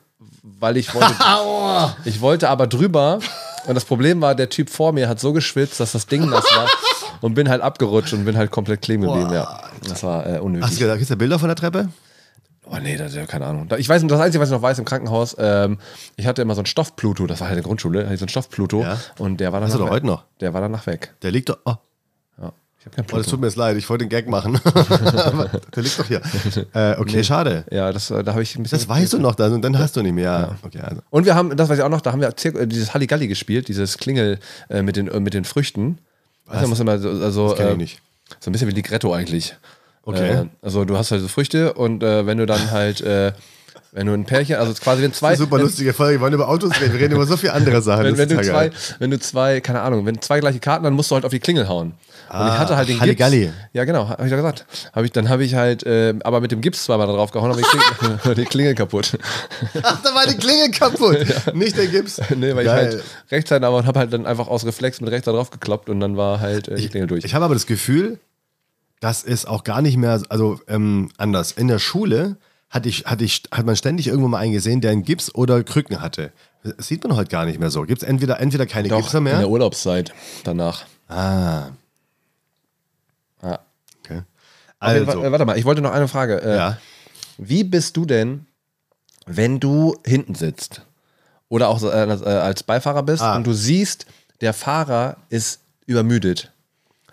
[0.42, 1.14] weil ich wollte,
[2.04, 3.20] ich wollte aber drüber
[3.66, 6.44] und das Problem war, der Typ vor mir hat so geschwitzt, dass das Ding nass
[6.54, 6.68] war
[7.22, 9.62] und bin halt abgerutscht und bin halt komplett kleben geblieben, ja.
[9.88, 10.78] Das war äh, Hast du unnötig.
[10.78, 11.88] gesagt, gibt es Bilder von der Treppe?
[12.70, 13.68] Oh nee, das, ja, keine Ahnung.
[13.78, 15.78] Ich weiß, das Einzige, was ich noch weiß im Krankenhaus, ähm,
[16.16, 18.24] ich hatte immer so einen Stoff-Pluto, das war halt in der Grundschule, hatte ich so
[18.24, 18.98] einen Stoff-Pluto Ja.
[19.18, 20.24] und der war dann Hast du doch heute noch?
[20.40, 21.14] Der war danach weg.
[21.22, 21.58] Der liegt doch.
[21.64, 21.74] Oh,
[22.40, 22.52] Ja.
[22.80, 23.30] Ich habe keinen oh das Pluto.
[23.30, 24.60] tut mir jetzt leid, ich wollte den Gag machen.
[25.74, 26.20] Der liegt doch hier.
[26.74, 27.64] Äh, okay, schade.
[27.70, 28.78] Ja, das, äh, da habe ich ein bisschen.
[28.78, 30.56] Das weißt du noch dann und dann hast du nicht mehr.
[30.62, 31.00] Okay, also.
[31.10, 33.68] Und wir haben, das weiß ich auch noch, da haben wir äh, dieses Halligalli gespielt,
[33.68, 34.38] dieses Klingel
[34.68, 35.98] äh, mit, den, äh, mit den Früchten.
[36.46, 38.02] Weißt du, muss immer so, also, kenn ich äh, nicht.
[38.40, 39.56] so ein bisschen wie Ligretto eigentlich.
[40.08, 40.30] Okay.
[40.30, 43.32] Äh, also du hast halt so Früchte und äh, wenn du dann halt, äh,
[43.92, 46.18] wenn du ein Pärchen, also quasi wenn zwei, Super lustige Folge.
[46.18, 46.94] Wir wollen über Autos reden.
[46.94, 48.04] Wir reden über so viele andere Sachen.
[48.04, 51.10] wenn, wenn, du zwei, wenn du zwei, keine Ahnung, wenn zwei gleiche Karten, dann musst
[51.10, 51.88] du halt auf die Klingel hauen.
[51.88, 51.94] und
[52.30, 53.40] Ah, ich hatte halt den Halligalli.
[53.40, 53.52] Gips.
[53.74, 54.64] Ja, genau, habe ich ja gesagt.
[54.94, 57.50] Hab ich, dann habe ich halt, äh, aber mit dem Gips zweimal da drauf gehauen,
[57.50, 59.18] aber die Klingel, die Klingel kaputt.
[59.82, 61.26] Ach, da war die Klingel kaputt.
[61.54, 62.18] Nicht der Gips.
[62.34, 62.88] nee, weil Geil.
[62.88, 65.50] ich halt rechts halt, aber habe halt dann einfach aus Reflex mit rechts da drauf
[65.50, 67.24] gekloppt und dann war halt äh, die Klingel durch.
[67.24, 68.18] Ich habe aber das Gefühl,
[69.00, 71.52] dass es auch gar nicht mehr, also ähm, anders.
[71.52, 72.36] In der Schule
[72.70, 75.62] hatte ich, hatte ich, hat man ständig irgendwo mal einen gesehen, der einen Gips oder
[75.64, 76.32] Krücken hatte.
[76.62, 77.82] Das sieht man heute gar nicht mehr so.
[77.82, 79.38] Gibt es entweder, entweder keine Gipser in mehr?
[79.38, 80.12] der Urlaubszeit
[80.44, 80.84] danach.
[81.08, 81.68] Ah,
[83.42, 83.60] Ja.
[84.00, 84.22] okay.
[84.80, 86.42] Also, Also, warte mal, ich wollte noch eine Frage.
[86.42, 86.78] Äh, ja.
[87.38, 88.46] Wie bist du denn,
[89.26, 90.82] wenn du hinten sitzt
[91.48, 93.36] oder auch äh, als Beifahrer bist Ah.
[93.36, 94.06] und du siehst,
[94.40, 96.52] der Fahrer ist übermüdet?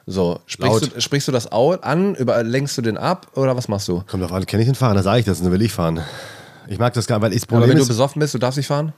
[0.07, 0.95] So, sprichst Laut.
[0.95, 4.03] du, sprichst du das an, über, lenkst du den ab oder was machst du?
[4.07, 4.93] Kommt drauf an, kenne ich den Fahrer?
[4.93, 6.01] Da sage ich das, dann will ich fahren.
[6.67, 8.33] Ich mag das gar nicht, weil ich das Aber Problem wenn du ist, besoffen bist,
[8.33, 8.93] du darfst nicht fahren?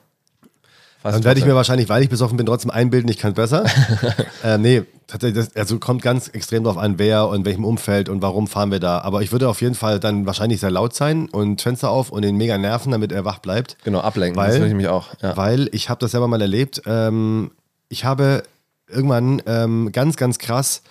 [1.02, 3.34] Fahrst Dann du werde ich mir wahrscheinlich, weil ich besoffen bin, trotzdem einbilden, ich kann
[3.34, 3.64] besser.
[4.44, 8.10] äh, nee, tatsächlich, das, also kommt ganz extrem darauf an, wer und in welchem Umfeld
[8.10, 9.00] und warum fahren wir da.
[9.00, 12.24] Aber ich würde auf jeden Fall dann wahrscheinlich sehr laut sein und Fenster auf und
[12.24, 13.78] ihn mega nerven, damit er wach bleibt.
[13.84, 15.10] Genau, ablenken, Weil- das würde ich mich auch.
[15.22, 15.38] Ja.
[15.38, 16.82] Weil ich habe das selber mal erlebt.
[16.86, 17.52] Ähm,
[17.90, 18.44] ich habe
[18.90, 20.82] irgendwann ähm, ganz, ganz krass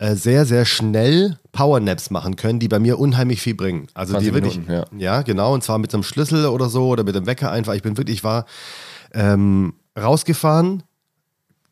[0.00, 3.86] sehr, sehr schnell Powernaps machen können, die bei mir unheimlich viel bringen.
[3.94, 5.22] Also die 20 wirklich, Minuten, ja.
[5.22, 7.74] genau, und zwar mit einem Schlüssel oder so oder mit dem Wecker einfach.
[7.74, 8.44] Ich bin wirklich, ich war
[9.12, 10.82] ähm, rausgefahren,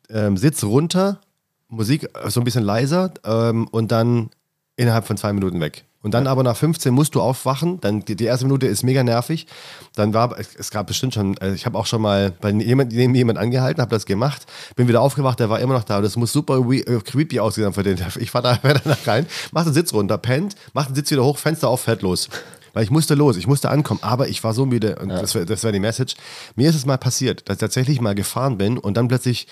[0.08, 1.20] ähm, Sitz runter,
[1.68, 4.30] Musik äh, so ein bisschen leiser ähm, und dann
[4.76, 5.84] innerhalb von zwei Minuten weg.
[6.02, 7.80] Und dann aber nach 15 musst du aufwachen.
[7.80, 9.46] Dann die, die erste Minute ist mega nervig.
[9.94, 13.14] Dann war es, gab bestimmt schon, äh, ich habe auch schon mal bei jemand, neben
[13.14, 14.44] jemand angehalten, habe das gemacht,
[14.74, 16.00] bin wieder aufgewacht, der war immer noch da.
[16.00, 17.98] Das muss super äh, creepy aussehen haben für den.
[18.18, 21.24] Ich fahr da wer da rein, mach den Sitz runter, pennt, mach den Sitz wieder
[21.24, 22.28] hoch, Fenster auf, fährt los.
[22.72, 25.44] Weil ich musste los, ich musste ankommen, aber ich war so müde und das wäre
[25.44, 26.14] das wär die Message.
[26.56, 29.46] Mir ist es mal passiert, dass ich tatsächlich mal gefahren bin und dann plötzlich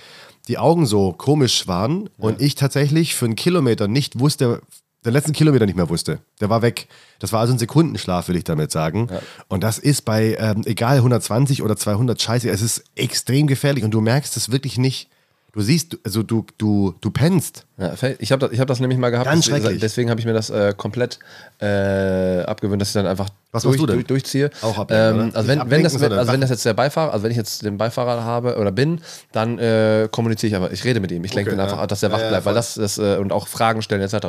[0.48, 4.62] die Augen so komisch waren und ich tatsächlich für einen Kilometer nicht wusste,
[5.04, 6.20] den letzten Kilometer nicht mehr wusste.
[6.40, 6.88] Der war weg.
[7.18, 9.08] Das war also ein Sekundenschlaf, will ich damit sagen.
[9.48, 13.92] Und das ist bei, ähm, egal 120 oder 200, scheiße, es ist extrem gefährlich und
[13.92, 15.08] du merkst es wirklich nicht.
[15.52, 17.66] Du siehst, also du, du, du pennst.
[17.76, 19.28] Ja, ich habe das, ich hab das nämlich mal gehabt.
[19.28, 19.80] Ganz deswegen- schrecklich.
[19.80, 21.18] Deswegen habe ich mir das äh, komplett
[21.60, 23.96] äh, abgewöhnt, dass ich dann einfach Was machst du denn?
[23.96, 24.50] durch, durchziehe.
[24.62, 27.30] Auch ablenken, ähm, also wenn, wenn, das, also wenn das jetzt der Beifahrer, also wenn
[27.32, 29.00] ich jetzt den Beifahrer habe oder bin,
[29.32, 30.70] dann äh, kommuniziere ich einfach.
[30.72, 31.24] Ich rede mit ihm.
[31.24, 31.86] Ich lenke Okay, ihn einfach, ja.
[31.86, 32.58] dass der Ja, wach ja, bleibt, weil voll.
[32.58, 34.26] das, das äh, und auch Fragen stellen etc.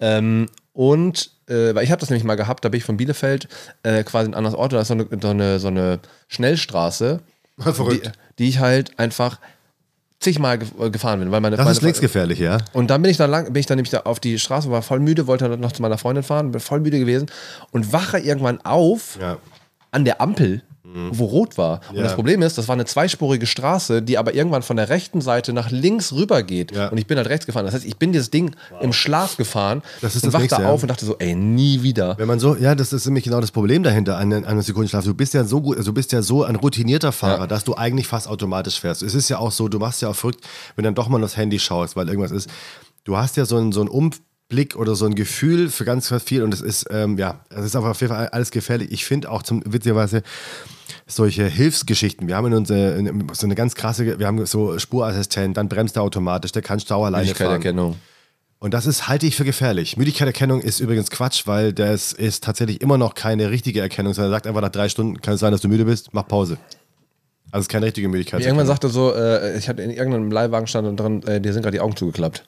[0.00, 3.48] Ähm, und äh, weil ich habe das nämlich mal gehabt, da bin ich von Bielefeld
[3.82, 5.98] äh, quasi in ein anderes Ort, da ist so eine, so eine, so eine
[6.28, 7.20] Schnellstraße,
[7.58, 8.02] die,
[8.38, 9.38] die ich halt einfach
[10.22, 12.58] zigmal äh, gefahren bin, weil meine Das meine, ist linksgefährlich, ja.
[12.72, 14.82] und dann bin ich da lang, bin ich dann nämlich da auf die Straße, war
[14.82, 17.26] voll müde, wollte dann noch zu meiner Freundin fahren, bin voll müde gewesen
[17.72, 19.36] und wache irgendwann auf Ja.
[19.90, 20.62] an der Ampel,
[21.12, 21.80] wo rot war.
[21.90, 22.02] Und Ja.
[22.02, 25.52] das Problem ist, das war eine zweispurige Straße, die aber irgendwann von der rechten Seite
[25.52, 26.74] nach links rüber geht.
[26.74, 26.88] Ja.
[26.88, 27.64] Und ich bin halt rechts gefahren.
[27.64, 30.68] Das heißt, ich bin dieses Ding im Schlaf gefahren Das ist und wachte Nächste, ja.
[30.70, 32.16] auf und dachte so, ey, nie wieder.
[32.18, 35.04] Wenn man so, ja, das ist nämlich genau das Problem dahinter an, einem Sekundenschlaf.
[35.04, 37.74] Du bist ja so gut, also du bist ja so ein routinierter Fahrer, dass du
[37.76, 39.02] eigentlich fast automatisch fährst.
[39.02, 40.44] Es ist ja auch so, du machst ja auch verrückt,
[40.76, 42.50] wenn dann doch mal aufs Handy schaust, weil irgendwas ist.
[43.04, 46.22] Du hast ja so einen, so einen Umblick oder so ein Gefühl für ganz, ganz
[46.22, 48.92] viel und es ist, ähm, ja, es ist auf jeden Fall alles gefährlich.
[48.92, 50.22] Ich finde auch zum, witzigerweise,
[51.16, 52.28] solche Hilfsgeschichten.
[52.28, 55.96] Wir haben in unserer, in, so eine ganz krasse, wir haben so Spurassistent, dann bremst
[55.96, 57.60] er automatisch, der kann Stau alleine fahren.
[58.58, 59.96] Und das ist, halte ich für gefährlich.
[59.96, 64.36] Müdigkeitserkennung ist übrigens Quatsch, weil das ist tatsächlich immer noch keine richtige Erkennung, sondern er
[64.36, 66.58] sagt einfach nach drei Stunden, kann es sein, dass du müde bist, mach Pause.
[67.50, 68.40] Also es ist keine richtige Müdigkeit.
[68.40, 71.62] Irgendwann sagte so, äh, ich hatte in irgendeinem Leihwagen stand und drin, äh, dir sind
[71.62, 72.44] gerade die Augen zugeklappt.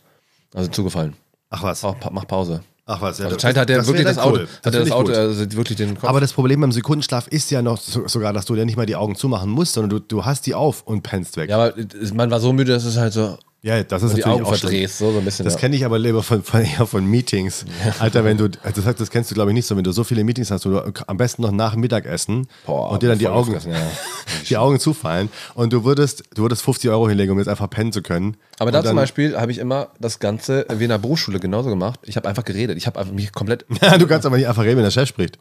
[0.55, 1.15] Also zugefallen.
[1.51, 1.83] Ach was.
[1.83, 2.63] Mach, pa- mach Pause.
[2.87, 3.19] Ach was.
[3.19, 4.49] Ja, Also scheint hat das wirklich das Auto, cool.
[4.63, 6.09] hat er das ich Auto, also wirklich den Kopf.
[6.09, 8.85] Aber das Problem beim Sekundenschlaf ist ja noch so, sogar, dass du ja nicht mal
[8.85, 11.49] die Augen zumachen musst, sondern du, du hast die auf und pennst weg.
[11.49, 11.75] ja, aber
[12.13, 14.57] man war so müde, dass es halt so Ja, das ist die natürlich Augen auch
[14.57, 15.45] verdrehst, so, so ein bisschen.
[15.45, 15.61] Das ja.
[15.61, 17.65] kenne ich aber lieber von, von, eher von Meetings.
[17.99, 20.05] Alter, wenn du, also das, das kennst du glaube ich nicht so, wenn du so
[20.05, 23.27] viele Meetings hast, wo du am besten noch nach Mittagessen Boah, und dir dann die
[23.27, 23.77] Augen, ja.
[24.51, 27.91] die Augen zufallen und du würdest, du würdest 50 Euro hinlegen, um jetzt einfach pennen
[27.91, 28.37] zu können.
[28.59, 31.71] Aber und da zum Beispiel habe ich immer das Ganze wie in der Berufsschule genauso
[31.71, 32.01] gemacht.
[32.03, 32.77] Ich habe einfach geredet.
[32.77, 33.65] Ich habe einfach mich komplett.
[33.81, 35.39] Ja, du kannst aber nicht einfach reden, wenn der Chef spricht.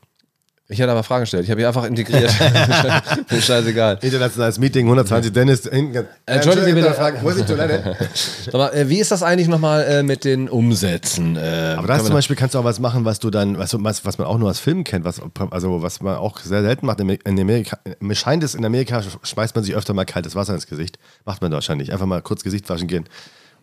[0.74, 1.44] Ich hätte aber Fragen gestellt.
[1.44, 2.32] Ich habe mich einfach integriert.
[3.30, 4.00] Mir scheißegal.
[4.02, 5.70] Internationales Meeting, 120 Dennis.
[5.72, 6.94] hinten- Entschuldigen Sie bitte.
[6.94, 7.96] Fragen, wo ist die Toilette?
[8.54, 11.36] Mal, äh, wie ist das eigentlich nochmal äh, mit den Umsätzen?
[11.36, 14.04] Äh, Aber da zum Beispiel kannst du auch was machen, was du dann, was, was,
[14.04, 15.22] was man auch nur aus Filmen kennt, was,
[15.52, 17.00] also was man auch sehr selten macht.
[17.00, 20.56] In in Amerika, mir scheint es, in Amerika schmeißt man sich öfter mal kaltes Wasser
[20.56, 20.98] ins Gesicht.
[21.26, 21.92] Macht man da wahrscheinlich.
[21.94, 23.06] Einfach mal kurz Gesicht waschen gehen.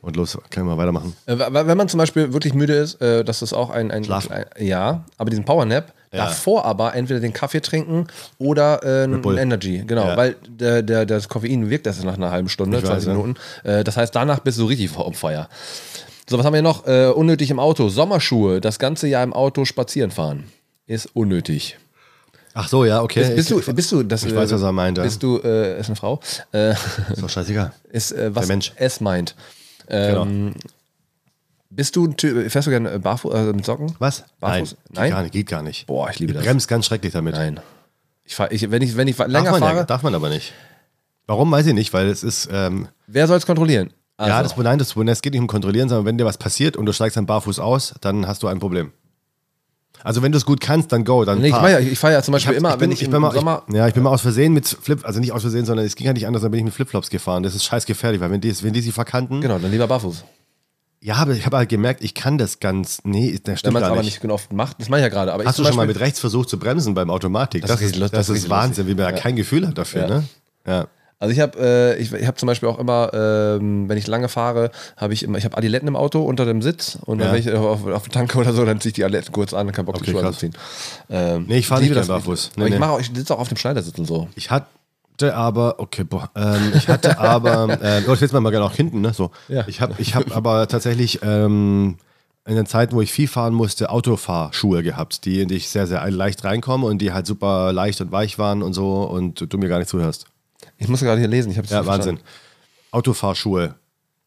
[0.03, 1.15] Und los, können wir weitermachen.
[1.27, 4.05] Äh, w- wenn man zum Beispiel wirklich müde ist, äh, das ist auch ein, ein,
[4.05, 4.33] Schlafen.
[4.33, 6.25] ein ja, aber diesen Powernap, Ja.
[6.27, 8.09] davor aber entweder den Kaffee trinken
[8.39, 9.23] oder äh, ein.
[9.39, 10.17] Energy, genau, Ja.
[10.17, 13.15] weil der, der, das Koffein wirkt erst nach einer halben Stunde, Ich weiß, 20 ja.
[13.15, 13.35] Minuten.
[13.63, 15.49] Äh, das heißt, danach bist du richtig on fire.
[16.29, 16.87] So, was haben wir noch?
[16.87, 17.89] Äh, unnötig im Auto.
[17.89, 20.45] Sommerschuhe, das ganze Jahr im Auto spazieren fahren.
[20.87, 21.79] Ist unnötig.
[22.55, 23.21] Ach so, ja, okay.
[23.21, 25.05] Bist, bist ich, du, bist du, das, ich weiß, was er meint, ja.
[25.05, 26.19] Bist du, äh, ist eine Frau,
[26.53, 27.73] äh, ist doch scheißegal.
[27.93, 28.73] ist, äh, was Der Mensch.
[28.77, 29.37] es meint.
[29.89, 30.27] Genau.
[31.71, 33.95] Bist du ein Typ, fährst du gerne barfuß, äh, mit Socken?
[34.01, 34.25] Was?
[34.41, 34.77] Barfuß?
[34.91, 35.11] Nein, Nein?
[35.11, 35.87] Geht gar nicht, geht gar nicht.
[35.87, 36.45] Boah, ich liebe das.
[36.45, 37.35] Bremst ganz schrecklich damit.
[37.35, 37.61] Nein.
[38.25, 40.29] Ich fahr, ich, wenn ich, wenn ich Darf länger man, ja, fahre, darf man aber
[40.29, 40.53] nicht.
[41.27, 43.93] Warum, weiß ich nicht, weil es ist, ähm, wer soll es kontrollieren?
[44.17, 46.77] Also, ja, das, nein, das, es geht nicht um Kontrollieren, sondern wenn dir was passiert
[46.77, 48.93] und du steigst dann barfuß aus, dann hast du ein Problem.
[50.03, 51.63] Also wenn du es gut kannst, dann go, dann nee, ich, fahr.
[51.63, 53.33] mach ja, ich fahre ja zum Beispiel hab- immer, bin- wenn ich, ich bin mal,
[53.33, 53.63] Sommer.
[53.69, 55.95] ich, ja, ich bin mal aus Versehen mit Flip, also nicht aus Versehen, sondern es
[55.95, 57.43] ging ja nicht anders, dann bin ich mit Flipflops gefahren.
[57.43, 59.41] Das ist scheiß gefährlich, weil wenn die, wenn die sie verkanten.
[59.41, 60.25] genau, dann lieber barfuß.
[61.03, 62.99] Ja, aber ich habe halt gemerkt, ich kann das ganz.
[63.05, 64.21] Nee, das Wenn stimmt man es aber nicht.
[64.21, 65.33] genau oft macht, das mache ich ja gerade.
[65.33, 67.63] Aber ich Hast du schon mal mit rechts versucht zu bremsen beim Automatik?
[67.63, 69.17] Das ist richtig lust- das das ist ist Wahnsinn, wie man da Ja.
[69.17, 70.09] kein Gefühl hat dafür, Ja.
[70.09, 70.25] ne?
[70.67, 70.87] Ja.
[71.19, 74.29] Also ich habe äh, ich, ich hab zum Beispiel auch immer, ähm, wenn ich lange
[74.31, 77.33] fahre, habe ich immer, ich habe Adiletten im Auto unter dem Sitz und dann Ja.
[77.35, 79.67] wenn ich auf, auf den Tanke oder so, dann ziehe ich die Adiletten kurz an
[79.67, 80.35] und kann Bock die Okay, Schuhe krass.
[80.37, 80.53] anziehen.
[81.11, 82.53] Ähm, Nee, ich fahr liebe nicht das gern barfuß.
[82.57, 82.85] Nee, ich, nee.
[82.85, 84.29] auch, ich sitze auch auf dem Schneidersitz und so.
[84.35, 84.67] Ich hatte
[85.23, 89.01] aber, okay, boah, ähm, ich hatte aber, ähm, oh, ich will mal gerne auch hinten,
[89.01, 89.13] ne?
[89.13, 89.31] So.
[89.49, 89.65] Ja.
[89.69, 91.97] Ich habe ich hab aber tatsächlich ähm,
[92.47, 95.87] in den Zeiten, wo ich viel fahren musste, Autofahrschuhe gehabt, die in die ich sehr,
[95.87, 99.59] sehr leicht reinkomme und die halt super leicht und weich waren und so und du
[99.59, 100.27] mir gar nicht zuhörst.
[100.79, 102.19] Ich muss gerade hier lesen, ich habe Ja, Wahnsinn.
[102.91, 103.75] Autofahrschuhe.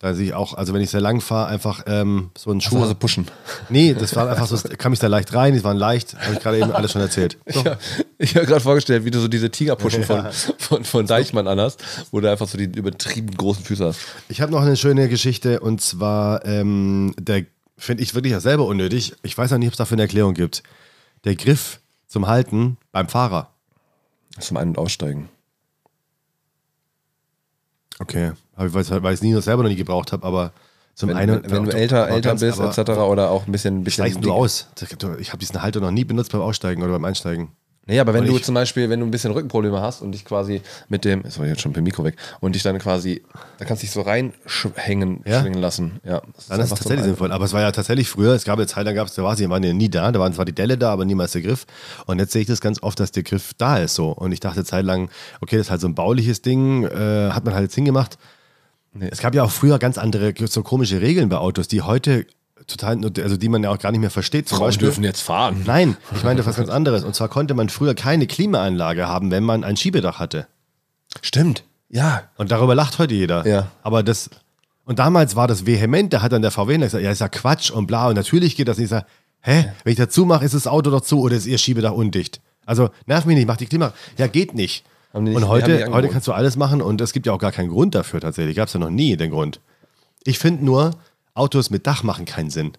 [0.04, 2.82] Da sehe ich auch, also wenn ich sehr lang fahre, einfach ähm, so einen Schuh.
[2.82, 3.26] Also pushen.
[3.70, 6.40] Nee, das war einfach so, kam ich da leicht rein, die waren leicht, habe ich
[6.42, 7.38] gerade eben alles schon erzählt.
[7.48, 7.64] So.
[8.18, 10.28] Ich habe gerade vorgestellt, wie du so diese Tigerpuschen von,
[10.58, 14.00] von, von Deichmann anhast, wo du einfach so die übertrieben großen Füße hast.
[14.28, 17.46] Ich habe noch eine schöne Geschichte und zwar, ähm, der
[17.78, 19.14] finde ich wirklich ja selber unnötig.
[19.24, 20.64] Ich weiß auch nicht, ob es dafür eine Erklärung gibt.
[21.24, 23.52] Der Griff zum Halten beim Fahrer.
[24.38, 25.30] Zum Ein- und Aussteigen.
[28.00, 28.34] Okay.
[28.56, 30.52] Hab ich weiß, weil ich es nie selber noch nie gebraucht habe, aber
[30.96, 32.90] Zum Wenn, einen, wenn, wenn du aber- älter, aber älter bist, aber- etc.
[33.00, 33.84] oder auch ein bisschen.
[33.84, 34.68] bisschen Steigst du aus?
[35.20, 37.50] Ich habe diesen Halter noch nie benutzt beim Aussteigen oder beim Einsteigen.
[37.88, 40.24] Nee, aber wenn Und du zum Beispiel, wenn du ein bisschen Rückenprobleme hast und dich
[40.24, 43.24] quasi mit dem, das war jetzt schon beim Mikro weg, und dich dann quasi,
[43.58, 45.42] da kannst du dich so reinhängen, Ja?
[45.42, 46.00] schwingen lassen.
[46.06, 47.32] Ja, das Dann ist es so tatsächlich ein- sinnvoll.
[47.32, 49.36] Aber es war ja tatsächlich früher, es gab eine Zeit, da gab es, da war
[49.36, 51.66] sie, waren ja nie da, da waren zwar die Delle da, aber niemals der Griff.
[52.06, 54.12] Und jetzt sehe ich das ganz oft, dass der Griff da ist so.
[54.12, 55.10] Und ich dachte zeitlang,
[55.42, 58.18] okay, das ist halt so ein bauliches Ding, äh, hat man halt jetzt hingemacht.
[59.00, 62.26] Es gab ja auch früher ganz andere, so komische Regeln bei Autos, die heute
[62.68, 64.48] total, also die man ja auch gar nicht mehr versteht.
[64.48, 65.64] Zum Frauen Beispiel, dürfen jetzt fahren.
[65.66, 67.04] Nein, ich meinte was ganz anderes.
[67.04, 70.48] Und zwar konnte man früher keine Klimaanlage haben, wenn man ein Schiebedach hatte.
[71.22, 71.64] Stimmt.
[71.90, 72.24] Ja.
[72.38, 73.46] Und darüber lacht heute jeder.
[73.48, 73.72] Ja.
[73.84, 74.30] Aber das.
[74.86, 77.72] Und damals war das vehement, da hat dann der VW gesagt, ja, ist ja Quatsch
[77.72, 78.10] und bla.
[78.10, 78.86] Und natürlich geht das nicht.
[78.86, 79.06] Ich sag,
[79.42, 79.72] hä?
[79.84, 82.42] Wenn ich dazu mache, ist das Auto doch zu oder ist ihr Schiebedach undicht?
[82.66, 83.94] Also nerv mich nicht, mach die Klima.
[84.18, 84.84] Ja, geht nicht.
[85.14, 87.70] Nicht- und heute, heute kannst du alles machen und es gibt ja auch gar keinen
[87.70, 88.56] Grund dafür tatsächlich.
[88.56, 89.60] Gab es ja noch nie den Grund.
[90.24, 90.92] Ich finde nur,
[91.36, 92.74] Autos mit Dach machen keinen Sinn.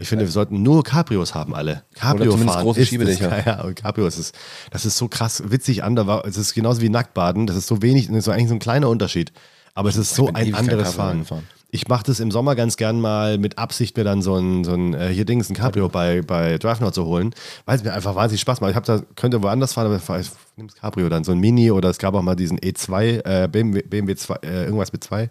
[0.00, 1.84] Ich finde, wir sollten nur Cabrios haben, alle.
[1.94, 2.62] Cabrio fahren.
[2.62, 3.20] große ist.
[3.20, 4.34] Das, ja, und Cabrios ist,
[4.70, 6.24] das ist so krass witzig anders.
[6.26, 7.46] Es ist genauso wie Nacktbaden.
[7.46, 9.30] Das ist so wenig, das ist eigentlich so ein kleiner Unterschied.
[9.74, 11.44] Aber es ist so ein anderes Cabrio Fahren.
[11.72, 14.74] Ich mache das im Sommer ganz gern mal mit Absicht, mir dann so ein, so
[14.74, 17.32] ein äh, hier Dings, ein Cabrio bei, bei DriveNow zu holen,
[17.64, 18.70] weil es mir einfach wahnsinnig Spaß macht.
[18.70, 21.70] Ich habe da, könnte woanders fahren, aber ich nehme das Cabrio dann, so ein Mini
[21.70, 25.30] oder es gab auch mal diesen E2, äh, BMW, BMW 2, äh, irgendwas mit 2.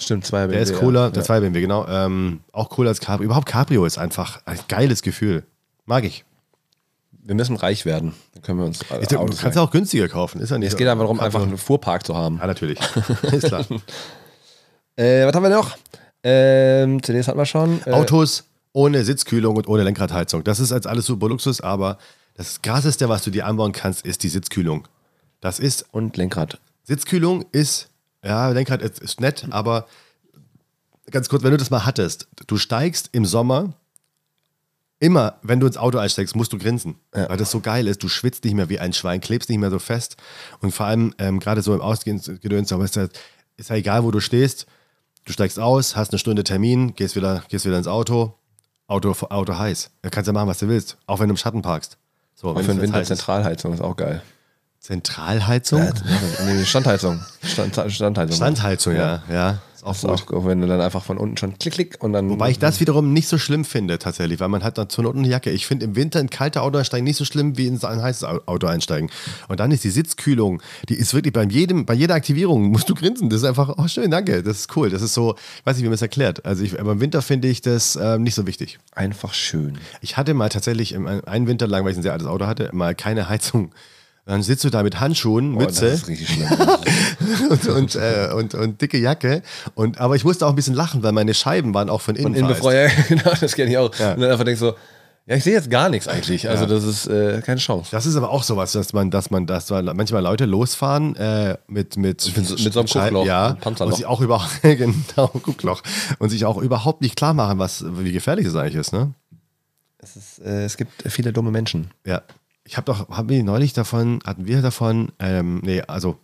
[0.00, 1.86] Stimmt, zwei Der ist cooler, der 2 BMW, genau.
[1.86, 3.26] Ähm, auch cooler als Cabrio.
[3.26, 5.44] Überhaupt Cabrio ist einfach ein geiles Gefühl.
[5.84, 6.24] Mag ich.
[7.26, 8.14] Wir müssen reich werden.
[8.32, 10.68] Dann können wir uns Ich, du Autos kannst ja auch günstiger kaufen, ist ja nicht
[10.68, 12.38] Es geht einfach darum, einfach einen Fuhrpark zu haben.
[12.38, 12.78] Ja, natürlich.
[13.32, 13.64] ist klar.
[14.96, 15.76] Äh, was haben wir noch?
[16.22, 17.80] Ähm, CDs hatten wir schon.
[17.86, 20.44] Äh, Autos ohne Sitzkühlung und ohne Lenkradheizung.
[20.44, 21.98] Das ist als alles super Luxus, aber
[22.34, 24.88] das krasseste, was du dir anbauen kannst, ist die Sitzkühlung.
[25.40, 26.58] Das ist, Und Lenkrad.
[26.82, 27.88] Sitzkühlung ist,
[28.24, 29.86] ja, Lenkrad ist, ist nett, aber
[31.10, 33.74] ganz kurz, wenn du das mal hattest, du steigst im Sommer
[34.98, 38.02] immer, wenn du ins Auto einsteigst, musst du grinsen, weil das so geil ist.
[38.02, 40.16] Du schwitzt nicht mehr wie ein Schwein, klebst nicht mehr so fest
[40.60, 43.08] und vor allem ähm, gerade so im Ausgehensgedöns, aber ist ja,
[43.56, 44.66] ist ja egal, wo du stehst.
[45.24, 48.34] Du steigst aus, hast eine Stunde Termin, gehst wieder, gehst wieder ins Auto,
[48.86, 49.90] Auto, Auto heiß.
[50.02, 51.96] Da kannst du ja machen, was du willst, auch wenn du im Schatten parkst.
[52.34, 53.02] So, Auch wenn für den Winter.
[53.04, 54.22] Zentralheizung ist auch geil.
[54.80, 55.80] Zentralheizung?
[56.44, 57.24] Nee, Standheizung.
[57.42, 58.36] Stand, Standheizung.
[58.36, 59.22] Standheizung, ja.
[59.30, 59.58] ja.
[59.90, 60.36] Ist auch ist gut.
[60.36, 62.30] auch, wenn du dann einfach von unten schon klick, klick und dann.
[62.30, 65.16] Wobei ich das wiederum nicht so schlimm finde, tatsächlich, weil man hat dann zur Not
[65.16, 65.50] eine Jacke.
[65.50, 68.24] Ich finde im Winter ein kalter Auto einsteigen nicht so schlimm wie in ein heißes
[68.24, 69.10] Au- Auto einsteigen.
[69.48, 72.94] Und dann ist die Sitzkühlung, die ist wirklich bei jedem, bei jeder Aktivierung musst du
[72.94, 73.28] grinsen.
[73.30, 74.90] Das ist einfach, oh schön, danke, das ist cool.
[74.90, 76.44] Das ist so, ich weiß nicht, wie man es erklärt.
[76.46, 78.78] Also ich, aber im Winter finde ich das ähm, nicht so wichtig.
[78.94, 79.78] Einfach schön.
[80.00, 82.94] Ich hatte mal tatsächlich einen Winter lang, weil ich ein sehr altes Auto hatte, mal
[82.94, 83.70] keine Heizung.
[84.26, 86.48] Dann sitzt du da mit Handschuhen, Oh, Mütze Das ist richtig schlimm.
[87.50, 89.42] und, und, äh, und, und dicke Jacke.
[89.74, 92.28] Und, aber ich musste auch ein bisschen lachen, weil meine Scheiben waren auch von innen.
[92.28, 92.60] Und in vereist.
[92.60, 93.94] Befeuer, genau, das kenne ich auch.
[93.98, 94.14] Ja.
[94.14, 94.74] Und dann einfach denkst so,
[95.26, 96.48] ja, ich sehe jetzt gar nichts eigentlich.
[96.50, 97.88] Also, das ist äh, keine Chance.
[97.92, 101.56] Das ist aber auch sowas, dass man, dass man, dass man manchmal Leute losfahren äh,
[101.66, 103.92] mit, mit, Mit so- mit so einem Schei- Guckloch, ja, Panzerloch.
[103.92, 105.82] und sich auch überhaupt, genau, Guckloch,
[106.18, 109.14] und sich auch überhaupt nicht klar machen, was, wie gefährlich es eigentlich ist, ne?
[109.98, 111.90] Es, ist, äh, es gibt viele dumme Menschen.
[112.06, 112.20] Ja.
[112.66, 116.16] Ich habe doch, haben wir neulich davon, hatten wir davon, ähm, nee, also,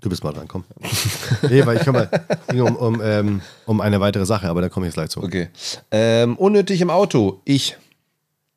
[0.00, 0.64] du bist mal dran, komm.
[1.50, 2.08] nee, weil ich komme
[2.52, 5.22] um, um, ähm, um eine weitere Sache, aber da komme ich jetzt gleich zu.
[5.22, 5.48] Okay.
[5.90, 7.40] Ähm, unnötig im Auto.
[7.44, 7.76] Ich.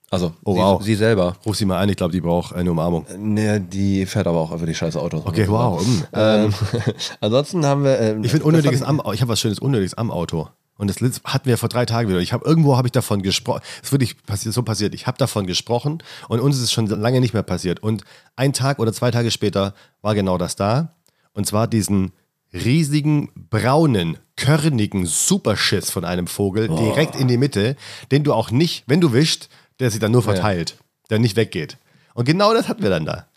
[0.09, 0.81] Also, Oh, sie, wow.
[0.83, 1.35] sie selber.
[1.45, 3.05] Ruf sie mal an, ich glaube, die braucht eine Umarmung.
[3.17, 5.25] Ne, die fährt aber auch einfach die scheiße Autos.
[5.25, 5.85] Okay, wow.
[5.85, 6.53] mm, Ähm,
[7.19, 7.99] ansonsten haben wir.
[7.99, 10.47] Ähm, Ich finde unnötiges am, ich habe was Schönes Unnötiges am Auto.
[10.77, 12.19] Und das hatten wir vor drei Tagen wieder.
[12.19, 13.61] Ich habe irgendwo habe ich davon gesprochen.
[13.83, 14.93] Es wirklich passiert, so passiert.
[14.93, 17.81] Ich habe davon gesprochen und uns ist es schon lange nicht mehr passiert.
[17.81, 18.03] Und
[18.35, 20.95] ein Tag oder zwei Tage später war genau das da.
[21.33, 22.11] Und zwar diesen
[22.53, 27.75] riesigen, braunen, körnigen Superschiss von einem Vogel direkt in die Mitte,
[28.11, 29.49] den du auch nicht, wenn du wischst,
[29.79, 30.77] der sich dann nur verteilt,
[31.09, 31.77] der nicht weggeht.
[32.13, 33.27] Und genau das hatten wir dann da.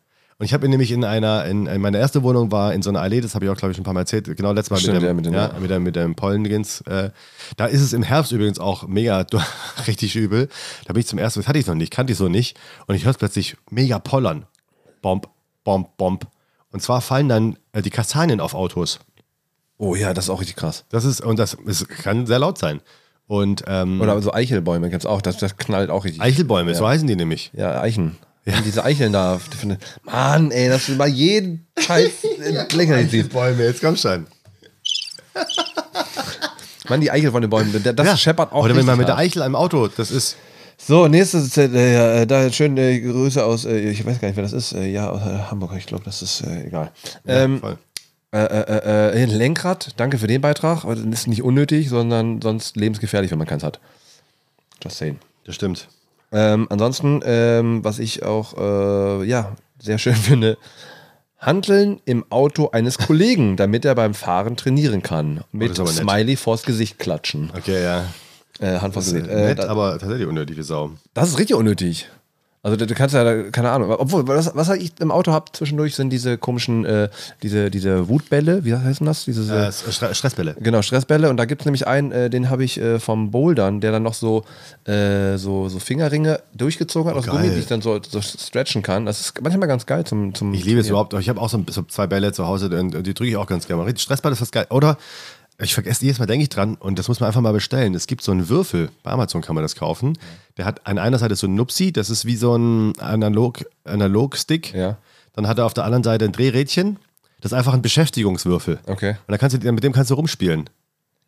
[0.40, 3.02] Und ich habe nämlich in einer, in, in meine erste Wohnung war in so einer
[3.02, 4.78] Allee, das habe ich auch, glaube ich, schon ein paar Mal erzählt, genau letztes Mal
[4.78, 6.80] Stimmt, mit, ja, dem, mit den- ja, mit, dem, mit dem Pollengens.
[6.86, 7.10] Äh,
[7.58, 9.26] da ist es im Herbst übrigens auch mega
[9.86, 10.48] richtig übel.
[10.86, 12.58] Da bin ich zum ersten Mal, das hatte ich noch nicht, kannte ich so nicht.
[12.86, 14.46] Und ich höre plötzlich mega pollern.
[15.02, 15.28] Bomb,
[15.62, 16.26] bomb, bomb.
[16.72, 18.98] Und zwar fallen dann äh, die Kastanien auf Autos.
[19.76, 20.86] Oh ja, das ist auch richtig krass.
[20.88, 22.80] Das ist, und das, das kann sehr laut sein.
[23.26, 25.20] Und ähm, Oder so Eichelbäume gibt es auch.
[25.20, 26.22] Das, das knallt auch richtig.
[26.22, 27.50] Eichelbäume, so heißen die nämlich.
[27.54, 28.16] Ja, Eichen.
[28.50, 28.60] Ja.
[28.62, 29.40] Diese Eicheln da.
[30.04, 32.10] Mann, ey, dass du bei jedem Scheiß
[32.44, 33.30] äh, lächerlich siehst.
[33.30, 34.26] Bäume, jetzt komm schon.
[36.88, 38.16] Mann, die Eichel von den Bäumen, das Ja.
[38.16, 39.16] scheppert auch Oder wenn man mit der.
[39.16, 40.36] Eichel am Auto, das ist.
[40.76, 44.42] So, nächstes, äh, ja, da schön äh, Grüße aus, äh, ich weiß gar nicht, wer
[44.44, 46.90] das ist, äh, ja, aus äh, Hamburg, ich glaube, das ist äh, egal.
[47.26, 47.76] Ähm, voll.
[48.32, 48.78] Äh, äh,
[49.12, 50.84] äh, äh, Lenkrad, danke für den Beitrag.
[50.84, 53.78] aber Das ist nicht unnötig, sondern sonst lebensgefährlich, wenn man keins hat.
[54.82, 55.18] Just saying.
[55.44, 55.88] Das stimmt.
[56.32, 60.56] Ähm, ansonsten, ähm, was ich auch äh, ja, sehr schön finde,
[61.38, 65.42] Handeln im Auto eines Kollegen, damit er beim Fahren trainieren kann.
[65.52, 66.00] Mit ist aber nett.
[66.02, 67.50] Smiley vors Gesicht klatschen.
[67.56, 68.04] Okay, ja.
[68.60, 69.26] Äh, Hand vors Gesicht.
[69.26, 70.90] Äh, nett, da- aber tatsächlich unnötig wie Sau.
[71.14, 72.08] das ist richtig unnötig.
[72.62, 76.10] Also du, kannst ja, keine Ahnung, obwohl, was, was ich im Auto habe zwischendurch, sind
[76.10, 77.08] diese komischen, äh,
[77.42, 79.24] diese, diese Wutbälle, wie heißen das?
[79.24, 80.56] Diese, Äh, Stre- Stressbälle.
[80.60, 81.30] Genau, Stressbälle.
[81.30, 84.02] Und da gibt es nämlich einen, äh, den habe ich äh, vom Bouldern, der dann
[84.02, 84.44] noch so,
[84.84, 87.26] äh, so, so Fingerringe durchgezogen hat Oh, aus.
[87.28, 89.06] Gummi, die ich dann so, so stretchen kann.
[89.06, 90.34] Das ist manchmal ganz geil zum.
[90.34, 91.14] zum Ich liebe es überhaupt.
[91.14, 93.46] Ich habe auch so, so zwei Bälle zu Hause und, und die drücke ich auch
[93.46, 93.90] ganz gerne.
[93.96, 94.66] Stressball ist was geil.
[94.68, 94.98] Oder
[95.64, 97.94] ich vergesse jedes Mal, denke ich dran und das muss man einfach mal bestellen.
[97.94, 100.18] Es gibt so einen Würfel, bei Amazon kann man das kaufen.
[100.56, 104.74] Der hat an einer Seite so ein Nupsi, das ist wie so ein Analog, Analog-Stick.
[104.74, 104.98] Ja.
[105.34, 106.98] Dann hat er auf der anderen Seite ein Drehrädchen.
[107.40, 108.78] Das ist einfach ein Beschäftigungswürfel.
[108.86, 109.10] Okay.
[109.10, 110.68] Und dann kannst du, mit dem kannst du rumspielen.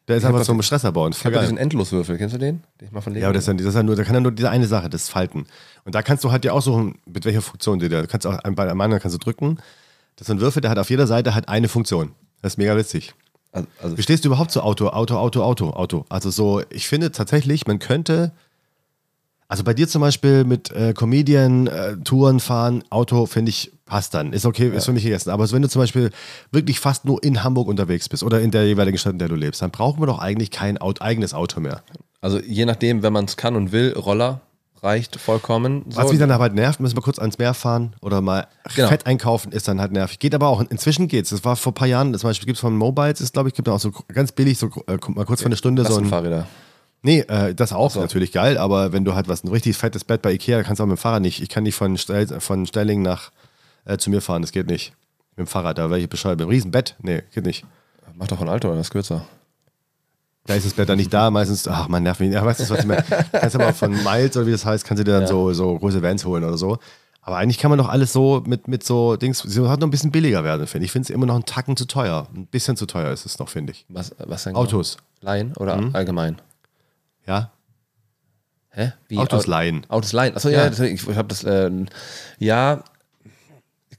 [0.08, 1.12] Der ist hab einfach so ein Stress abbauen.
[1.12, 2.62] Ich habe diesen Endloswürfel, kennst du den?
[2.80, 4.32] Den ich mal von Ja, aber das ist, das ist nur, da kann ja nur
[4.32, 5.46] diese eine Sache, das Falten.
[5.84, 8.02] Und da kannst du halt ja aussuchen, mit welcher Funktion du da.
[8.02, 9.58] Du kannst auch bei einem anderen kannst du drücken.
[10.16, 12.12] Das ist ein Würfel, der hat auf jeder Seite halt eine Funktion.
[12.42, 13.14] Das ist mega witzig.
[13.52, 16.06] Also, also, Wie stehst du überhaupt zu Auto, Auto, Auto, Auto, Auto?
[16.08, 18.32] Also so, ich finde tatsächlich, man könnte,
[19.46, 24.14] also bei dir zum Beispiel mit äh, Comedian, äh, Touren fahren, Auto, finde ich, passt
[24.14, 24.32] dann.
[24.32, 25.28] Ist okay, ist für mich gegessen.
[25.28, 26.10] Aber wenn du zum Beispiel
[26.50, 29.34] wirklich fast nur in Hamburg unterwegs bist oder in der jeweiligen Stadt, in der du
[29.34, 31.82] lebst, dann brauchen wir doch eigentlich kein Auto, eigenes Auto mehr.
[32.22, 34.40] also je nachdem, wenn man es kann und will, Roller
[34.82, 35.84] reicht vollkommen.
[35.86, 38.88] Was mich dann aber halt nervt, müssen wir kurz ans Meer fahren oder mal Genau.
[38.88, 40.18] Fett einkaufen, ist dann halt nervig.
[40.18, 41.30] Geht aber auch, inzwischen geht's.
[41.30, 43.54] Das war vor ein paar Jahren, zum Beispiel gibt es von Mobiles, ist glaube ich,
[43.54, 46.06] gibt auch so ganz billig, so äh, mal kurz für eine Stunde so ein.
[46.06, 46.46] Fahrräder.
[47.02, 48.00] Nee, äh, das auch so.
[48.00, 50.84] natürlich geil, aber wenn du halt was, ein richtig fettes Bett bei Ikea, kannst du
[50.84, 51.42] auch mit dem Fahrrad nicht.
[51.42, 53.30] Ich kann nicht von, Stel von Stelling nach
[53.84, 54.92] äh, zu mir fahren, das geht nicht.
[55.36, 56.38] Mit dem Fahrrad, da wäre ich bescheuert.
[56.38, 57.64] Mit einem Riesenbett, nee, geht nicht.
[58.14, 59.24] Mach doch von Alto, das ist kürzer.
[60.44, 62.32] Da ist das dann nicht da, meistens, ach man nervt mich.
[62.32, 63.04] Ja, weißt du, was ich meine?
[63.32, 65.28] Kannst du mal von Miles oder wie das heißt, kannst du dir dann Ja.
[65.28, 66.78] so, so große Vans holen oder so.
[67.24, 69.92] Aber eigentlich kann man doch alles so mit, mit so Dings, sie hat noch ein
[69.92, 70.88] bisschen billiger werden, finde ich.
[70.88, 72.26] Ich finde es immer noch einen Tacken zu teuer.
[72.34, 73.86] Ein bisschen zu teuer ist es noch, finde ich.
[73.88, 74.56] Was, was denn?
[74.56, 74.96] Autos.
[75.20, 75.94] Leihen oder Mhm.
[75.94, 76.42] allgemein?
[77.26, 77.52] Ja,
[78.74, 78.92] Hä?
[79.06, 79.18] Wie?
[79.18, 79.84] Autos Au- leihen.
[79.90, 80.34] Autos leihen.
[80.34, 80.84] Achso, ja, Ja.
[80.84, 81.44] ich habe das.
[81.44, 81.70] Äh,
[82.38, 82.82] ja,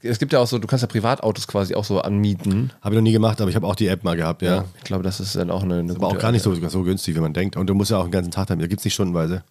[0.04, 2.72] es gibt ja auch so, du kannst ja Privatautos quasi auch so anmieten.
[2.82, 4.64] Habe ich noch nie gemacht, aber ich habe auch die App mal gehabt, ja.
[4.78, 7.16] Ich glaube, das ist dann auch eine, eine Aber auch gar nicht so, so günstig,
[7.16, 7.56] wie man denkt.
[7.56, 9.42] Und du musst ja auch den ganzen Tag damit, da gibt es nicht stundenweise.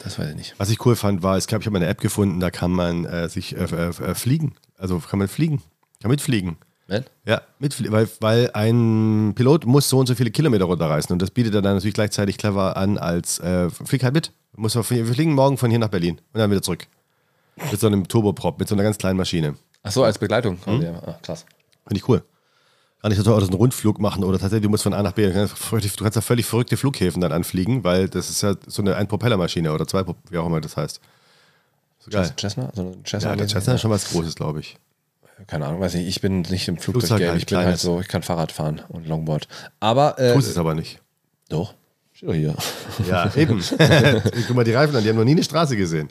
[0.00, 0.54] Das weiß ich nicht.
[0.58, 3.06] Was ich cool fand, war, es gab, ich habe eine App gefunden, da kann man
[3.06, 4.54] äh, sich äh, äh, äh, fliegen.
[4.76, 5.62] Also kann man fliegen.
[6.02, 6.56] Kann mitfliegen.
[6.86, 7.04] Ne?
[7.24, 11.30] Ja, mitflie weil, weil ein Pilot muss so und so viele Kilometer runterreißen und das
[11.30, 14.32] bietet er dann natürlich gleichzeitig clever an als äh, flieg halt mit.
[14.54, 16.86] Muss wir fliegen morgen von hier nach Berlin und dann wieder zurück.
[17.70, 19.54] Mit so einem Turboprop, mit so einer ganz kleinen Maschine.
[19.84, 20.58] Achso, als Begleitung.
[20.66, 20.82] Mhm.
[20.82, 21.44] Ja, ah, krass.
[21.86, 22.24] Finde ich cool.
[23.02, 25.12] Gar nicht so teuer, dass einen Rundflug machen oder tatsächlich, du musst von A nach
[25.12, 25.26] B.
[25.26, 29.70] Du kannst, ja völlig verrückte Flughäfen dann anfliegen, weil das ist ja so eine Ein-Propellermaschine
[29.72, 31.00] oder zwei, wie auch immer das heißt.
[31.98, 32.32] So geil.
[32.38, 32.70] Cessna?
[32.70, 34.78] Also Cessna Ja, der Cessna ist schon was Großes, glaube ich.
[35.46, 36.08] Keine Ahnung, weiß nicht.
[36.08, 39.06] Ich bin nicht im Flugzeug halt, Ich bin halt so, ich kann Fahrrad fahren und
[39.06, 39.48] Longboard.
[39.80, 40.18] Aber.
[40.18, 41.00] Äh, Tust es aber nicht.
[41.48, 41.74] doch.
[42.12, 42.54] Steht doch hier.
[43.06, 43.60] Ja, eben.
[44.46, 46.08] Guck mal die Reifen an, die haben noch nie eine Straße gesehen.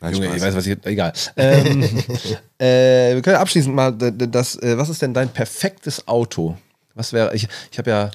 [0.00, 0.36] Nein, Junge, Spaß.
[0.36, 0.78] ich weiß, was ich.
[0.84, 1.12] Egal.
[1.36, 1.82] ähm,
[2.58, 4.56] äh, wir können abschließend mal das.
[4.56, 6.56] Äh, was ist denn dein perfektes Auto?
[6.94, 7.34] Was wäre.
[7.34, 8.10] Ich, ich habe ja.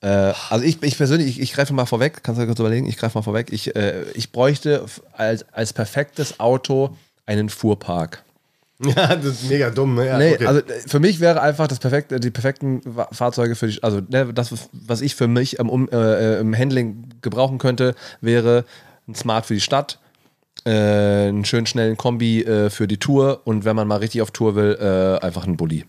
[0.00, 2.96] Äh, also ich, ich persönlich, ich, ich greife mal vorweg, kannst du kurz überlegen, ich
[2.96, 3.52] greife mal vorweg.
[3.52, 6.96] Ich, äh, ich bräuchte als, als perfektes Auto
[7.26, 8.22] einen Fuhrpark.
[8.84, 9.94] Ja, das ist mega dumm.
[9.94, 10.06] ne?
[10.08, 10.46] Ja, Nee, okay.
[10.46, 12.80] also äh, für mich wäre einfach das perfekte, die perfekten
[13.12, 17.04] Fahrzeuge für die, also ne, das, was ich für mich im, um, äh, im Handling
[17.22, 18.64] gebrauchen könnte, wäre
[19.06, 20.00] ein Smart für die Stadt,
[20.64, 24.30] äh, einen schönen schnellen Kombi äh, für die Tour und wenn man mal richtig auf
[24.30, 25.84] Tour will, äh, einfach ein Bulli.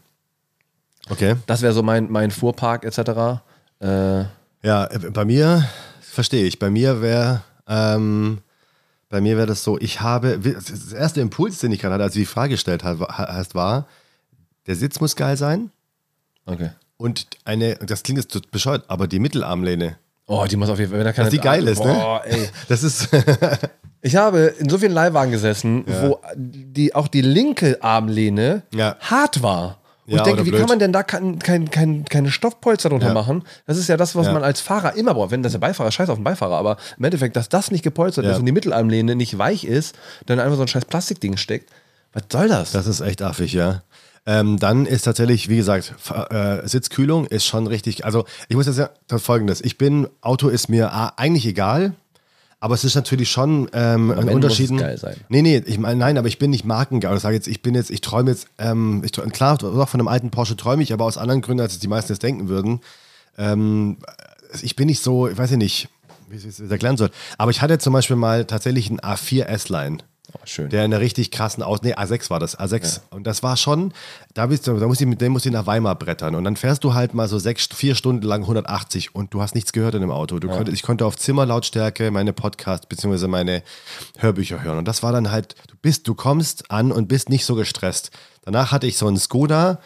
[1.09, 1.35] okay.
[1.47, 3.41] Das wäre so mein, mein Fuhrpark etc.
[3.79, 4.23] Äh,
[4.63, 5.67] Ja, äh, bei mir,
[6.01, 8.39] verstehe ich, bei mir wäre, ähm,
[9.09, 12.13] bei mir wäre das so, ich habe, das erste Impuls, den ich gerade hatte, als
[12.13, 13.87] du die Frage gestellt ha- hast, war,
[14.65, 15.69] der Sitz muss geil sein
[16.45, 16.69] okay.
[16.97, 19.97] und eine, das klingt jetzt bescheuert, aber die Mittelarmlehne.
[20.25, 21.25] Oh, die muss auf jeden Fall, wenn da keine.
[21.25, 21.93] Dass die geil ist, ne?
[21.93, 22.47] Boah, ey.
[22.69, 23.09] Das ist,
[24.05, 28.97] Ich habe in so vielen Leihwagen gesessen, wo die, auch die linke Armlehne Ja.
[28.99, 29.77] hart war.
[30.05, 30.59] Und Ja, ich denke, wie blöd.
[30.59, 33.13] kann man denn da kein, kein, kein, keine Stoffpolster drunter Ja.
[33.13, 33.43] machen?
[33.65, 34.33] Das ist ja das, was Ja.
[34.33, 35.31] man als Fahrer immer braucht.
[35.31, 38.25] Wenn das der Beifahrer, scheiß auf den Beifahrer, aber im Endeffekt, dass das nicht gepolstert
[38.25, 38.31] Ja.
[38.31, 41.69] ist und die Mittelarmlehne nicht weich ist, dann einfach so ein scheiß Plastikding steckt.
[42.11, 42.73] Was soll das?
[42.73, 43.83] das ist echt affig, ja.
[44.25, 45.93] Ähm, dann ist tatsächlich, wie gesagt,
[46.29, 48.03] äh, Sitzkühlung ist schon richtig.
[48.05, 51.93] Also, ich muss jetzt ja das folgendes: Ich bin, Auto ist mir A, eigentlich egal,
[52.63, 54.71] Aber es ist natürlich schon ähm, ein muss Unterschied.
[54.71, 55.17] es geil sein.
[55.27, 57.13] Nee, nee, ich meine, nein, aber ich bin nicht Markengeil.
[57.17, 59.99] Ich sage jetzt, ich bin jetzt, ich träume jetzt, ähm, ich, träum- klar, doch von
[59.99, 62.47] einem alten Porsche träume ich, aber aus anderen Gründen, als es die meisten jetzt denken
[62.47, 62.79] würden.
[63.37, 63.97] Ähm,
[64.61, 65.89] ich bin nicht so, ich weiß ja nicht,
[66.29, 67.09] wie ich es erklären soll.
[67.37, 69.97] Aber ich hatte zum Beispiel mal tatsächlich einen A4 S-Line.
[70.35, 70.69] Oh, schön.
[70.69, 71.81] Der in einer richtig krassen Aus.
[71.83, 72.57] Nee, A6 war das.
[72.57, 73.01] A6.
[73.11, 73.93] Und das war schon,
[74.33, 76.33] da, bist du, da musst du mit dem musst du nach Weimar brettern.
[76.33, 79.53] Und dann fährst du halt mal so sechs, vier Stunden lang 180 und du hast
[79.53, 80.39] nichts gehört in dem Auto.
[80.39, 83.27] Du konntest, ich konnte auf Zimmerlautstärke meine Podcasts bzw.
[83.27, 83.63] meine
[84.17, 84.79] Hörbücher hören.
[84.79, 88.09] Und das war dann halt, du bist, du kommst an und bist nicht so gestresst.
[88.43, 89.79] Danach hatte ich so einen Skoda.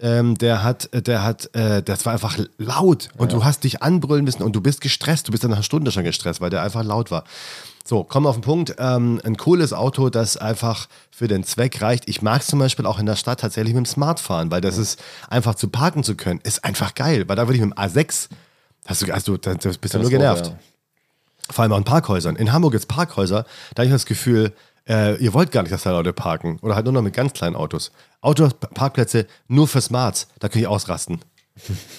[0.00, 4.24] Ähm, der hat, der hat, äh, das war einfach laut und du hast dich anbrüllen
[4.24, 5.28] müssen und du bist gestresst.
[5.28, 7.22] Du bist dann nach einer Stunde schon gestresst, weil der einfach laut war.
[7.84, 8.76] So, kommen wir auf den Punkt.
[8.78, 12.08] Ähm, ein cooles Auto, das einfach für den Zweck reicht.
[12.08, 14.60] Ich mag es zum Beispiel auch in der Stadt tatsächlich mit dem Smart fahren, weil
[14.60, 17.28] das ist einfach zu parken zu können, ist einfach geil.
[17.28, 18.28] Weil da würde ich mit dem A6,
[18.86, 20.46] hast du, hast du, da bist du nur genervt.
[20.46, 20.58] Ja.
[21.50, 22.36] Vor allem auch in Parkhäusern.
[22.36, 23.44] In Hamburg gibt es Parkhäuser,
[23.74, 24.52] da habe ich das Gefühl,
[24.88, 26.58] äh, ihr wollt gar nicht, dass da Leute parken.
[26.62, 27.90] Oder halt nur noch mit ganz kleinen Autos.
[28.20, 31.20] Autos, Parkplätze nur für Smarts, da kann ich ausrasten.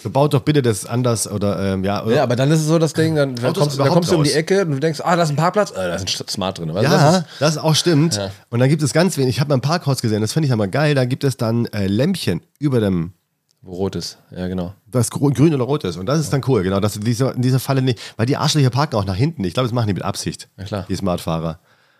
[0.04, 2.04] So baut doch bitte das anders oder ähm, ja.
[2.04, 4.18] Oder, Ja, aber dann ist es so das Ding, dann, dann kommst, dann kommst du
[4.18, 4.34] um die.
[4.34, 6.70] Ecke und du denkst, ah, da ist ein Parkplatz, äh, da ist ein Smart drin.
[6.70, 8.16] Du, Ja, das das, ist, auch stimmt.
[8.16, 8.32] Ja.
[8.50, 9.36] Und dann gibt es ganz wenig.
[9.36, 10.96] Ich habe mal ein Parkhaus gesehen, das finde ich aber geil.
[10.96, 13.14] Da gibt es dann äh, Lämpchen über dem,
[13.62, 14.18] wo rot ist.
[14.36, 14.74] Ja, genau.
[14.92, 15.98] das grün, oder rot ist.
[15.98, 16.80] Und das ist dann cool, genau.
[16.80, 19.44] Dass diese, in dieser Falle nicht, weil die Arschlöcher parken auch nach hinten.
[19.44, 20.50] Ich glaube, das machen die mit Absicht.
[20.58, 20.86] Ja, klar.
[20.90, 21.60] Die Smartfahrer.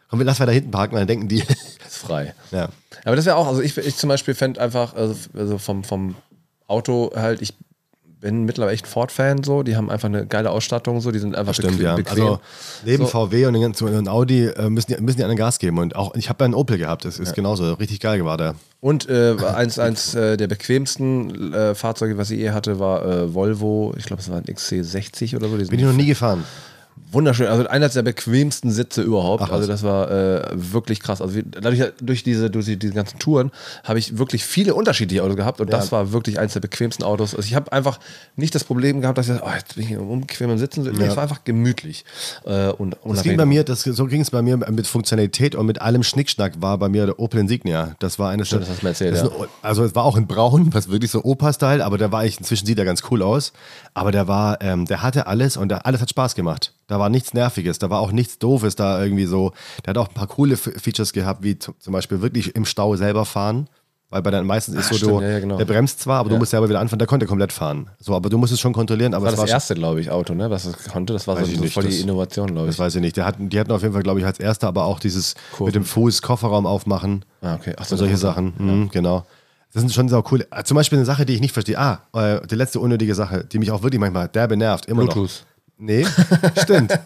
[0.10, 1.40] Komm, lass wir da hinten parken, dann denken die.
[1.88, 2.34] Ist frei.
[2.52, 2.70] ja.
[3.06, 6.16] Aber das wäre auch, also ich, ich zum Beispiel fände einfach, also, also vom, vom
[6.74, 7.54] Auto halt, ich
[8.20, 11.54] bin mittlerweile echt Ford-Fan so, die haben einfach eine geile Ausstattung so, die sind einfach
[11.54, 11.86] Stimmt, bequem.
[11.86, 11.96] ja.
[11.96, 12.24] bequem.
[12.24, 12.40] Also
[12.86, 13.10] neben So.
[13.10, 15.78] VW und, den ganzen- und Audi äh, müssen, die, müssen die anderen Gas geben.
[15.78, 17.74] Und auch, ich habe ja einen Opel gehabt, das ist genauso.
[17.74, 18.56] Richtig geil war der.
[18.80, 23.34] Und äh, eins, eins äh, der bequemsten äh, Fahrzeuge, was ich eh hatte, war äh,
[23.34, 25.58] Volvo, ich glaube, es war ein XC60 oder so.
[25.58, 26.46] Bin ich noch nie gefahren.
[27.14, 29.44] Wunderschön, also eines der bequemsten Sitze überhaupt.
[29.44, 31.22] Ach, also das war äh, wirklich krass.
[31.22, 33.52] Also dadurch, durch diese, durch die- diese ganzen Touren
[33.84, 37.36] habe ich wirklich viele unterschiedliche Autos gehabt und das war wirklich eines der bequemsten Autos.
[37.36, 38.00] Also ich habe einfach
[38.36, 40.84] nicht das Problem gehabt, dass ich oh, jetzt bin ich unbequem im Sitzen.
[40.84, 42.04] Nee, Es war einfach gemütlich.
[42.46, 45.66] Äh, und Das ging bei mir, das, so ging es bei mir mit Funktionalität und
[45.66, 47.96] mit allem Schnickschnack war bei mir der Opel Insignia.
[48.00, 50.18] Das war eines Stimmt, das hast du mir erzählt, ist ein- Also es war auch
[50.18, 53.22] in Braun, was wirklich so Opa-Style, aber der war ich, inzwischen sieht er ganz cool
[53.22, 53.54] aus.
[53.94, 56.74] Aber der war, ähm, der hatte alles und der, alles hat Spaß gemacht.
[56.88, 59.52] Da war nichts Nerviges, da war auch nichts Doofes da irgendwie so.
[59.86, 63.26] Der hat auch ein paar coole Features gehabt, wie zum Beispiel wirklich im Stau selber
[63.26, 63.68] fahren.
[64.10, 65.58] Weil bei den meisten ist so, stimmt, du, ja, ja, genau.
[65.58, 66.40] der bremst zwar, aber du Ja.
[66.40, 67.90] musst selber wieder anfangen, der konnte komplett fahren.
[68.00, 69.16] So, aber du musst es schon kontrollieren.
[69.16, 71.14] Aber war es das war erste, glaube ich, Auto, ne, was es konnte.
[71.14, 72.80] Das war Weiß so, ich so nicht, voll die das- Innovation, glaube Das ich.
[72.80, 73.18] weiß ich nicht.
[73.18, 75.66] Die hatten, die hatten auf jeden Fall, glaube ich, als erster aber auch dieses Kurven.
[75.66, 77.74] mit dem Fuß Kofferraum aufmachen Ah, okay.
[77.76, 78.54] Ach so, und solche das war- Sachen.
[78.60, 79.26] Mhm, genau.
[79.74, 80.46] Das sind schon sau cool.
[80.64, 81.80] Zum Beispiel eine Sache, die ich nicht verstehe.
[81.80, 84.86] Ah, äh, die letzte unnötige Sache, die mich auch wirklich manchmal derbe nervt.
[84.86, 85.28] Immer noch.
[85.84, 86.06] Nee,
[86.62, 86.98] stimmt.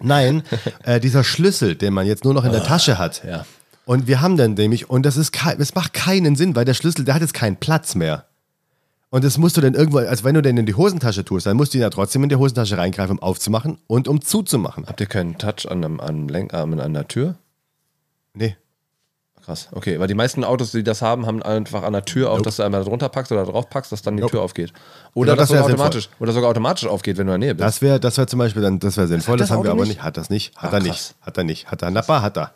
[0.00, 0.42] Nein,
[0.82, 3.22] äh, dieser Schlüssel, den man jetzt nur noch in der Tasche hat.
[3.24, 3.46] ja.
[3.84, 7.04] Und wir haben dann nämlich, und das ist es macht keinen Sinn, weil der Schlüssel,
[7.04, 8.26] der hat jetzt keinen Platz mehr.
[9.10, 11.56] Und das musst du dann irgendwo, als wenn du den in die Hosentasche tust, dann
[11.56, 14.86] musst du ihn ja trotzdem in die Hosentasche reingreifen, um aufzumachen und um zuzumachen.
[14.86, 17.36] Habt ihr keinen Touch an einem, an einem Lenkarm an der Tür?
[18.34, 18.56] Nee.
[19.44, 19.68] Krass.
[19.72, 22.56] Okay, weil die meisten Autos, die das haben, haben einfach an der Tür auch, dass
[22.56, 24.32] du einmal drunter packst oder drauf packst, dass dann die Nope.
[24.32, 24.72] Tür aufgeht.
[25.14, 27.54] Oder Genau, dass das sogar automatisch, oder sogar automatisch aufgeht, wenn du in der Nähe
[27.56, 27.66] bist.
[27.66, 29.80] Das wäre das wär zum Beispiel dann, das wäre sinnvoll, das, das haben wir aber
[29.80, 29.88] nicht?
[29.96, 30.02] nicht.
[30.04, 30.56] Hat das nicht.
[30.56, 30.90] Hat Ah, er nicht.
[30.92, 31.14] krass.
[31.22, 31.70] Hat er nicht.
[31.70, 31.90] Hat er.
[31.90, 32.52] Nappa hat er.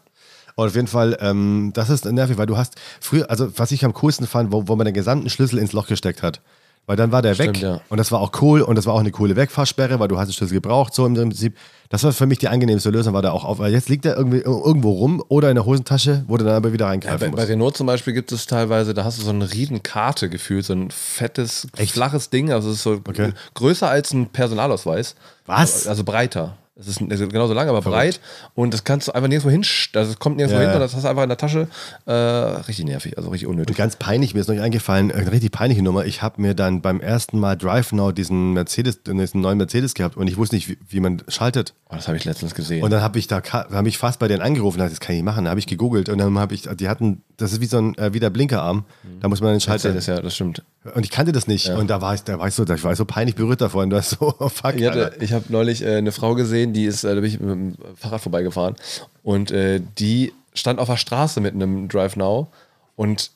[0.54, 3.84] Und auf jeden Fall, ähm, das ist nervig, weil du hast früher, also was ich
[3.84, 6.40] am coolsten fand, wo, wo man den gesamten Schlüssel ins Loch gesteckt hat.
[6.86, 7.80] Weil dann war der Stimmt, weg ja.
[7.88, 10.28] und das war auch cool und das war auch eine coole Wegfahrsperre, weil du hast
[10.28, 11.56] den Schlüssel gebraucht, so im Prinzip.
[11.88, 14.16] Das war für mich die angenehmste Lösung, war da auch auf, weil jetzt liegt er
[14.16, 17.26] irgendwie irgendwo rum oder in der Hosentasche, wo du dann aber wieder Ja, reingreifen bei,
[17.26, 17.48] bei musst.
[17.48, 20.74] Renault zum Beispiel gibt es teilweise, da hast du so eine riesen Karte gefühlt, so
[20.74, 23.32] ein fettes, flaches Ding, also es ist so Okay.
[23.54, 25.14] größer als ein Personalausweis.
[25.46, 25.86] Was?
[25.88, 26.56] Also breiter.
[26.78, 28.20] Es ist also genauso lang, aber breit
[28.54, 30.74] und das kannst du einfach nirgendwo hin, also es kommt nirgendwo Ja, hin ja.
[30.76, 31.68] und das hast du einfach in der Tasche.
[32.04, 33.76] Äh, richtig nervig, also richtig Und unnötig.
[33.76, 36.04] ganz peinlich, mir ist noch nicht eingefallen, eine richtig peinliche Nummer.
[36.04, 40.18] Ich habe mir dann beim ersten Mal Drive Now diesen Mercedes, diesen neuen Mercedes gehabt
[40.18, 41.72] und ich wusste nicht, wie, wie man schaltet.
[41.88, 42.82] Oh, das habe ich letztens gesehen.
[42.84, 45.24] Und dann habe ich da habe ich fast bei denen angerufen, das kann ich nicht
[45.24, 45.44] machen.
[45.44, 47.96] Da habe ich gegoogelt und dann habe ich, die hatten, das ist wie so ein
[47.96, 48.84] äh, wie der Blinkerarm.
[49.20, 49.92] Da muss man den Schalter.
[49.94, 50.62] das ja, das stimmt.
[50.94, 51.68] Und ich kannte das nicht.
[51.70, 53.84] Und da war ich, da war ich so, da war ich so peinlich berührt davon.
[53.84, 54.74] Und das so, oh fuck.
[54.76, 57.40] Ich, hatte, ich habe neulich äh, eine Frau gesehen, die ist, äh, da bin ich
[57.40, 58.76] mit dem Fahrrad vorbeigefahren
[59.22, 62.48] und äh, die stand auf der Straße mit einem Drive Now
[62.96, 63.30] und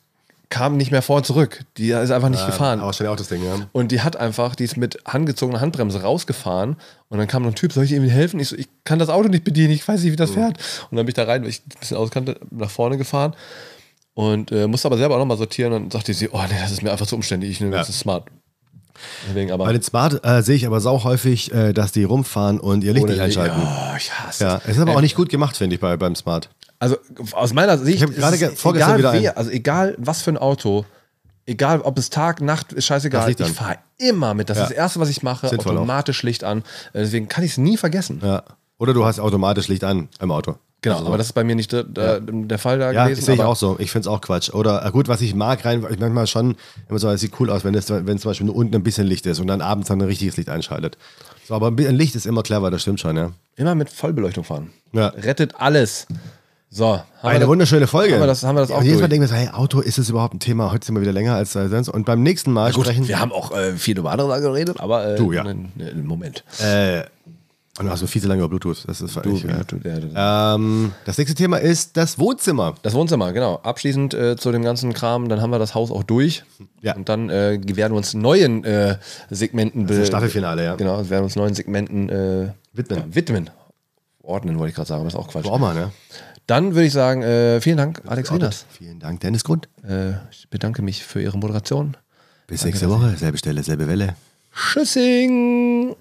[0.49, 1.65] kam nicht mehr vor und zurück.
[1.77, 2.81] Die ist einfach nicht gefahren.
[2.81, 3.69] Aber auch das Ding, ja.
[3.71, 6.77] Und die hat einfach, die ist mit handgezogener Handbremse rausgefahren
[7.09, 8.41] und dann kam noch ein Typ, soll ich irgendwie helfen?
[8.41, 10.59] Ich so, ich kann das Auto nicht bedienen, ich weiß nicht, wie das fährt.
[10.91, 13.35] Und dann bin ich da rein, weil ich ein bisschen auskannte, nach vorne gefahren
[14.15, 16.83] und äh, musste aber selber auch nochmal sortieren und sagte sie, oh nee, das ist
[16.83, 17.83] mir einfach zu umständlich, ich nehme Ja.
[17.83, 18.27] ein Smart.
[19.29, 22.61] Deswegen aber Bei den Smart äh, sehe ich aber sau häufig, äh, dass die rumfahren
[22.61, 23.61] und ihr Licht nicht einschalten.
[23.63, 24.77] Oh, ich hasse Ja, es.
[24.77, 26.49] ist aber auch nicht gut gemacht, finde ich, bei, beim Smart.
[26.79, 26.97] Also
[27.33, 30.31] aus meiner Sicht, hab gerade ist ge- vorgestern wieder wer, ein- also egal was für
[30.31, 30.85] ein Auto,
[31.47, 33.31] egal ob es Tag, Nacht, ist scheißegal.
[33.31, 34.49] Ich fahre immer mit.
[34.49, 34.63] Das Ja.
[34.65, 35.79] ist das Erste, was ich mache, Sinnvoll auch.
[35.81, 36.59] automatisch Licht an.
[36.93, 38.21] Äh, Deswegen kann ich es nie vergessen.
[38.25, 38.43] Ja.
[38.79, 40.57] Oder du hast automatisch Licht an im Auto.
[40.83, 41.09] Genau, Also so.
[41.11, 43.23] aber das ist bei mir nicht der, der, der Fall da Ja, gewesen.
[43.25, 43.77] sehe ich auch so.
[43.79, 44.51] Ich finde es auch Quatsch.
[44.55, 46.57] Oder äh, gut, was ich mag rein, ich manchmal schon,
[46.89, 49.07] immer so, es sieht cool aus, wenn es wenn zum Beispiel nur unten ein bisschen
[49.07, 50.97] Licht ist und dann abends dann ein richtiges Licht einschaltet.
[51.47, 53.33] So, aber ein bisschen Licht ist immer clever, das stimmt schon, ja.
[53.57, 54.71] Immer mit Vollbeleuchtung fahren.
[54.93, 55.09] Ja.
[55.09, 56.07] Rettet alles.
[56.73, 58.15] So, haben wir Eine das- wunderschöne Folge.
[58.15, 59.81] Haben wir das, haben wir das auch und jedes Mal denken wir so, hey, Auto,
[59.81, 60.71] ist es überhaupt ein Thema?
[60.73, 61.89] Heute sind wir wieder länger als äh, sonst.
[61.89, 64.79] Und beim nächsten Mal Gut, sprechen wir haben auch äh, viel über andere Sachen geredet,
[64.81, 65.43] aber äh, Du, ja.
[65.43, 66.45] ne, ne, Moment.
[66.61, 67.03] Äh,
[67.81, 68.85] und du hast so viel zu lange über Bluetooth.
[68.87, 69.65] Das ist Du, ja, ja.
[69.67, 72.75] du, der, der, ähm, Das nächste Thema ist das Wohnzimmer.
[72.83, 73.57] Das Wohnzimmer, genau.
[73.63, 76.45] Abschließend äh, zu dem ganzen Kram, dann haben wir das Haus auch durch.
[76.83, 76.95] Ja.
[76.95, 78.99] Und dann äh, werden wir uns neuen äh,
[79.31, 80.75] Segmenten Das be- Staffelfinale, ja.
[80.77, 82.99] Genau, werden wir uns neuen Segmenten äh, Widmen.
[83.01, 83.51] Ja, widmen.
[84.23, 85.45] Ordnen wollte ich gerade sagen, aber das ist auch Quatsch.
[85.45, 85.91] Boah, mal, ne?
[86.47, 88.67] Dann würde ich sagen, äh, vielen Dank, Alex Wieners.
[88.71, 89.69] Vielen Dank, Dennis Grund.
[89.89, 91.97] Äh, ich bedanke mich für Ihre Moderation.
[92.47, 93.17] Bis nächste Woche.
[93.17, 94.15] Selbe Stelle, selbe Welle.
[94.55, 95.95] Tschüssing!